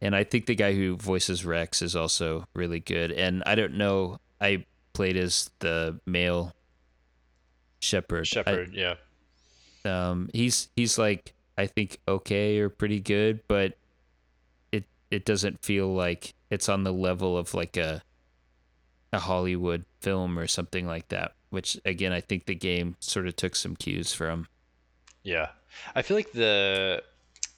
And 0.02 0.16
I 0.16 0.24
think 0.24 0.48
the 0.48 0.56
guy 0.56 0.74
who 0.74 0.98
voices 0.98 1.46
Wrex 1.46 1.82
is 1.84 1.96
also 1.96 2.46
really 2.56 2.80
good. 2.80 3.12
And 3.12 3.44
I 3.46 3.54
don't 3.56 3.76
know, 3.76 4.18
I 4.42 4.66
played 4.94 5.16
as 5.16 5.52
the 5.60 6.00
male 6.08 6.54
Shepard. 7.80 8.28
I- 8.72 8.76
yeah. 8.76 8.96
um 9.86 10.30
he's 10.34 10.70
he's 10.76 10.98
like 10.98 11.34
I 11.58 11.68
think 11.68 12.00
okay 12.08 12.58
or 12.60 12.70
pretty 12.70 13.00
good, 13.00 13.42
but 13.48 13.78
it 14.72 14.86
it 15.12 15.24
doesn't 15.24 15.64
feel 15.64 15.94
like 15.94 16.34
it's 16.50 16.68
on 16.68 16.84
the 16.84 16.94
level 16.94 17.38
of 17.38 17.54
like 17.54 17.78
a 17.78 18.02
a 19.16 19.20
Hollywood 19.20 19.86
film 20.02 20.38
or 20.38 20.48
something 20.48 20.86
like 20.86 21.10
that, 21.10 21.34
which 21.50 21.80
again 21.86 22.12
I 22.12 22.22
think 22.22 22.46
the 22.46 22.56
game 22.56 22.96
sort 23.00 23.28
of 23.28 23.36
took 23.36 23.56
some 23.56 23.76
cues 23.76 24.14
from. 24.14 24.48
Yeah. 25.24 25.50
I 25.96 26.04
feel 26.04 26.16
like 26.16 26.32
the 26.32 27.04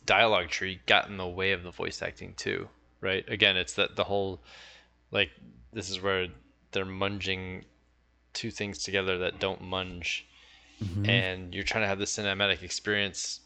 dialogue 0.06 0.50
tree 0.50 0.80
got 0.86 1.10
in 1.10 1.18
the 1.18 1.28
way 1.28 1.52
of 1.52 1.64
the 1.64 1.72
voice 1.72 2.02
acting 2.02 2.34
too, 2.36 2.70
right? 3.02 3.28
Again, 3.28 3.58
it's 3.58 3.74
that 3.74 3.96
the 3.96 4.04
whole 4.04 4.42
like 5.12 5.32
this 5.74 5.90
is 5.90 6.02
where 6.02 6.28
they're 6.72 6.86
munging 6.86 7.64
two 8.34 8.52
things 8.52 8.84
together 8.84 9.18
that 9.20 9.40
don't 9.40 9.62
munge 9.62 10.24
mm-hmm. 10.84 11.10
and 11.10 11.54
you're 11.54 11.64
trying 11.64 11.84
to 11.84 11.88
have 11.88 12.00
the 12.00 12.06
cinematic 12.06 12.62
experience 12.62 13.40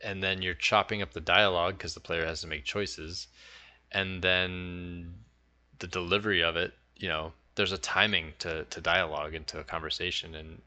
and 0.00 0.22
then 0.22 0.42
you're 0.42 0.54
chopping 0.54 1.02
up 1.02 1.12
the 1.12 1.20
dialogue 1.20 1.76
because 1.76 1.94
the 1.94 2.00
player 2.00 2.24
has 2.24 2.40
to 2.42 2.46
make 2.46 2.64
choices 2.64 3.26
and 3.92 4.22
then 4.22 5.14
the 5.78 5.86
delivery 5.86 6.42
of 6.42 6.56
it, 6.56 6.72
you 7.04 7.10
know, 7.10 7.34
there's 7.54 7.72
a 7.72 7.76
timing 7.76 8.32
to, 8.38 8.64
to 8.64 8.80
dialogue 8.80 9.34
and 9.34 9.46
to 9.48 9.60
a 9.60 9.64
conversation 9.64 10.34
and 10.34 10.62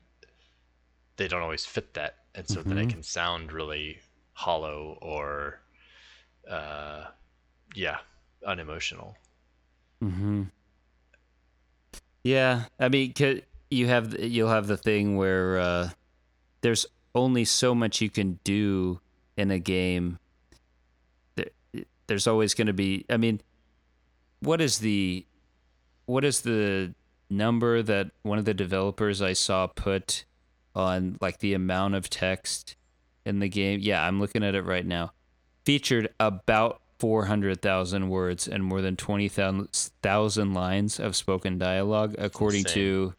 they 1.16 1.28
don't 1.28 1.42
always 1.42 1.66
fit 1.66 1.96
that 1.96 2.18
and 2.36 2.48
so 2.48 2.62
then 2.62 2.78
it 2.78 2.90
can 2.90 3.02
sound 3.02 3.52
really 3.52 3.98
hollow 4.34 5.00
or 5.02 5.60
uh 6.48 7.06
yeah 7.74 7.98
unemotional 8.46 9.18
Mm-hmm. 10.04 10.44
Yeah, 12.24 12.66
I 12.80 12.90
mean, 12.90 13.16
you 13.72 13.88
have 13.88 14.20
you'll 14.20 14.50
have 14.50 14.68
the 14.68 14.78
thing 14.78 15.18
where 15.18 15.58
uh, 15.58 15.90
there's 16.62 16.86
only 17.16 17.46
so 17.46 17.74
much 17.74 18.00
you 18.00 18.12
can 18.12 18.40
do 18.44 19.00
in 19.38 19.50
a 19.50 19.58
game. 19.58 20.20
There, 21.36 21.50
there's 22.06 22.28
always 22.28 22.54
going 22.54 22.68
to 22.68 22.74
be. 22.74 23.06
I 23.10 23.18
mean, 23.18 23.42
what 24.42 24.62
is 24.62 24.78
the 24.80 25.26
what 26.08 26.26
is 26.26 26.42
the 26.42 26.96
number 27.30 27.84
that 27.84 28.10
one 28.24 28.40
of 28.40 28.46
the 28.46 28.54
developers 28.54 29.22
I 29.22 29.34
saw 29.34 29.68
put 29.68 30.26
on 30.74 31.18
like 31.22 31.40
the 31.40 31.54
amount 31.54 31.94
of 31.96 32.10
text 32.10 32.76
in 33.26 33.40
the 33.40 33.50
game? 33.50 33.80
Yeah, 33.82 34.04
I'm 34.04 34.20
looking 34.20 34.44
at 34.44 34.56
it 34.56 34.64
right 34.64 34.86
now. 34.86 35.12
Featured 35.66 36.10
about 36.20 36.82
400,000 37.00 38.10
words 38.10 38.48
and 38.48 38.64
more 38.64 38.82
than 38.82 38.96
20,000 38.96 40.54
lines 40.54 41.00
of 41.00 41.16
spoken 41.16 41.58
dialogue, 41.60 42.16
according 42.18 42.62
insane. 42.62 42.74
to 42.74 43.14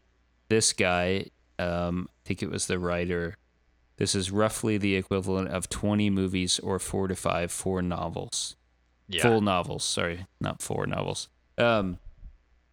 this 0.49 0.73
guy. 0.73 1.27
Um, 1.57 2.09
I 2.09 2.27
think 2.27 2.43
it 2.43 2.49
was 2.49 2.67
the 2.67 2.79
writer. 2.79 3.37
This 3.97 4.15
is 4.15 4.31
roughly 4.31 4.77
the 4.77 4.95
equivalent 4.95 5.49
of 5.49 5.69
20 5.69 6.09
movies 6.09 6.59
or 6.59 6.79
four 6.79 7.07
to 7.07 7.15
five 7.15 7.51
four 7.51 7.81
novels 7.81 8.55
yeah 9.09 9.23
full 9.23 9.41
novels 9.41 9.83
sorry 9.83 10.25
not 10.39 10.61
four 10.61 10.85
novels 10.85 11.27
um 11.57 11.97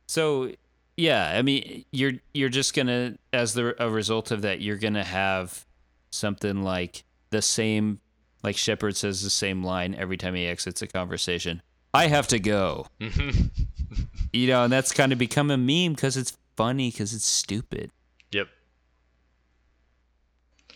so 0.07 0.50
yeah 0.96 1.32
i 1.36 1.42
mean 1.42 1.84
you're 1.92 2.12
you're 2.32 2.48
just 2.48 2.74
gonna 2.74 3.16
as 3.32 3.54
the 3.54 3.74
a 3.82 3.90
result 3.90 4.30
of 4.30 4.42
that 4.42 4.61
you're 4.61 4.76
gonna 4.78 5.04
have 5.04 5.66
something 6.11 6.62
like 6.62 7.04
the 7.30 7.42
same 7.42 8.00
like 8.42 8.57
shepard 8.57 8.96
says 8.96 9.22
the 9.22 9.30
same 9.30 9.62
line 9.62 9.94
every 9.94 10.16
time 10.16 10.34
he 10.34 10.46
exits 10.46 10.80
a 10.82 10.86
conversation 10.86 11.61
i 11.92 12.07
have 12.07 12.26
to 12.26 12.38
go 12.38 12.86
you 14.32 14.46
know 14.46 14.64
and 14.64 14.72
that's 14.72 14.92
kind 14.92 15.12
of 15.12 15.18
become 15.18 15.50
a 15.50 15.57
meme 15.57 15.92
because 15.94 16.16
it's 16.16 16.36
funny 16.57 16.90
because 16.90 17.12
it's 17.12 17.26
stupid 17.26 17.90
yep 18.32 18.48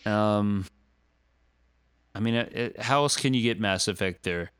Um, 0.05 0.65
I 2.15 2.19
mean, 2.19 2.35
uh, 2.35 2.49
uh, 2.55 2.81
how 2.81 3.03
else 3.03 3.15
can 3.17 3.33
you 3.33 3.41
get 3.43 3.59
Mass 3.59 3.87
Effect 3.87 4.23
there? 4.23 4.51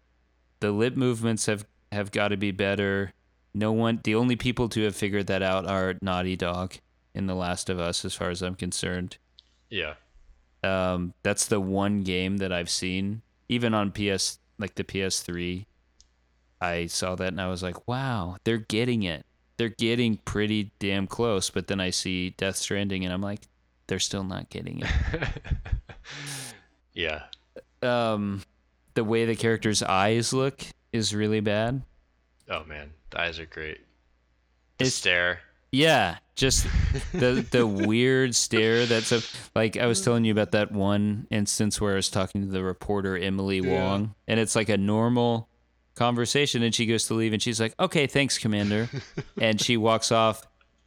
The 0.60 0.72
lip 0.72 0.96
movements 0.96 1.48
have 1.48 1.66
have 1.92 2.12
got 2.12 2.30
to 2.30 2.38
be 2.38 2.52
better. 2.52 3.14
No 3.54 3.72
one, 3.72 4.00
the 4.04 4.16
only 4.16 4.36
people 4.36 4.70
to 4.70 4.84
have 4.84 4.96
figured 4.96 5.28
that 5.28 5.42
out 5.42 5.68
are 5.68 5.96
Naughty 6.02 6.36
Dog 6.36 6.76
in 7.14 7.28
The 7.28 7.36
Last 7.36 7.70
of 7.70 7.80
Us, 7.80 8.06
as 8.06 8.14
far 8.14 8.30
as 8.30 8.42
I'm 8.42 8.56
concerned. 8.56 9.18
yeah 9.70 9.96
Um, 10.64 11.14
that's 11.24 11.48
the 11.48 11.60
one 11.60 12.04
game 12.04 12.38
that 12.38 12.54
I've 12.54 12.70
seen, 12.70 13.22
even 13.50 13.74
on 13.74 13.92
PS, 13.92 14.40
like 14.58 14.76
the 14.76 14.84
PS3. 14.84 15.66
I 16.62 16.86
saw 16.86 17.16
that 17.16 17.30
and 17.30 17.42
I 17.42 17.50
was 17.50 17.64
like, 17.64 17.88
wow, 17.88 18.38
they're 18.44 18.58
getting 18.58 19.04
it. 19.04 19.26
They're 19.58 19.70
getting 19.70 20.18
pretty 20.18 20.72
damn 20.80 21.08
close. 21.08 21.50
But 21.50 21.68
then 21.68 21.80
I 21.80 21.90
see 21.90 22.32
Death 22.32 22.56
Stranding 22.56 23.04
and 23.04 23.14
I'm 23.14 23.22
like, 23.22 23.42
they're 23.88 24.00
still 24.00 24.24
not 24.24 24.50
getting 24.50 24.84
it. 24.84 24.88
yeah 26.94 27.24
um 27.82 28.42
the 28.94 29.04
way 29.04 29.26
the 29.26 29.36
character's 29.36 29.82
eyes 29.82 30.34
look 30.34 30.62
is 30.92 31.16
really 31.16 31.40
bad. 31.40 31.82
oh 32.50 32.64
man 32.66 32.92
the 33.12 33.22
eyes 33.22 33.40
are 33.40 33.46
great. 33.46 33.80
The 34.78 34.84
It's- 34.86 34.96
stare. 34.96 35.42
Yeah, 35.74 36.18
just 36.36 36.68
the 37.14 37.46
the 37.50 37.66
weird 37.88 38.36
stare 38.36 38.86
that's 38.86 39.14
a 39.14 39.22
like 39.56 39.78
I 39.78 39.86
was 39.86 40.02
telling 40.02 40.26
you 40.26 40.34
about 40.34 40.52
that 40.52 40.74
one 40.74 41.28
instance 41.30 41.80
where 41.80 41.94
I 41.94 41.96
was 41.96 42.10
talking 42.10 42.42
to 42.42 42.48
the 42.52 42.62
reporter 42.62 43.18
Emily 43.18 43.60
Yeah. 43.60 43.72
Wong 43.82 44.16
and 44.28 44.38
it's 44.38 44.54
like 44.54 44.68
a 44.68 44.76
normal 44.78 45.48
conversation 45.96 46.62
and 46.62 46.76
she 46.76 46.86
goes 46.86 47.06
to 47.08 47.14
leave 47.14 47.32
and 47.32 47.42
she's 47.42 47.62
like, 47.62 47.74
"Okay, 47.80 48.06
thanks, 48.06 48.38
commander." 48.38 48.90
and 49.40 49.62
she 49.62 49.78
walks 49.78 50.12
off. 50.12 50.46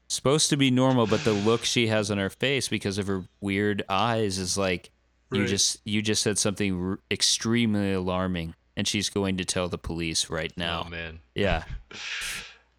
Supposed 0.08 0.50
to 0.50 0.58
be 0.58 0.70
normal, 0.70 1.06
but 1.06 1.24
the 1.24 1.32
look 1.32 1.64
she 1.64 1.86
has 1.86 2.10
on 2.10 2.18
her 2.18 2.28
face 2.28 2.68
because 2.68 2.98
of 2.98 3.06
her 3.06 3.24
weird 3.40 3.82
eyes 3.88 4.36
is 4.36 4.58
like 4.58 4.90
you 5.32 5.46
just 5.46 5.78
you 5.86 6.02
just 6.02 6.22
said 6.22 6.36
something 6.36 6.90
r- 6.90 6.98
extremely 7.10 7.92
alarming 7.94 8.54
and 8.76 8.86
she's 8.88 9.08
going 9.08 9.36
to 9.36 9.44
tell 9.44 9.68
the 9.68 9.78
police 9.78 10.30
right 10.30 10.52
now. 10.56 10.84
oh 10.86 10.90
man. 10.90 11.20
Yeah. 11.34 11.64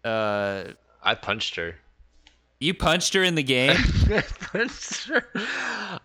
Uh, 0.04 0.64
i 1.02 1.14
punched 1.14 1.56
her. 1.56 1.76
You 2.58 2.72
punched 2.74 3.12
her 3.14 3.22
in 3.22 3.34
the 3.34 3.42
game. 3.42 3.76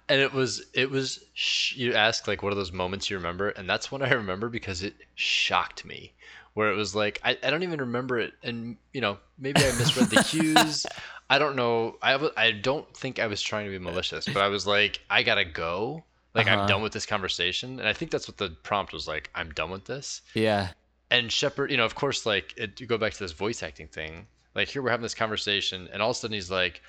and 0.10 0.22
it 0.22 0.34
was 0.34 0.66
it 0.74 0.90
was 0.92 1.24
sh- 1.34 1.76
you 1.78 1.94
ask 1.94 2.28
like 2.28 2.44
what 2.44 2.52
are 2.52 2.56
those 2.56 2.72
moments 2.74 3.10
you 3.10 3.18
remember 3.18 3.50
and 3.50 3.70
that's 3.70 3.90
one 3.92 4.02
i 4.02 4.12
remember 4.12 4.50
because 4.50 4.84
it 4.84 4.94
shocked 5.16 5.86
me. 5.86 6.14
Where 6.54 6.70
it 6.70 6.76
was 6.76 6.94
like 6.94 7.22
i, 7.24 7.38
I 7.44 7.50
don't 7.50 7.64
even 7.64 7.80
remember 7.80 8.20
it 8.20 8.34
and 8.44 8.76
you 8.94 9.00
know 9.02 9.18
maybe 9.40 9.62
i 9.62 9.72
misread 9.78 10.10
the 10.10 10.24
cues. 10.24 10.86
I 11.30 11.40
don't 11.40 11.56
know. 11.56 11.96
I, 12.02 12.12
w- 12.12 12.34
I 12.36 12.52
don't 12.52 12.86
think 12.96 13.18
i 13.20 13.28
was 13.28 13.42
trying 13.42 13.66
to 13.66 13.72
be 13.72 13.80
malicious 13.80 14.26
but 14.26 14.38
i 14.38 14.50
was 14.50 14.68
like 14.68 15.00
i 15.10 15.24
gotta 15.24 15.46
go 15.46 16.04
like 16.34 16.48
Uh-huh. 16.48 16.62
i'm 16.62 16.68
done 16.68 16.82
with 16.82 16.94
this 16.94 17.06
conversation 17.06 17.80
and 17.80 17.88
i 17.88 17.94
think 17.94 18.12
that's 18.12 18.28
what 18.28 18.38
the 18.38 18.50
prompt 18.64 18.94
was 18.94 19.08
like 19.08 19.30
i'm 19.36 19.52
done 19.52 19.70
with 19.72 19.86
this 19.86 20.22
yeah. 20.34 20.70
and 21.10 21.32
Shepard, 21.32 21.72
you 21.72 21.78
know, 21.78 21.86
of 21.86 21.94
course, 21.96 22.26
like 22.26 22.54
it, 22.58 22.80
you 22.80 22.88
go 22.88 22.98
back 22.98 23.12
to 23.14 23.20
this 23.20 23.34
voice 23.34 23.62
acting 23.64 23.88
thing. 23.90 24.28
Like 24.56 24.70
here, 24.70 24.82
we're 24.82 24.92
having 24.92 25.04
this 25.04 25.14
conversation, 25.16 25.90
and 25.92 26.02
all 26.02 26.12
of 26.12 26.16
a 26.16 26.20
sudden 26.20 26.34
he's 26.36 26.50
like, 26.52 26.82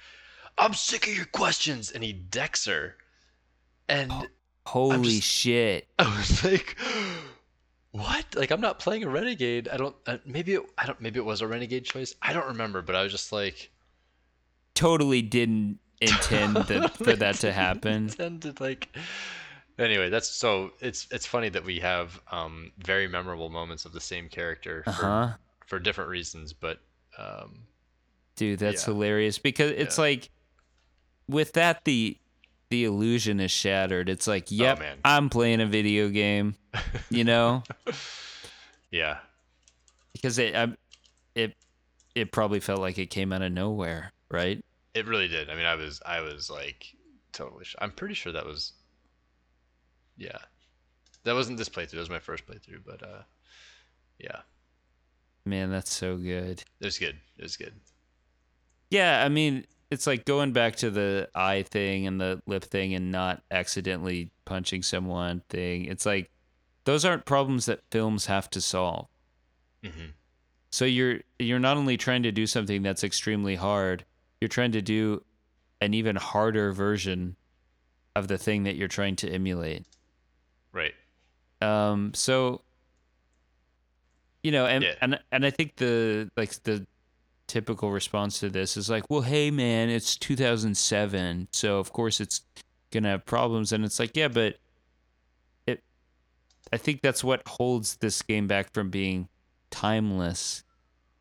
"I'm 0.59 0.75
sick 0.75 1.07
of 1.09 1.15
your 1.17 1.27
questions," 1.27 1.91
and 1.91 2.03
he 2.05 2.13
decks 2.13 2.65
her, 2.67 2.97
and 3.89 4.13
Holy 4.67 5.17
just- 5.17 5.27
shit. 5.27 5.89
I 5.99 6.17
was 6.17 6.45
like, 6.45 6.77
"What? 7.91 8.25
Like 8.37 8.51
I'm 8.53 8.61
not 8.61 8.79
playing 8.79 9.03
a 9.05 9.09
renegade. 9.09 9.69
I 9.69 9.77
don't. 9.77 9.95
Uh, 10.07 10.19
maybe 10.25 10.55
it, 10.55 10.63
I 10.79 10.87
don't. 10.87 11.01
Maybe 11.01 11.19
it 11.19 11.25
was 11.25 11.41
a 11.41 11.47
renegade 11.49 11.85
choice. 11.85 12.15
I 12.23 12.33
don't 12.33 12.47
remember, 12.47 12.81
but 12.83 12.95
I 12.95 13.03
was 13.03 13.11
just 13.13 13.33
like, 13.33 13.71
Totally 14.75 15.23
didn't 15.23 15.79
intend 16.03 16.57
that, 16.57 16.91
for 16.97 17.15
that 17.17 17.37
to 17.37 17.53
happen. 17.53 18.05
intended 18.09 18.61
like, 18.61 18.89
Anyway, 19.79 20.11
that's 20.11 20.29
so 20.29 20.73
it's 20.81 21.09
it's 21.11 21.25
funny 21.27 21.49
that 21.49 21.65
we 21.65 21.79
have 21.81 22.21
um, 22.31 22.71
very 22.85 23.09
memorable 23.09 23.49
moments 23.49 23.85
of 23.87 23.93
the 23.93 24.01
same 24.01 24.29
character 24.29 24.83
for 24.85 24.91
Uh-huh. 24.91 25.29
for 25.67 25.79
different 25.79 26.11
reasons, 26.11 26.53
but 26.53 26.79
um, 27.19 27.65
Dude, 28.37 28.59
that's 28.59 28.83
Yeah. 28.87 28.93
hilarious 28.95 29.39
because 29.39 29.71
it's 29.73 29.97
Yeah. 29.99 30.03
like 30.05 30.31
with 31.29 31.53
that 31.55 31.85
the 31.85 32.19
the 32.69 32.85
illusion 32.85 33.39
is 33.41 33.51
shattered. 33.51 34.09
It's 34.09 34.27
like, 34.27 34.51
yep, 34.51 34.81
Oh. 34.83 34.95
I'm 35.05 35.29
playing 35.31 35.61
a 35.61 35.67
video 35.67 36.09
game, 36.09 36.55
you 37.11 37.25
know? 37.25 37.63
yeah, 38.91 39.19
because 40.13 40.39
it 40.39 40.55
I, 40.55 40.69
it 41.35 41.55
it 42.15 42.31
probably 42.33 42.61
felt 42.61 42.81
like 42.81 42.99
it 42.99 43.07
came 43.07 43.33
out 43.33 43.43
of 43.43 43.53
nowhere, 43.53 44.13
right? 44.31 44.63
It 44.95 45.07
really 45.07 45.29
did. 45.29 45.49
I 45.51 45.55
mean, 45.55 45.67
I 45.67 45.75
was 45.75 46.01
I 46.05 46.21
was 46.21 46.51
like 46.51 46.87
totally. 47.33 47.65
Sh- 47.65 47.77
I'm 47.79 47.93
pretty 47.93 48.15
sure 48.15 48.33
that 48.33 48.47
was. 48.47 48.73
Yeah, 50.17 50.39
that 51.25 51.35
wasn't 51.35 51.59
this 51.59 51.69
playthrough. 51.69 51.93
That 51.93 51.99
was 52.01 52.11
my 52.11 52.19
first 52.19 52.47
playthrough, 52.47 52.83
but 52.87 53.03
uh, 53.03 53.23
yeah, 54.19 54.41
Man, 55.45 55.71
that's 55.71 55.93
so 55.93 56.17
good. 56.17 56.63
it 56.81 56.85
was 56.85 56.99
good. 56.99 57.17
It 57.39 57.43
was 57.43 57.57
good. 57.57 57.73
Yeah, 58.91 59.25
I 59.25 59.29
mean, 59.31 59.65
it's 59.91 60.07
like 60.07 60.25
going 60.27 60.53
back 60.53 60.77
to 60.77 60.91
the 60.91 61.29
eye 61.35 61.63
thing 61.63 62.07
and 62.07 62.21
the 62.21 62.43
lip 62.47 62.65
thing 62.65 62.95
and 62.95 63.11
not 63.11 63.43
accidentally 63.51 64.31
punching 64.45 64.83
someone 64.83 65.43
thing. 65.49 65.87
It's 65.87 66.05
like 66.07 66.31
those 66.85 67.05
aren't 67.05 67.25
problems 67.25 67.67
that 67.67 67.81
films 67.91 68.27
have 68.27 68.51
to 68.51 68.61
solve. 68.61 69.09
hmm 69.83 70.11
So 70.71 70.85
you're 70.85 71.21
you're 71.39 71.59
not 71.59 71.77
only 71.79 71.97
trying 71.97 72.23
to 72.25 72.33
do 72.33 72.47
something 72.47 72.83
that's 72.83 73.03
extremely 73.03 73.57
hard, 73.57 74.05
you're 74.43 74.49
trying 74.49 74.73
to 74.73 74.83
do 74.83 75.23
an 75.81 75.95
even 75.95 76.17
harder 76.17 76.73
version 76.73 77.37
of 78.17 78.27
the 78.27 78.37
thing 78.37 78.65
that 78.65 78.75
you're 78.75 78.89
trying 78.89 79.15
to 79.17 79.29
emulate. 79.31 79.87
Right. 80.73 80.95
Um, 81.61 82.13
so 82.13 82.63
you 84.43 84.51
know, 84.51 84.67
and 84.67 84.83
Yeah. 84.83 84.95
and 85.01 85.21
and 85.31 85.47
I 85.47 85.51
think 85.51 85.77
the 85.77 86.29
like 86.37 86.51
the 86.65 86.85
typical 87.47 87.93
response 87.93 88.41
to 88.41 88.51
this 88.51 88.77
is 88.77 88.91
like, 88.91 89.05
well, 89.09 89.21
hey 89.21 89.53
man, 89.53 89.89
it's 89.89 90.17
2007, 90.17 91.47
so 91.53 91.79
of 91.79 91.93
course 91.93 92.21
it's 92.21 92.41
gonna 92.91 93.11
have 93.11 93.25
problems, 93.25 93.71
and 93.73 93.85
it's 93.85 94.01
like, 94.01 94.17
yeah, 94.17 94.27
but 94.27 94.59
it, 95.69 95.85
I 96.73 96.77
think 96.79 97.01
that's 97.01 97.23
what 97.23 97.47
holds 97.47 97.97
this 97.97 98.21
game 98.23 98.49
back 98.49 98.73
from 98.75 98.91
being 98.91 99.29
timeless, 99.71 100.65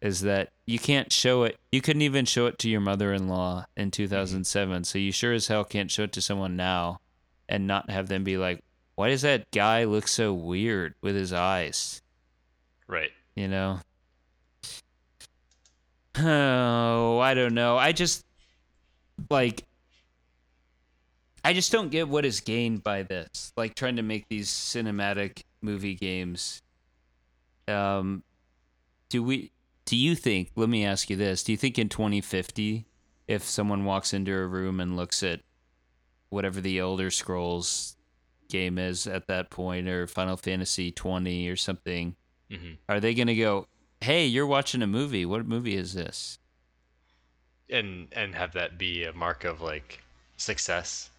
is 0.02 0.22
that 0.22 0.50
you 0.66 0.80
can't 0.80 1.12
show 1.12 1.44
it. 1.44 1.58
You 1.72 1.82
couldn't 1.82 2.02
even 2.02 2.26
show 2.26 2.48
it 2.48 2.58
to 2.60 2.70
your 2.70 2.82
mother-in-law 2.82 3.66
in 3.78 3.92
2007, 3.92 4.84
so 4.84 4.98
you 4.98 5.12
sure 5.12 5.34
as 5.34 5.48
hell 5.48 5.64
can't 5.64 5.92
show 5.92 6.04
it 6.04 6.12
to 6.14 6.22
someone 6.22 6.56
now, 6.56 7.00
and 7.48 7.68
not 7.68 7.90
have 7.90 8.08
them 8.08 8.24
be 8.24 8.38
like, 8.38 8.64
why 8.96 9.10
does 9.10 9.22
that 9.22 9.50
guy 9.52 9.84
look 9.84 10.08
so 10.08 10.34
weird 10.34 10.96
with 11.02 11.16
his 11.16 11.34
eyes? 11.34 12.02
Right. 12.88 13.12
You 13.36 13.48
know? 13.48 13.80
Oh, 16.18 17.20
I 17.20 17.34
don't 17.34 17.54
know. 17.54 17.78
I 17.78 17.94
just 17.94 18.26
like 19.30 19.66
I 21.44 21.54
just 21.54 21.72
don't 21.72 21.90
get 21.90 22.08
what 22.08 22.26
is 22.26 22.42
gained 22.42 22.84
by 22.84 23.04
this. 23.04 23.54
Like 23.56 23.76
trying 23.76 23.96
to 23.96 24.04
make 24.04 24.28
these 24.28 24.50
cinematic 24.50 25.44
movie 25.62 25.96
games. 25.96 26.62
Um 27.68 28.24
do 29.10 29.24
we 29.24 29.52
do 29.92 29.98
you 29.98 30.16
think, 30.16 30.52
let 30.56 30.70
me 30.70 30.86
ask 30.86 31.10
you 31.10 31.18
this, 31.18 31.44
do 31.44 31.52
you 31.52 31.58
think 31.58 31.78
in 31.78 31.90
2050 31.90 32.86
if 33.28 33.44
someone 33.44 33.84
walks 33.84 34.14
into 34.14 34.34
a 34.34 34.48
room 34.48 34.80
and 34.80 34.96
looks 34.96 35.22
at 35.22 35.42
whatever 36.30 36.62
the 36.62 36.80
Elder 36.80 37.12
Scrolls 37.12 37.98
game 38.48 38.78
is 38.78 39.06
at 39.06 39.28
that 39.28 39.50
point 39.50 39.90
or 39.90 40.08
Final 40.08 40.38
Fantasy 40.38 40.94
20 40.94 41.50
or 41.50 41.58
something 41.58 42.16
hmm 42.50 42.74
are 42.88 43.02
they 43.02 43.14
going 43.14 43.28
to 43.28 43.36
go, 43.36 43.68
"Hey, 44.00 44.26
you're 44.26 44.46
watching 44.46 44.82
a 44.82 44.88
movie. 44.88 45.26
What 45.26 45.46
movie 45.46 45.76
is 45.76 45.94
this?" 45.94 46.40
And 47.70 48.08
and 48.14 48.34
have 48.34 48.54
that 48.54 48.78
be 48.78 49.04
a 49.04 49.12
mark 49.12 49.44
of 49.44 49.62
like 49.62 50.02
success. 50.38 51.10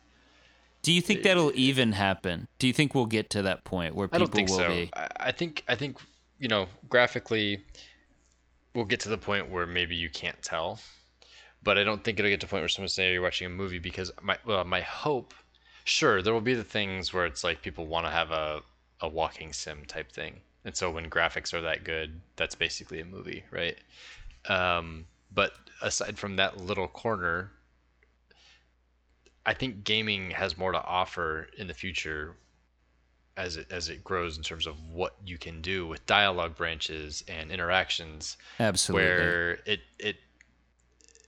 Do 0.81 0.93
you 0.93 1.03
think 1.03 1.25
that'll 1.25 1.53
even 1.55 1.93
happen? 1.93 2.49
Do 2.59 2.67
you 2.67 2.73
think 2.73 2.95
we'll 2.95 3.05
get 3.05 3.29
to 3.31 3.43
that 3.43 3.65
point 3.65 3.95
where 3.95 4.09
I 4.13 4.17
people 4.17 4.27
don't 4.27 4.35
think 4.35 4.49
will 4.49 4.57
so. 4.57 4.69
be? 4.69 4.91
I, 4.95 5.09
I 5.21 5.33
think 5.33 5.63
I 5.69 5.75
think 5.75 5.99
you 6.39 6.49
know 6.49 6.69
graphically, 6.89 7.63
we'll 8.75 8.85
get 8.85 9.01
to 9.01 9.09
the 9.09 9.19
point 9.19 9.51
where 9.51 9.67
maybe 9.67 9.95
you 9.95 10.09
can't 10.09 10.41
tell, 10.43 10.81
but 11.63 11.79
I 11.79 11.85
don't 11.85 12.03
think 12.03 12.19
it'll 12.19 12.31
get 12.31 12.41
to 12.41 12.47
the 12.47 12.51
point 12.51 12.63
where 12.63 12.69
someone 12.69 12.89
say 12.89 13.13
you're 13.13 13.23
watching 13.23 13.47
a 13.47 13.51
movie 13.51 13.79
because 13.79 14.11
my 14.23 14.39
well 14.47 14.65
my 14.65 14.81
hope, 14.81 15.35
sure 15.85 16.23
there 16.23 16.33
will 16.33 16.41
be 16.41 16.55
the 16.55 16.65
things 16.65 17.13
where 17.13 17.27
it's 17.27 17.45
like 17.45 17.63
people 17.63 17.87
want 17.87 18.07
to 18.07 18.11
have 18.11 18.31
a 18.31 18.63
a 19.01 19.09
walking 19.09 19.53
sim 19.53 19.85
type 19.87 20.13
thing, 20.13 20.41
and 20.65 20.77
so 20.77 20.91
when 20.91 21.11
graphics 21.11 21.53
are 21.53 21.63
that 21.63 21.85
good, 21.85 22.21
that's 22.37 22.55
basically 22.55 23.01
a 23.01 23.05
movie, 23.05 23.45
right? 23.51 23.77
Um, 24.49 25.07
but 25.33 25.53
aside 25.81 26.19
from 26.19 26.37
that 26.37 26.59
little 26.59 26.89
corner, 26.89 27.53
I 29.45 29.55
think 29.55 29.85
gaming 29.85 30.31
has 30.31 30.57
more 30.57 30.73
to 30.73 30.83
offer 30.83 31.49
in 31.59 31.67
the 31.67 31.75
future 31.75 32.37
as 33.43 33.57
it 33.57 33.67
as 33.71 33.89
it 33.89 34.05
grows 34.05 34.37
in 34.37 34.43
terms 34.43 34.67
of 34.67 34.77
what 34.89 35.17
you 35.27 35.37
can 35.37 35.61
do 35.61 35.87
with 35.87 36.07
dialogue 36.07 36.55
branches 36.57 37.25
and 37.27 37.51
interactions 37.51 38.37
Absolutely. 38.61 39.05
where 39.05 39.53
it 39.67 39.81
it 39.99 40.17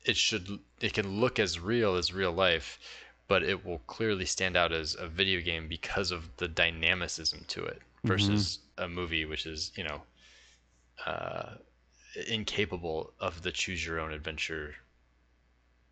it 0.04 0.16
should 0.16 0.48
it 0.80 0.92
can 0.92 1.20
look 1.20 1.38
as 1.38 1.58
real 1.58 1.96
as 1.96 2.12
real 2.12 2.32
life 2.32 2.78
but 3.26 3.42
it 3.42 3.64
will 3.66 3.80
clearly 3.86 4.26
stand 4.26 4.56
out 4.56 4.70
as 4.72 4.96
a 5.00 5.08
video 5.08 5.40
game 5.40 5.66
because 5.66 6.10
of 6.10 6.22
the 6.36 6.46
dynamicism 6.46 7.44
to 7.48 7.64
it 7.64 7.80
versus 8.04 8.58
a 8.78 8.88
movie 8.88 9.24
which 9.24 9.46
is 9.46 9.72
you 9.76 9.82
know 9.82 10.00
uh, 11.06 11.54
incapable 12.28 13.12
of 13.18 13.42
the 13.42 13.50
choose 13.50 13.84
your 13.84 13.98
own 13.98 14.12
adventure 14.12 14.74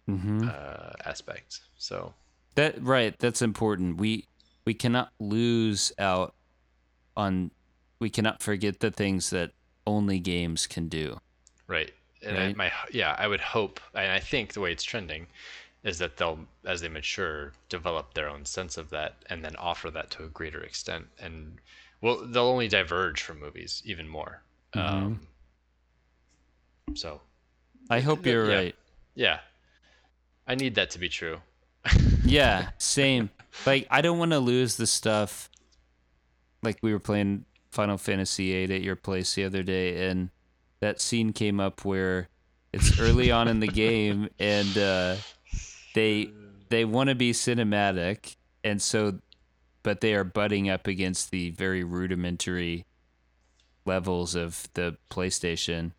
hmm 0.07 0.49
uh, 0.49 0.93
aspect 1.05 1.61
so 1.79 2.15
That 2.55 2.81
right. 2.83 3.19
That's 3.19 3.41
important. 3.43 3.97
We 3.97 4.27
we 4.65 4.75
cannot 4.75 5.13
lose 5.19 5.93
out 5.99 6.35
on. 7.17 7.51
We 8.01 8.11
cannot 8.11 8.43
forget 8.43 8.81
the 8.81 8.91
things 8.91 9.31
that 9.31 9.53
only 9.87 10.19
games 10.19 10.67
can 10.67 10.89
do. 10.89 11.19
Right. 11.67 11.93
And 12.25 12.37
Right. 12.37 12.51
I, 12.51 12.55
my 12.55 12.73
yeah, 12.93 13.15
I 13.19 13.27
would 13.27 13.41
hope, 13.41 13.81
and 13.95 14.11
I 14.11 14.21
think 14.21 14.53
the 14.53 14.61
way 14.61 14.73
it's 14.73 14.85
trending, 14.85 15.27
is 15.83 15.99
that 15.99 16.17
they'll, 16.17 16.39
as 16.65 16.81
they 16.81 16.89
mature, 16.89 17.53
develop 17.69 18.15
their 18.15 18.29
own 18.29 18.45
sense 18.45 18.77
of 18.77 18.91
that, 18.91 19.17
and 19.29 19.45
then 19.45 19.57
offer 19.57 19.91
that 19.91 20.11
to 20.13 20.25
a 20.25 20.29
greater 20.29 20.63
extent. 20.63 21.07
And 21.19 21.59
well, 22.01 22.25
they'll 22.27 22.45
only 22.45 22.69
diverge 22.69 23.23
from 23.23 23.41
movies 23.41 23.83
even 23.85 24.09
more. 24.09 24.43
Um, 24.75 25.21
so 26.95 27.21
I 27.91 28.01
hope 28.01 28.25
you're 28.25 28.49
yeah. 28.51 28.57
right. 28.57 28.75
yeah, 29.15 29.39
I 30.47 30.55
need 30.55 30.75
that 30.77 30.91
to 30.91 30.99
be 30.99 31.09
true. 31.09 31.41
Yeah, 32.25 32.71
same. 32.79 33.31
like 33.67 33.87
I 33.91 34.01
don't 34.01 34.19
want 34.19 34.33
to 34.33 34.39
lose 34.39 34.77
the 34.77 34.87
stuff. 34.87 35.51
Like 36.63 36.79
we 36.83 36.93
were 36.93 37.01
playing 37.01 37.45
Final 37.71 37.99
Fantasy 37.99 38.53
VIII 38.53 38.77
at 38.77 38.83
your 38.83 38.97
place 38.97 39.35
the 39.35 39.45
other 39.45 39.63
day, 39.63 40.09
and 40.09 40.31
that 40.81 41.01
scene 41.01 41.33
came 41.33 41.59
up 41.61 41.85
where 41.85 42.29
it's 42.73 42.99
early 43.01 43.31
on 43.31 43.49
in 43.49 43.61
the 43.61 43.69
game, 43.69 44.29
and 44.39 44.79
uh, 44.79 45.17
they 45.95 46.31
they 46.69 46.85
want 46.85 47.09
to 47.09 47.15
be 47.15 47.33
cinematic, 47.33 48.37
and 48.65 48.81
so, 48.81 49.19
but 49.83 50.01
they 50.01 50.15
are 50.15 50.25
butting 50.25 50.71
up 50.71 50.87
against 50.87 51.31
the 51.31 51.51
very 51.51 51.85
rudimentary 51.85 52.87
levels 53.85 54.35
of 54.35 54.69
the 54.75 54.97
PlayStation, 55.11 55.93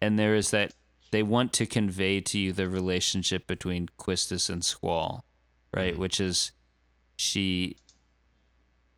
and 0.00 0.18
there 0.18 0.34
is 0.34 0.50
that 0.50 0.74
they 1.10 1.22
want 1.22 1.52
to 1.54 1.66
convey 1.66 2.20
to 2.20 2.38
you 2.38 2.52
the 2.52 2.68
relationship 2.68 3.46
between 3.46 3.88
Quistis 3.98 4.50
and 4.50 4.64
Squall, 4.64 5.24
right? 5.76 5.92
Mm-hmm. 5.92 6.00
Which 6.00 6.20
is 6.20 6.52
she. 7.16 7.76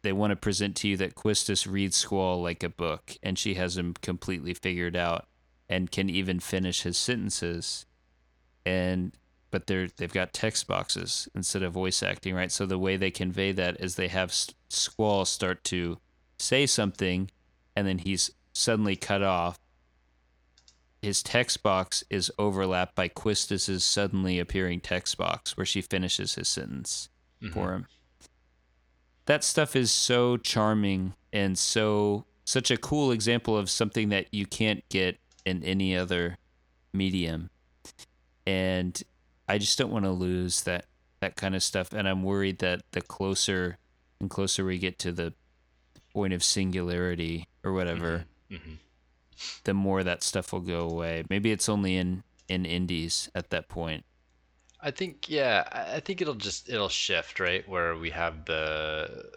They 0.02 0.12
want 0.12 0.30
to 0.30 0.36
present 0.36 0.76
to 0.76 0.88
you 0.88 0.96
that 0.98 1.16
Quistis 1.16 1.70
reads 1.70 1.96
Squall 1.96 2.40
like 2.40 2.62
a 2.62 2.68
book, 2.68 3.16
and 3.22 3.36
she 3.36 3.54
has 3.54 3.76
him 3.76 3.94
completely 4.00 4.54
figured 4.54 4.96
out, 4.96 5.26
and 5.68 5.90
can 5.90 6.08
even 6.08 6.38
finish 6.38 6.82
his 6.82 6.96
sentences, 6.96 7.84
and 8.64 9.12
but 9.50 9.66
they're 9.66 9.88
they've 9.96 10.12
got 10.12 10.32
text 10.32 10.66
boxes 10.68 11.28
instead 11.34 11.62
of 11.62 11.72
voice 11.72 12.02
acting, 12.02 12.34
right? 12.34 12.52
So 12.52 12.64
the 12.64 12.78
way 12.78 12.96
they 12.96 13.10
convey 13.10 13.52
that 13.52 13.80
is 13.80 13.96
they 13.96 14.08
have 14.08 14.32
Squall 14.68 15.24
start 15.24 15.64
to 15.64 15.98
say 16.38 16.64
something, 16.64 17.30
and 17.74 17.86
then 17.86 17.98
he's 17.98 18.30
suddenly 18.52 18.96
cut 18.96 19.22
off, 19.22 19.58
his 21.02 21.22
text 21.22 21.62
box 21.62 22.02
is 22.10 22.30
overlapped 22.38 22.94
by 22.94 23.08
Quistis's 23.08 23.84
suddenly 23.84 24.38
appearing 24.38 24.80
text 24.80 25.16
box 25.16 25.56
where 25.56 25.66
she 25.66 25.80
finishes 25.80 26.34
his 26.34 26.48
sentence 26.48 27.08
for 27.52 27.72
him. 27.72 27.86
That 29.26 29.44
stuff 29.44 29.76
is 29.76 29.90
so 29.90 30.36
charming 30.38 31.14
and 31.32 31.56
so 31.58 32.24
such 32.44 32.70
a 32.70 32.76
cool 32.76 33.12
example 33.12 33.56
of 33.56 33.68
something 33.70 34.08
that 34.08 34.26
you 34.32 34.46
can't 34.46 34.82
get 34.88 35.18
in 35.44 35.62
any 35.62 35.96
other 35.96 36.38
medium. 36.92 37.50
And 38.46 39.00
I 39.48 39.58
just 39.58 39.78
don't 39.78 39.92
want 39.92 40.04
to 40.06 40.10
lose 40.10 40.62
that 40.62 40.86
that 41.20 41.36
kind 41.36 41.54
of 41.54 41.62
stuff 41.62 41.92
and 41.92 42.08
I'm 42.08 42.22
worried 42.22 42.58
that 42.60 42.82
the 42.92 43.00
closer 43.02 43.76
and 44.20 44.30
closer 44.30 44.64
we 44.64 44.78
get 44.78 44.98
to 45.00 45.12
the 45.12 45.34
point 46.12 46.32
of 46.32 46.42
singularity 46.42 47.46
or 47.64 47.72
whatever, 47.72 48.24
Mm-hmm. 48.50 48.74
The 49.64 49.74
more 49.74 50.02
that 50.02 50.22
stuff 50.22 50.52
will 50.52 50.60
go 50.60 50.88
away. 50.88 51.24
Maybe 51.28 51.52
it's 51.52 51.68
only 51.68 51.96
in 51.96 52.22
in 52.48 52.64
indies 52.64 53.30
at 53.34 53.50
that 53.50 53.68
point. 53.68 54.04
I 54.80 54.90
think 54.90 55.28
yeah, 55.28 55.68
I 55.72 56.00
think 56.00 56.20
it'll 56.20 56.34
just 56.34 56.68
it'll 56.68 56.88
shift, 56.88 57.40
right? 57.40 57.68
Where 57.68 57.96
we 57.96 58.10
have 58.10 58.44
the 58.44 59.30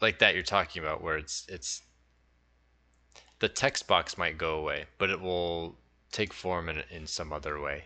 like 0.00 0.18
that 0.18 0.34
you're 0.34 0.42
talking 0.42 0.82
about 0.82 1.02
where 1.02 1.16
it's 1.16 1.46
it's 1.48 1.82
the 3.38 3.48
text 3.48 3.86
box 3.86 4.18
might 4.18 4.38
go 4.38 4.58
away, 4.58 4.84
but 4.98 5.10
it 5.10 5.20
will 5.20 5.76
take 6.12 6.32
form 6.32 6.68
in 6.68 6.82
in 6.90 7.06
some 7.06 7.32
other 7.32 7.60
way. 7.60 7.84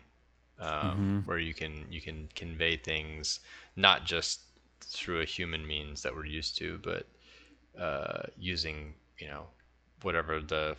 Um, 0.60 1.22
where 1.24 1.38
you 1.38 1.54
can 1.54 1.86
you 1.88 2.00
can 2.00 2.28
convey 2.34 2.76
things 2.76 3.38
not 3.76 4.04
just 4.04 4.40
through 4.80 5.20
a 5.20 5.24
human 5.24 5.64
means 5.64 6.02
that 6.02 6.14
we're 6.14 6.26
used 6.26 6.56
to, 6.58 6.80
but 6.82 7.06
uh, 7.80 8.22
using, 8.36 8.94
you 9.18 9.28
know, 9.28 9.46
whatever 10.02 10.40
the 10.40 10.76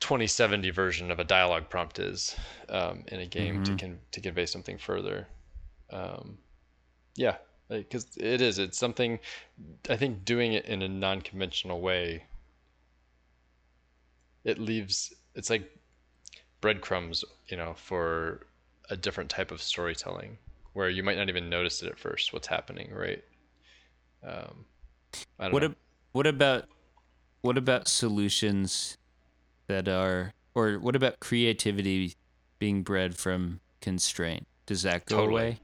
2070 0.00 0.70
version 0.70 1.10
of 1.10 1.20
a 1.20 1.24
dialogue 1.24 1.68
prompt 1.70 1.98
is 1.98 2.34
um, 2.68 3.04
in 3.08 3.20
a 3.20 3.26
game 3.26 3.60
to 3.62 3.74
con- 3.74 4.00
to 4.10 4.20
convey 4.20 4.46
something 4.46 4.76
further. 4.78 5.28
Um, 5.90 6.38
yeah, 7.16 7.36
because 7.68 8.06
it 8.16 8.40
is. 8.40 8.58
It's 8.58 8.78
something. 8.78 9.18
I 9.88 9.96
think 9.96 10.24
doing 10.24 10.54
it 10.54 10.64
in 10.66 10.82
a 10.82 10.88
non-conventional 10.88 11.80
way. 11.80 12.24
It 14.44 14.58
leaves. 14.58 15.12
It's 15.34 15.50
like 15.50 15.70
breadcrumbs, 16.60 17.24
you 17.48 17.56
know, 17.56 17.74
for 17.74 18.46
a 18.90 18.96
different 18.96 19.30
type 19.30 19.50
of 19.52 19.62
storytelling, 19.62 20.38
where 20.72 20.88
you 20.88 21.02
might 21.02 21.16
not 21.16 21.28
even 21.28 21.48
notice 21.48 21.82
it 21.82 21.88
at 21.88 21.98
first. 21.98 22.32
What's 22.32 22.48
happening, 22.48 22.92
right? 22.92 23.22
Um, 24.26 24.64
I 25.38 25.44
don't 25.44 25.52
What 25.52 25.60
know. 25.60 25.66
ab- 25.66 25.76
what 26.12 26.26
about 26.26 26.68
what 27.42 27.58
about 27.58 27.88
solutions 27.88 28.96
that 29.66 29.88
are 29.88 30.32
or 30.54 30.74
what 30.74 30.96
about 30.96 31.20
creativity 31.20 32.14
being 32.58 32.82
bred 32.82 33.16
from 33.16 33.60
constraint? 33.80 34.46
Does 34.66 34.82
that 34.82 35.06
go 35.06 35.16
Totally. 35.16 35.42
away? 35.42 35.58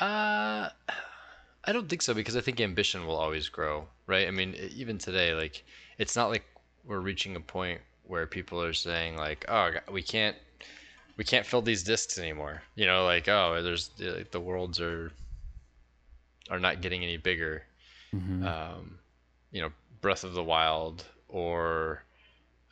Uh, 0.00 0.70
I 1.64 1.72
don't 1.72 1.88
think 1.88 2.02
so 2.02 2.14
because 2.14 2.36
I 2.36 2.40
think 2.40 2.60
ambition 2.60 3.06
will 3.06 3.16
always 3.16 3.48
grow, 3.48 3.86
right? 4.06 4.26
I 4.26 4.30
mean, 4.30 4.54
even 4.74 4.98
today, 4.98 5.34
like, 5.34 5.62
it's 5.98 6.16
not 6.16 6.30
like 6.30 6.44
we're 6.84 7.00
reaching 7.00 7.36
a 7.36 7.40
point 7.40 7.80
where 8.04 8.26
people 8.26 8.60
are 8.62 8.72
saying 8.72 9.16
like, 9.16 9.44
"Oh, 9.48 9.70
we 9.92 10.02
can't, 10.02 10.36
we 11.16 11.24
can't 11.24 11.46
fill 11.46 11.62
these 11.62 11.84
discs 11.84 12.18
anymore." 12.18 12.62
You 12.74 12.86
know, 12.86 13.04
like, 13.04 13.28
"Oh, 13.28 13.62
there's 13.62 13.88
the, 13.98 14.26
the 14.30 14.40
worlds 14.40 14.80
are 14.80 15.12
are 16.50 16.58
not 16.58 16.80
getting 16.80 17.02
any 17.02 17.16
bigger." 17.18 17.62
Um, 18.14 18.98
you 19.52 19.60
know, 19.62 19.70
Breath 20.02 20.24
of 20.24 20.34
the 20.34 20.44
Wild 20.44 21.04
or 21.28 22.02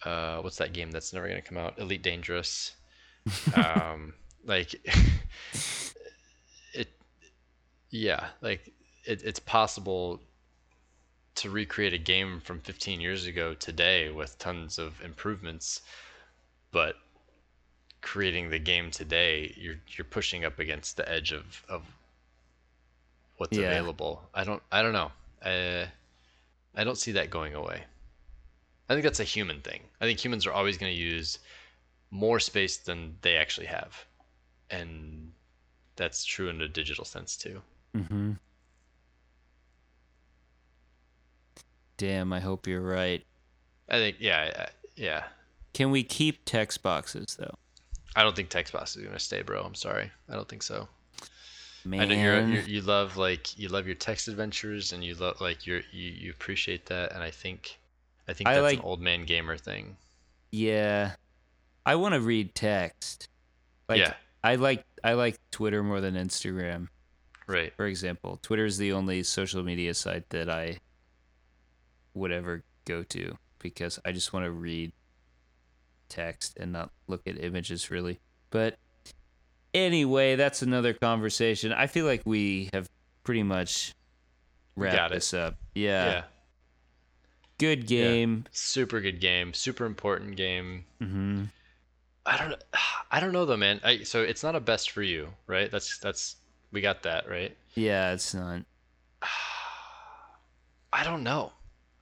uh, 0.04 0.40
what's 0.40 0.58
that 0.58 0.74
game 0.74 0.90
that's 0.90 1.12
never 1.14 1.28
gonna 1.28 1.40
come 1.40 1.56
out? 1.58 1.78
Elite 1.78 2.02
Dangerous. 2.02 2.72
um, 3.54 4.12
like 4.44 4.74
it 6.74 6.88
yeah 7.90 8.28
like 8.40 8.72
it, 9.04 9.22
it's 9.22 9.40
possible 9.40 10.20
to 11.36 11.50
recreate 11.50 11.94
a 11.94 11.98
game 11.98 12.40
from 12.40 12.60
15 12.60 13.00
years 13.00 13.26
ago 13.26 13.54
today 13.54 14.10
with 14.10 14.38
tons 14.38 14.78
of 14.78 15.00
improvements 15.02 15.80
but 16.72 16.96
creating 18.00 18.50
the 18.50 18.58
game 18.58 18.90
today 18.90 19.54
you're 19.56 19.76
you're 19.96 20.04
pushing 20.04 20.44
up 20.44 20.58
against 20.58 20.96
the 20.96 21.08
edge 21.10 21.32
of 21.32 21.64
of 21.68 21.82
what's 23.36 23.56
Yeah. 23.58 23.66
available 23.66 24.22
i 24.34 24.44
don't 24.44 24.62
i 24.72 24.82
don't 24.82 24.92
know 24.92 25.12
uh, 25.42 25.86
i 26.74 26.84
don't 26.84 26.98
see 26.98 27.12
that 27.12 27.30
going 27.30 27.54
away. 27.54 27.82
I 28.88 28.94
think 28.94 29.04
that's 29.04 29.20
a 29.20 29.24
human 29.24 29.60
thing. 29.60 29.82
I 30.00 30.04
think 30.04 30.18
humans 30.18 30.46
are 30.46 30.52
always 30.52 30.76
going 30.76 30.92
to 30.92 30.98
use 31.00 31.38
more 32.10 32.40
space 32.40 32.76
than 32.78 33.16
they 33.22 33.36
actually 33.36 33.66
have. 33.68 34.04
And 34.68 35.30
that's 35.94 36.24
true 36.24 36.48
in 36.48 36.60
a 36.60 36.66
digital 36.66 37.04
sense 37.04 37.36
too. 37.36 37.62
Mm-hmm. 37.96 38.32
Damn, 41.98 42.32
I 42.32 42.40
hope 42.40 42.66
you're 42.66 42.80
right. 42.80 43.24
i 43.88 43.96
think 43.98 44.16
yeah 44.18 44.70
yeah. 44.96 45.24
Can 45.72 45.90
we 45.92 46.02
keep 46.02 46.44
text 46.44 46.82
boxes 46.82 47.36
though? 47.38 47.54
i 48.16 48.24
don't 48.24 48.34
think 48.34 48.48
text 48.48 48.72
box 48.72 48.96
is 48.96 49.02
going 49.02 49.14
to 49.14 49.20
stay 49.20 49.42
bro. 49.42 49.62
I'm 49.62 49.76
sorry. 49.76 50.10
I 50.28 50.34
don't 50.34 50.48
think 50.48 50.64
so 50.64 50.88
Man, 51.84 52.00
I 52.00 52.04
know 52.04 52.14
you're, 52.14 52.40
you're 52.48 52.62
you 52.62 52.80
love 52.82 53.16
like 53.16 53.58
you 53.58 53.68
love 53.68 53.86
your 53.86 53.94
text 53.94 54.28
adventures 54.28 54.92
and 54.92 55.02
you 55.02 55.14
love 55.14 55.40
like 55.40 55.66
you're 55.66 55.80
you, 55.92 56.10
you 56.10 56.30
appreciate 56.30 56.86
that 56.86 57.12
and 57.12 57.22
I 57.22 57.30
think 57.30 57.78
I 58.28 58.32
think 58.34 58.48
I 58.48 58.54
that's 58.54 58.62
like- 58.62 58.78
an 58.78 58.84
old 58.84 59.00
man 59.00 59.24
gamer 59.24 59.56
thing. 59.56 59.96
yeah. 60.50 61.12
I 61.86 61.94
want 61.94 62.12
to 62.14 62.20
read 62.20 62.54
text. 62.54 63.28
Like 63.88 63.98
Yeah. 64.00 64.12
I 64.44 64.56
like 64.56 64.84
I 65.02 65.14
like 65.14 65.38
Twitter 65.50 65.82
more 65.82 66.00
than 66.02 66.14
Instagram. 66.14 66.88
Right. 67.46 67.72
For 67.76 67.86
example, 67.86 68.38
Twitter 68.42 68.64
is 68.66 68.76
the 68.78 68.92
only 68.92 69.22
social 69.22 69.62
media 69.62 69.94
site 69.94 70.28
that 70.30 70.48
I 70.50 70.78
would 72.14 72.30
ever 72.32 72.62
go 72.84 73.02
to 73.04 73.36
because 73.58 73.98
I 74.04 74.12
just 74.12 74.32
want 74.32 74.44
to 74.44 74.50
read 74.50 74.92
text 76.08 76.58
and 76.58 76.72
not 76.72 76.90
look 77.06 77.26
at 77.26 77.42
images 77.42 77.90
really. 77.90 78.20
But 78.50 78.76
anyway, 79.74 80.36
that's 80.36 80.62
another 80.62 80.92
conversation. 80.92 81.72
I 81.72 81.86
feel 81.86 82.06
like 82.06 82.22
we 82.24 82.70
have 82.72 82.88
pretty 83.24 83.42
much 83.42 83.94
wrapped 84.76 85.12
this 85.12 85.34
up. 85.34 85.56
Yeah. 85.74 86.04
Yeah. 86.06 86.22
Good 87.58 87.86
game. 87.86 88.46
Super 88.52 89.00
good 89.00 89.20
game. 89.20 89.52
Super 89.54 89.84
important 89.84 90.36
game. 90.36 90.84
hmm 90.98 91.44
I 92.26 92.36
don't 92.36 92.62
I 93.10 93.18
don't 93.20 93.32
know 93.32 93.44
though, 93.46 93.56
man. 93.56 93.80
I, 93.82 94.02
so 94.02 94.22
it's 94.22 94.42
not 94.42 94.54
a 94.54 94.60
best 94.60 94.90
for 94.90 95.02
you, 95.02 95.28
right? 95.46 95.70
That's 95.70 95.98
that's 95.98 96.36
we 96.72 96.80
got 96.80 97.02
that, 97.02 97.28
right? 97.28 97.56
Yeah, 97.74 98.12
it's 98.12 98.34
not. 98.34 98.62
I 100.92 101.04
don't 101.04 101.22
know. 101.22 101.52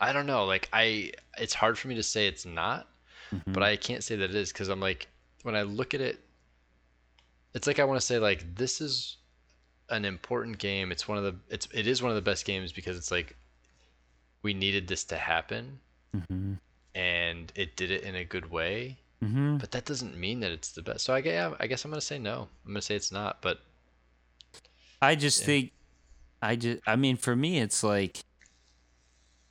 I 0.01 0.12
don't 0.12 0.27
know. 0.27 0.45
Like 0.45 0.69
I 0.73 1.12
it's 1.39 1.55
hard 1.55 1.78
for 1.78 1.89
me 1.89 1.95
to 1.97 2.03
say 2.03 2.27
it's 2.27 2.47
not, 2.47 2.89
Mm-hmm. 3.35 3.53
but 3.53 3.62
I 3.62 3.77
can't 3.77 4.03
say 4.03 4.16
that 4.16 4.31
it 4.31 4.35
is 4.36 4.53
cuz 4.55 4.69
I'm 4.69 4.81
like 4.81 5.07
when 5.43 5.55
I 5.55 5.61
look 5.62 5.93
at 5.93 6.01
it 6.01 6.19
it's 7.55 7.66
like 7.66 7.79
I 7.79 7.85
want 7.85 8.01
to 8.01 8.07
say 8.07 8.19
like 8.19 8.55
this 8.55 8.81
is 8.81 9.16
an 9.91 10.05
important 10.05 10.59
game. 10.59 10.93
It's 10.93 11.09
one 11.09 11.19
of 11.19 11.25
the 11.25 11.35
it's 11.49 11.66
it 11.73 11.87
is 11.87 12.03
one 12.03 12.11
of 12.11 12.16
the 12.16 12.23
best 12.23 12.45
games 12.45 12.73
because 12.73 12.97
it's 12.97 13.11
like 13.11 13.37
we 14.43 14.55
needed 14.55 14.87
this 14.87 15.05
to 15.05 15.16
happen 15.16 15.81
hmm 16.29 16.55
and 16.95 17.53
it 17.55 17.77
did 17.77 17.91
it 17.91 18.03
in 18.03 18.15
a 18.16 18.25
good 18.25 18.51
way. 18.51 18.99
hmm 19.23 19.57
But 19.59 19.70
that 19.73 19.85
doesn't 19.85 20.16
mean 20.16 20.41
that 20.41 20.51
it's 20.51 20.73
the 20.73 20.83
best. 20.83 21.05
So 21.05 21.15
I 21.15 21.20
guess 21.20 21.55
I 21.61 21.66
guess 21.66 21.85
I'm 21.85 21.91
gonna 21.91 22.01
say 22.01 22.19
no. 22.19 22.49
I'm 22.65 22.73
gonna 22.73 22.83
say 22.83 22.97
it's 22.97 23.12
not. 23.12 23.41
But 23.43 23.61
I 25.01 25.15
just 25.15 25.41
Yeah. 25.41 25.47
think, 25.47 25.73
I 26.43 26.57
just, 26.57 26.81
I 26.87 26.97
mean, 26.97 27.16
for 27.16 27.37
me, 27.37 27.61
it's 27.61 27.85
like, 27.85 28.19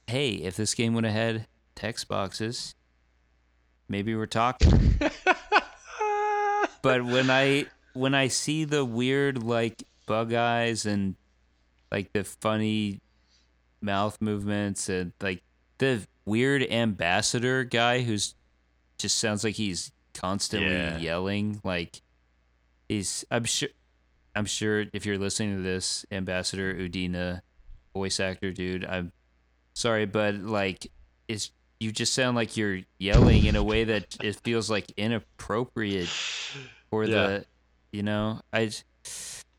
hey, 0.08 0.32
if 0.32 0.58
this 0.58 0.74
game 0.74 0.94
would 0.94 1.06
have 1.06 1.14
had 1.14 1.48
text 1.76 2.08
boxes, 2.10 2.74
maybe 3.88 4.14
we're 4.16 4.26
talking. 4.26 5.00
but 6.82 7.06
when 7.06 7.30
I 7.30 7.68
when 7.98 8.14
I 8.16 8.28
see 8.28 8.64
the 8.66 8.86
weird 8.86 9.44
like 9.44 9.84
bug 10.06 10.34
eyes 10.34 10.86
and 10.86 11.16
like 11.92 12.14
the 12.14 12.24
funny 12.24 13.00
mouth 13.82 14.18
movements 14.22 14.90
and 14.90 15.12
like 15.22 15.42
the 15.78 16.06
weird 16.26 16.64
ambassador 16.64 17.64
guy 17.64 18.02
who's 18.02 18.36
just 18.98 19.18
sounds 19.20 19.44
like 19.44 19.56
he's 19.56 19.92
constantly 20.14 20.72
Yeah. 20.72 20.98
yelling 20.98 21.62
like 21.64 22.02
he's 22.90 23.24
I'm 23.30 23.44
sure 23.46 23.70
I'm 24.36 24.46
sure 24.46 24.86
if 24.94 25.06
you're 25.06 25.18
listening 25.20 25.58
to 25.58 25.62
this 25.64 26.06
ambassador 26.12 26.74
Udina 26.74 27.42
voice 27.94 28.20
actor 28.20 28.52
dude 28.52 28.86
I'm 28.86 29.12
sorry 29.74 30.06
but 30.06 30.36
like 30.36 30.92
it's 31.28 31.52
you 31.80 31.92
just 31.92 32.14
sound 32.14 32.36
like 32.36 32.58
you're 32.58 32.80
yelling 32.98 33.46
in 33.46 33.56
a 33.56 33.64
way 33.64 33.84
that 33.84 34.18
it 34.24 34.36
feels 34.44 34.70
like 34.70 34.92
inappropriate 34.98 36.08
for 36.90 37.06
Yeah. 37.06 37.28
the 37.28 37.46
you 37.92 38.04
know 38.04 38.42
I 38.54 38.72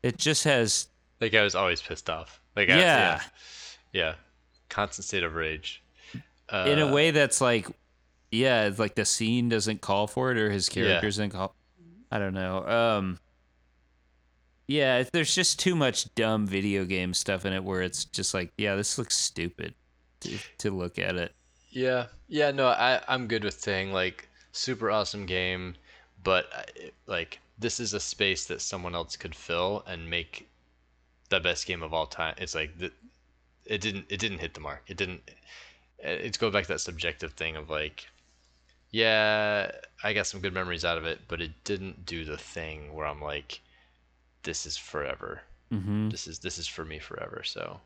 it 0.03 0.17
just 0.17 0.43
has 0.45 0.87
like 1.21 1.33
I 1.33 1.41
was 1.43 1.55
always 1.55 1.81
pissed 1.81 2.09
off. 2.09 2.39
Like 2.55 2.69
I, 2.69 2.77
Yeah. 2.77 2.81
yeah, 2.81 3.21
yeah, 3.93 4.15
constant 4.69 5.05
state 5.05 5.23
of 5.23 5.35
rage. 5.35 5.83
Uh, 6.49 6.65
in 6.67 6.79
a 6.79 6.91
way 6.91 7.11
that's 7.11 7.41
like 7.41 7.67
yeah 8.31 8.65
it's 8.65 8.79
like 8.79 8.95
the 8.95 9.05
scene 9.05 9.49
doesn't 9.49 9.81
call 9.81 10.07
for 10.07 10.31
it 10.31 10.37
or 10.37 10.49
his 10.51 10.67
Yeah. 10.69 10.73
characters 10.83 11.17
doesn't 11.17 11.29
call 11.31 11.53
i 12.11 12.17
don't 12.17 12.33
know 12.33 12.65
um 12.67 13.19
yeah 14.67 15.03
there's 15.13 15.33
just 15.33 15.59
too 15.59 15.75
much 15.75 16.13
dumb 16.15 16.45
video 16.47 16.85
game 16.85 17.13
stuff 17.13 17.45
in 17.45 17.53
it 17.53 17.63
where 17.63 17.81
it's 17.81 18.05
just 18.05 18.33
like 18.33 18.51
yeah 18.57 18.75
this 18.75 18.97
looks 18.97 19.15
stupid 19.15 19.73
to, 20.21 20.37
to 20.57 20.71
look 20.71 20.97
at 20.99 21.15
it 21.15 21.33
Yeah, 21.71 22.07
yeah. 22.27 22.51
No, 22.51 22.67
I 22.67 22.99
I'm 23.07 23.27
good 23.27 23.43
with 23.43 23.59
saying 23.59 23.93
like 23.93 24.27
super 24.51 24.89
awesome 24.91 25.25
game, 25.27 25.75
but 26.23 26.47
I- 26.53 26.91
like 27.05 27.39
this 27.59 27.79
is 27.79 27.93
a 27.93 27.99
space 27.99 28.45
that 28.45 28.61
someone 28.61 28.95
else 28.95 29.15
could 29.15 29.35
fill 29.35 29.83
and 29.85 30.09
make 30.09 30.49
the 31.29 31.39
best 31.39 31.67
game 31.67 31.83
of 31.83 31.93
all 31.93 32.07
time. 32.07 32.35
It's 32.37 32.55
like 32.55 32.77
the, 32.77 32.91
it 33.65 33.81
didn't 33.81 34.05
it 34.09 34.19
didn't 34.19 34.39
hit 34.39 34.53
the 34.53 34.59
mark. 34.59 34.83
It 34.87 34.97
didn't. 34.97 35.21
It's 35.99 36.37
go 36.37 36.49
back 36.49 36.63
to 36.63 36.69
that 36.69 36.79
subjective 36.79 37.33
thing 37.33 37.55
of 37.57 37.69
like, 37.69 38.07
yeah, 38.91 39.71
I 40.03 40.13
got 40.13 40.27
some 40.27 40.39
good 40.39 40.53
memories 40.53 40.85
out 40.85 40.97
of 40.97 41.05
it, 41.05 41.19
but 41.27 41.41
it 41.41 41.51
didn't 41.65 42.05
do 42.05 42.23
the 42.23 42.37
thing 42.37 42.93
where 42.93 43.05
I'm 43.05 43.21
like, 43.21 43.59
this 44.43 44.65
is 44.65 44.77
forever. 44.77 45.41
Mm-hmm. 45.71 46.09
This 46.09 46.25
is 46.25 46.39
this 46.39 46.57
is 46.57 46.67
for 46.67 46.85
me 46.85 46.99
forever. 46.99 47.43
So 47.43 47.79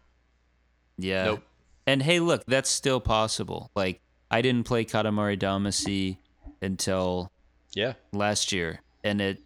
Yeah. 0.98 1.26
Nope. 1.26 1.44
And 1.86 2.02
hey, 2.02 2.20
look, 2.20 2.46
that's 2.46 2.70
still 2.70 3.02
possible. 3.02 3.72
Like 3.76 4.00
I 4.32 4.42
didn't 4.42 4.66
play 4.66 4.86
Katamari 4.86 5.38
Damacy 5.38 6.18
until 6.62 7.32
yeah, 7.74 7.94
last 8.14 8.52
year, 8.52 8.82
and 9.04 9.20
it 9.20 9.40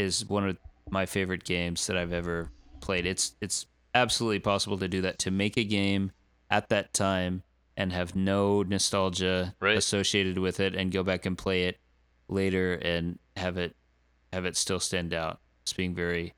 is 0.00 0.26
one 0.28 0.48
of 0.48 0.58
my 0.90 1.06
favorite 1.06 1.44
games 1.44 1.86
that 1.86 1.96
I've 1.96 2.12
ever 2.12 2.50
played. 2.80 3.06
It's 3.06 3.34
it's 3.40 3.66
absolutely 3.94 4.38
possible 4.40 4.78
to 4.78 4.88
do 4.88 5.00
that 5.02 5.18
to 5.20 5.30
make 5.30 5.56
a 5.56 5.64
game 5.64 6.12
at 6.50 6.68
that 6.70 6.92
time 6.92 7.42
and 7.76 7.92
have 7.92 8.14
no 8.16 8.62
nostalgia 8.62 9.54
Right. 9.60 9.76
associated 9.76 10.38
with 10.38 10.60
it 10.60 10.74
and 10.74 10.90
go 10.92 11.02
back 11.02 11.26
and 11.26 11.36
play 11.38 11.64
it 11.64 11.78
later 12.28 12.74
and 12.74 13.18
have 13.36 13.56
it 13.56 13.76
have 14.32 14.44
it 14.44 14.56
still 14.56 14.80
stand 14.80 15.12
out 15.14 15.40
as 15.66 15.72
being 15.72 15.94
very 15.94 16.34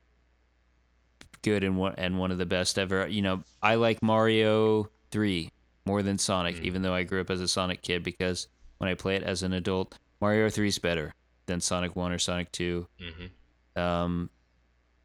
good 1.41 1.63
and 1.63 1.77
one 1.77 1.93
and 1.97 2.17
one 2.17 2.31
of 2.31 2.37
the 2.37 2.45
best 2.45 2.79
ever. 2.79 3.07
You 3.07 3.21
know, 3.21 3.43
I 3.61 3.75
like 3.75 4.01
Mario 4.01 4.89
3 5.11 5.49
more 5.85 6.01
than 6.01 6.17
Sonic 6.17 6.55
Mm. 6.57 6.63
even 6.63 6.81
though 6.81 6.93
I 6.93 7.03
grew 7.03 7.21
up 7.21 7.29
as 7.29 7.41
a 7.41 7.47
Sonic 7.47 7.81
kid 7.81 8.03
because 8.03 8.47
when 8.77 8.89
I 8.89 8.93
play 8.93 9.15
it 9.15 9.23
as 9.23 9.43
an 9.43 9.53
adult, 9.53 9.97
Mario 10.21 10.49
3 10.49 10.67
is 10.67 10.79
better 10.79 11.13
than 11.45 11.59
Sonic 11.59 11.95
1 11.95 12.11
or 12.11 12.19
Sonic 12.19 12.51
2. 12.51 12.87
hmm 12.99 13.25
Um, 13.75 14.29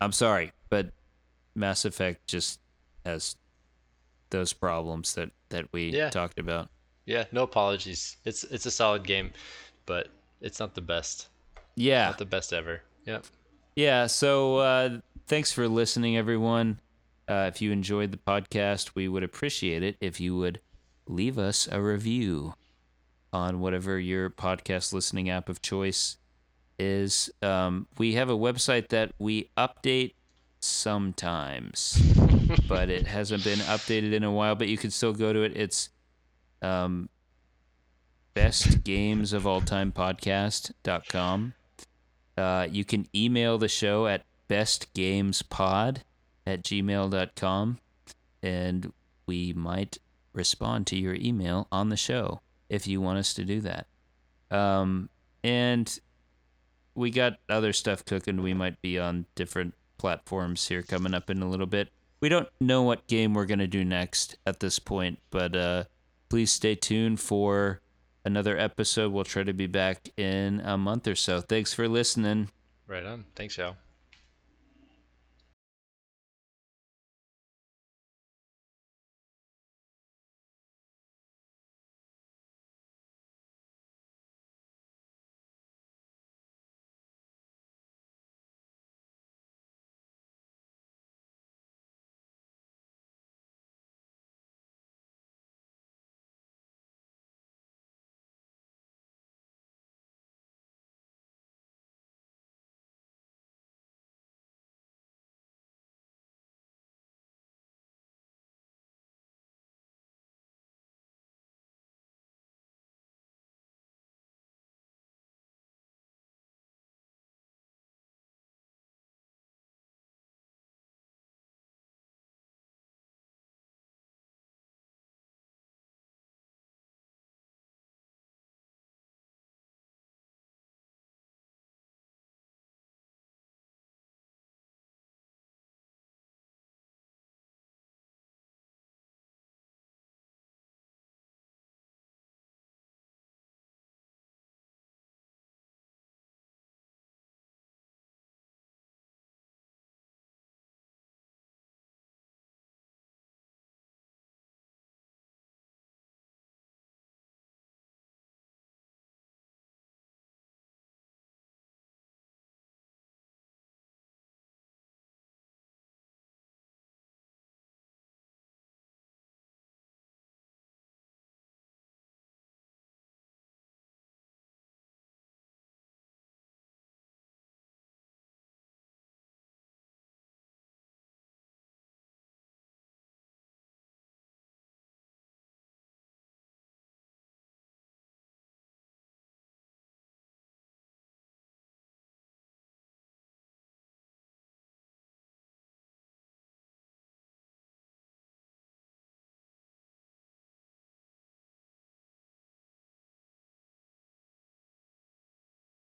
I'm 0.00 0.12
sorry, 0.12 0.52
but 0.70 0.90
Mass 1.54 1.84
Effect 1.84 2.26
just 2.26 2.60
has 3.04 3.36
those 4.30 4.52
problems 4.52 5.14
that 5.14 5.30
that 5.48 5.72
we 5.72 5.90
Yeah. 5.90 6.10
talked 6.10 6.38
about. 6.38 6.68
yeah. 7.06 7.24
No 7.32 7.42
apologies. 7.42 8.16
It's 8.24 8.44
it's 8.44 8.66
a 8.66 8.70
solid 8.70 9.04
game, 9.04 9.32
but 9.86 10.08
it's 10.40 10.60
not 10.60 10.74
the 10.74 10.82
best. 10.82 11.28
Yeah, 11.74 12.06
Not 12.06 12.18
the 12.18 12.24
best 12.26 12.52
ever. 12.52 12.82
Yep. 13.06 13.24
yeah. 13.76 14.06
So 14.06 14.58
uh, 14.58 14.98
thanks 15.26 15.52
for 15.52 15.68
listening, 15.68 16.16
everyone. 16.16 16.80
Uh, 17.28 17.50
if 17.52 17.62
you 17.62 17.72
enjoyed 17.72 18.10
the 18.10 18.18
podcast, 18.18 18.90
we 18.94 19.06
would 19.08 19.22
appreciate 19.22 19.82
it 19.82 19.96
if 20.00 20.20
you 20.20 20.36
would 20.36 20.60
leave 21.06 21.38
us 21.38 21.68
a 21.70 21.80
review 21.80 22.54
on 23.32 23.60
whatever 23.60 23.98
your 23.98 24.28
podcast 24.30 24.92
listening 24.92 25.28
app 25.30 25.48
of 25.48 25.60
choice 25.62 26.16
is. 26.78 27.30
Um, 27.42 27.86
we 27.98 28.14
have 28.14 28.30
a 28.30 28.36
website 28.36 28.88
that 28.88 29.12
we 29.18 29.50
update 29.56 30.14
sometimes. 30.60 32.00
but 32.68 32.88
it 32.88 33.06
hasn't 33.06 33.44
been 33.44 33.58
updated 33.60 34.12
in 34.12 34.24
a 34.24 34.32
while. 34.32 34.54
But 34.54 34.68
you 34.68 34.78
can 34.78 34.90
still 34.90 35.12
go 35.12 35.32
to 35.32 35.42
it. 35.42 35.56
It's 35.56 35.90
um, 36.62 37.08
best 38.34 38.84
games 38.84 39.32
of 39.32 39.46
all 39.46 39.60
time 39.60 39.92
podcast.com. 39.92 41.54
Uh, 42.36 42.68
you 42.70 42.84
can 42.84 43.06
email 43.14 43.58
the 43.58 43.68
show 43.68 44.06
at 44.06 44.24
bestgamespod 44.48 45.98
at 46.46 46.62
gmail.com 46.62 47.78
and 48.42 48.92
we 49.26 49.52
might 49.52 49.98
respond 50.32 50.86
to 50.86 50.96
your 50.96 51.14
email 51.14 51.66
on 51.70 51.88
the 51.88 51.96
show 51.96 52.40
if 52.68 52.86
you 52.86 53.00
want 53.00 53.18
us 53.18 53.34
to 53.34 53.44
do 53.44 53.60
that. 53.60 53.86
Um, 54.50 55.10
and 55.42 55.98
we 56.98 57.10
got 57.10 57.38
other 57.48 57.72
stuff 57.72 58.04
cooking. 58.04 58.42
We 58.42 58.54
might 58.54 58.82
be 58.82 58.98
on 58.98 59.26
different 59.36 59.74
platforms 59.98 60.66
here 60.66 60.82
coming 60.82 61.14
up 61.14 61.30
in 61.30 61.40
a 61.42 61.48
little 61.48 61.66
bit. 61.66 61.90
We 62.20 62.28
don't 62.28 62.48
know 62.60 62.82
what 62.82 63.06
game 63.06 63.34
we're 63.34 63.46
to 63.46 63.68
do 63.68 63.84
next 63.84 64.36
at 64.44 64.58
this 64.58 64.80
point, 64.80 65.20
but 65.30 65.54
uh, 65.54 65.84
please 66.28 66.50
stay 66.50 66.74
tuned 66.74 67.20
for 67.20 67.80
another 68.24 68.58
episode. 68.58 69.12
We'll 69.12 69.24
try 69.24 69.44
to 69.44 69.52
be 69.52 69.68
back 69.68 70.08
in 70.16 70.60
a 70.64 70.76
month 70.76 71.06
or 71.06 71.14
so. 71.14 71.40
Thanks 71.40 71.72
for 71.72 71.88
listening. 71.88 72.50
Right 72.88 73.04
on. 73.04 73.26
Thanks, 73.36 73.56
y'all. 73.56 73.76